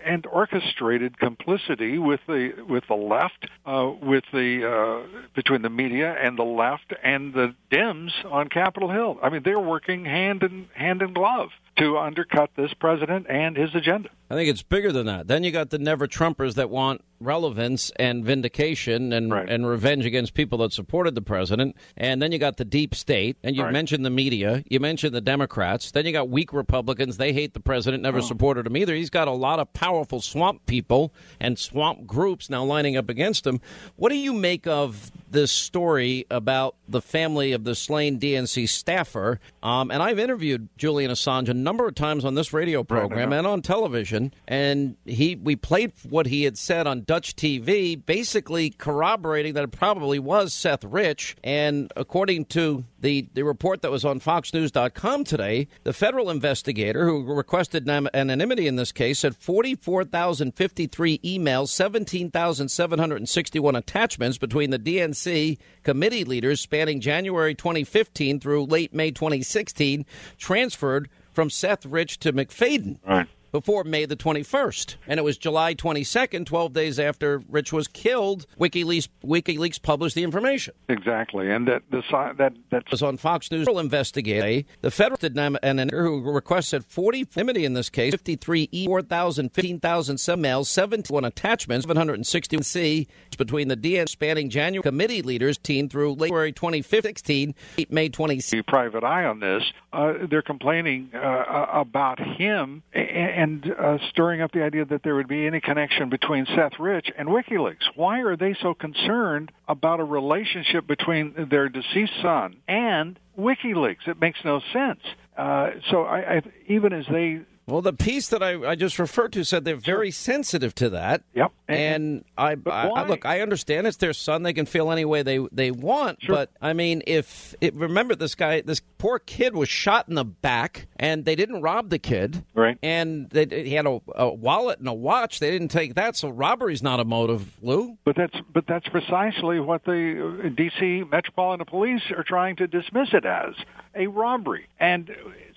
[0.04, 6.14] And orchestrated complicity with the with the left, uh, with the uh, between the media
[6.14, 9.18] and the left and the Dems on Capitol Hill.
[9.22, 13.74] I mean, they're working hand in hand in glove to undercut this president and his
[13.74, 14.10] agenda.
[14.32, 15.28] I think it's bigger than that.
[15.28, 20.34] Then you got the never Trumpers that want relevance and vindication and and revenge against
[20.34, 21.76] people that supported the president.
[21.96, 23.36] And then you got the deep state.
[23.42, 24.64] And you mentioned the media.
[24.68, 25.90] You mentioned the Democrats.
[25.90, 27.16] Then you got weak Republicans.
[27.16, 28.94] They hate the president, never supported him either.
[28.94, 33.46] He's got a lot of powerful swamp people and swamp groups now lining up against
[33.46, 33.60] him.
[33.96, 39.40] What do you make of this story about the family of the slain DNC staffer?
[39.62, 43.46] Um, and I've interviewed Julian Assange a number of times on this radio program and
[43.46, 49.54] on television, and he we played what he had said on Dutch TV, basically corroborating
[49.54, 51.36] that it probably was Seth Rich.
[51.42, 57.24] And according to the, the report that was on FoxNews.com today, the federal investigator who
[57.24, 66.60] requested anonymity in this case said 44,053 emails, 17,761 attachments between the DNC committee leaders
[66.60, 70.06] spanning January 2015 through late May 2016
[70.38, 72.98] transferred from Seth Rich to MacFadyen.
[73.06, 73.28] Right.
[73.52, 74.96] Before May the 21st.
[75.06, 80.24] And it was July 22nd, 12 days after Rich was killed, WikiLeaks, WikiLeaks published the
[80.24, 80.74] information.
[80.88, 82.02] Exactly, and that the
[82.38, 83.68] that that was on Fox News.
[83.68, 88.86] Investigator, the federal did and an- who requested 40 anonymity in this case, 53 e
[88.86, 93.08] 4,000, 15,000 emails, 71 attachments, 760 c
[93.38, 97.54] between the DN spanning January committee leaders team through February 2016,
[97.90, 98.62] May 26.
[98.66, 99.62] private eye on this.
[99.92, 105.28] Uh, they're complaining uh, about him and uh, stirring up the idea that there would
[105.28, 107.84] be any connection between Seth Rich and WikiLeaks.
[107.94, 114.06] Why are they so concerned about a relationship between their deceased son and WikiLeaks?
[114.06, 115.00] It makes no sense.
[115.36, 119.32] Uh, so I, I, even as they Well, the piece that I, I just referred
[119.32, 121.22] to said they're very sensitive to that.
[121.34, 121.52] Yep.
[121.72, 125.22] And, I, I, I look, I understand it's their son; they can feel any way
[125.22, 126.20] they they want.
[126.26, 130.24] But I mean, if it, remember this guy, this poor kid was shot in the
[130.24, 132.78] back, and they didn't rob the kid, right?
[132.82, 135.40] And they, he had a, a wallet and a watch.
[135.40, 137.98] They didn't take that, so robbery's not a motive, Lou.
[138.04, 141.04] But that's but that's precisely what the uh, D.C.
[141.10, 143.54] Metropolitan Police are trying to dismiss it as
[143.94, 144.66] a robbery.
[144.80, 145.10] And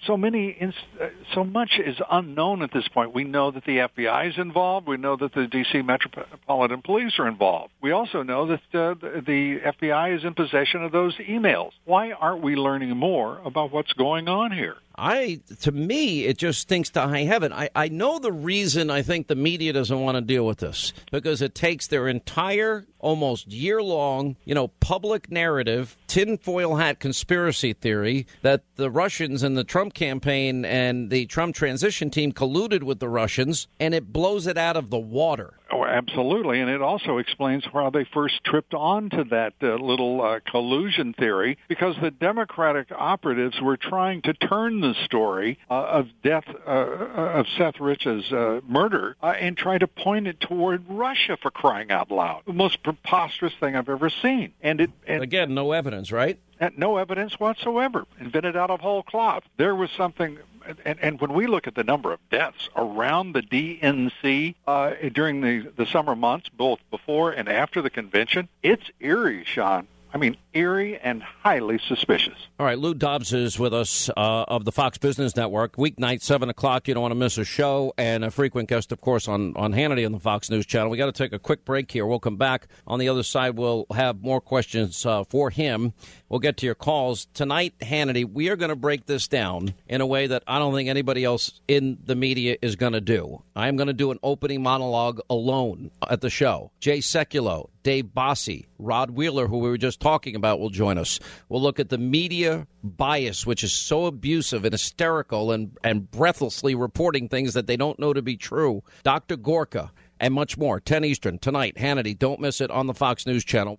[0.06, 3.14] so many, inst- uh, so much is unknown at this point.
[3.14, 4.88] We know that the FBI is involved.
[4.88, 5.82] We know that the D.C.
[6.16, 7.74] Metropolitan Police are involved.
[7.82, 11.72] We also know that uh, the FBI is in possession of those emails.
[11.86, 14.76] Why aren't we learning more about what's going on here?
[14.98, 17.52] I, to me, it just stinks to high heaven.
[17.52, 20.94] I, I know the reason I think the media doesn't want to deal with this
[21.12, 27.74] because it takes their entire, almost year long, you know, public narrative, tinfoil hat conspiracy
[27.74, 33.00] theory that the Russians and the Trump campaign and the Trump transition team colluded with
[33.00, 35.56] the Russians, and it blows it out of the water.
[35.76, 40.40] Oh, absolutely, and it also explains how they first tripped onto that uh, little uh,
[40.50, 46.46] collusion theory because the Democratic operatives were trying to turn the story uh, of death
[46.66, 51.52] uh, of Seth Rich's uh, murder uh, and try to point it toward Russia for
[51.52, 52.44] crying out loud.
[52.48, 56.40] The most preposterous thing I've ever seen, and it and again, no evidence, right?
[56.78, 59.44] No evidence whatsoever, invented out of whole cloth.
[59.58, 60.38] There was something
[60.86, 65.42] and, and when we look at the number of deaths around the DNC uh, during
[65.42, 69.88] the, the summer months, both before and after the convention, it's eerie, Sean.
[70.14, 72.34] I mean, eerie and highly suspicious.
[72.60, 75.76] All right, Lou Dobbs is with us uh, of the Fox Business Network.
[75.76, 76.88] Weeknight, 7 o'clock.
[76.88, 77.94] You don't want to miss a show.
[77.98, 80.90] And a frequent guest, of course, on, on Hannity on the Fox News Channel.
[80.90, 82.06] we got to take a quick break here.
[82.06, 82.68] We'll come back.
[82.88, 85.94] On the other side, we'll have more questions uh, for him.
[86.30, 87.28] We'll get to your calls.
[87.34, 90.74] Tonight, Hannity, we are going to break this down in a way that I don't
[90.74, 93.44] think anybody else in the media is going to do.
[93.56, 96.72] I'm going to do an opening monologue alone at the show.
[96.80, 101.20] Jay Sekulow, Dave Bossie, Rod Wheeler, who we were just talking about, will join us.
[101.50, 106.76] We'll look at the media bias, which is so abusive and hysterical and, and breathlessly
[106.76, 108.84] reporting things that they don't know to be true.
[109.04, 109.36] Dr.
[109.36, 110.80] Gorka, and much more.
[110.80, 111.76] 10 Eastern tonight.
[111.76, 113.78] Hannity, don't miss it on the Fox News Channel.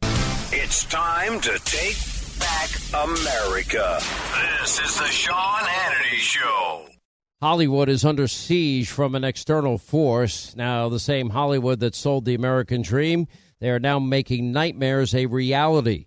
[0.53, 1.97] It's time to take
[2.39, 3.99] back America.
[4.61, 6.87] This is the Sean Hannity Show.
[7.43, 10.57] Hollywood is under siege from an external force.
[10.57, 13.29] Now, the same Hollywood that sold the American dream,
[13.61, 16.07] they are now making nightmares a reality.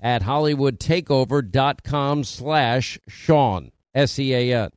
[0.00, 4.70] at hollywoodtakeover.com slash Sean, S-E-A-N.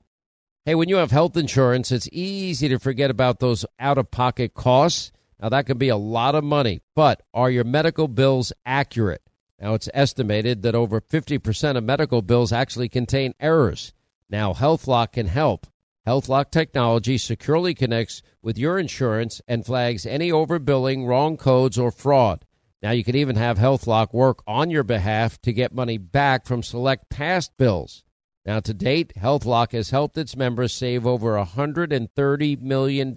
[0.65, 5.11] Hey, when you have health insurance, it's easy to forget about those out-of-pocket costs.
[5.41, 9.23] Now, that can be a lot of money, but are your medical bills accurate?
[9.60, 13.93] Now, it's estimated that over 50% of medical bills actually contain errors.
[14.30, 15.68] Now, HealthLock can help.
[16.07, 22.45] HealthLock technology securely connects with your insurance and flags any overbilling, wrong codes, or fraud.
[22.82, 26.64] Now you can even have HealthLock work on your behalf to get money back from
[26.64, 28.03] select past bills.
[28.45, 33.14] Now to date, HealthLock has helped its members save over $130 million.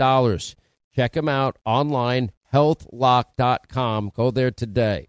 [0.94, 4.12] Check them out online, healthlock.com.
[4.14, 5.08] Go there today.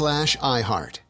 [0.01, 1.01] slash iHeart.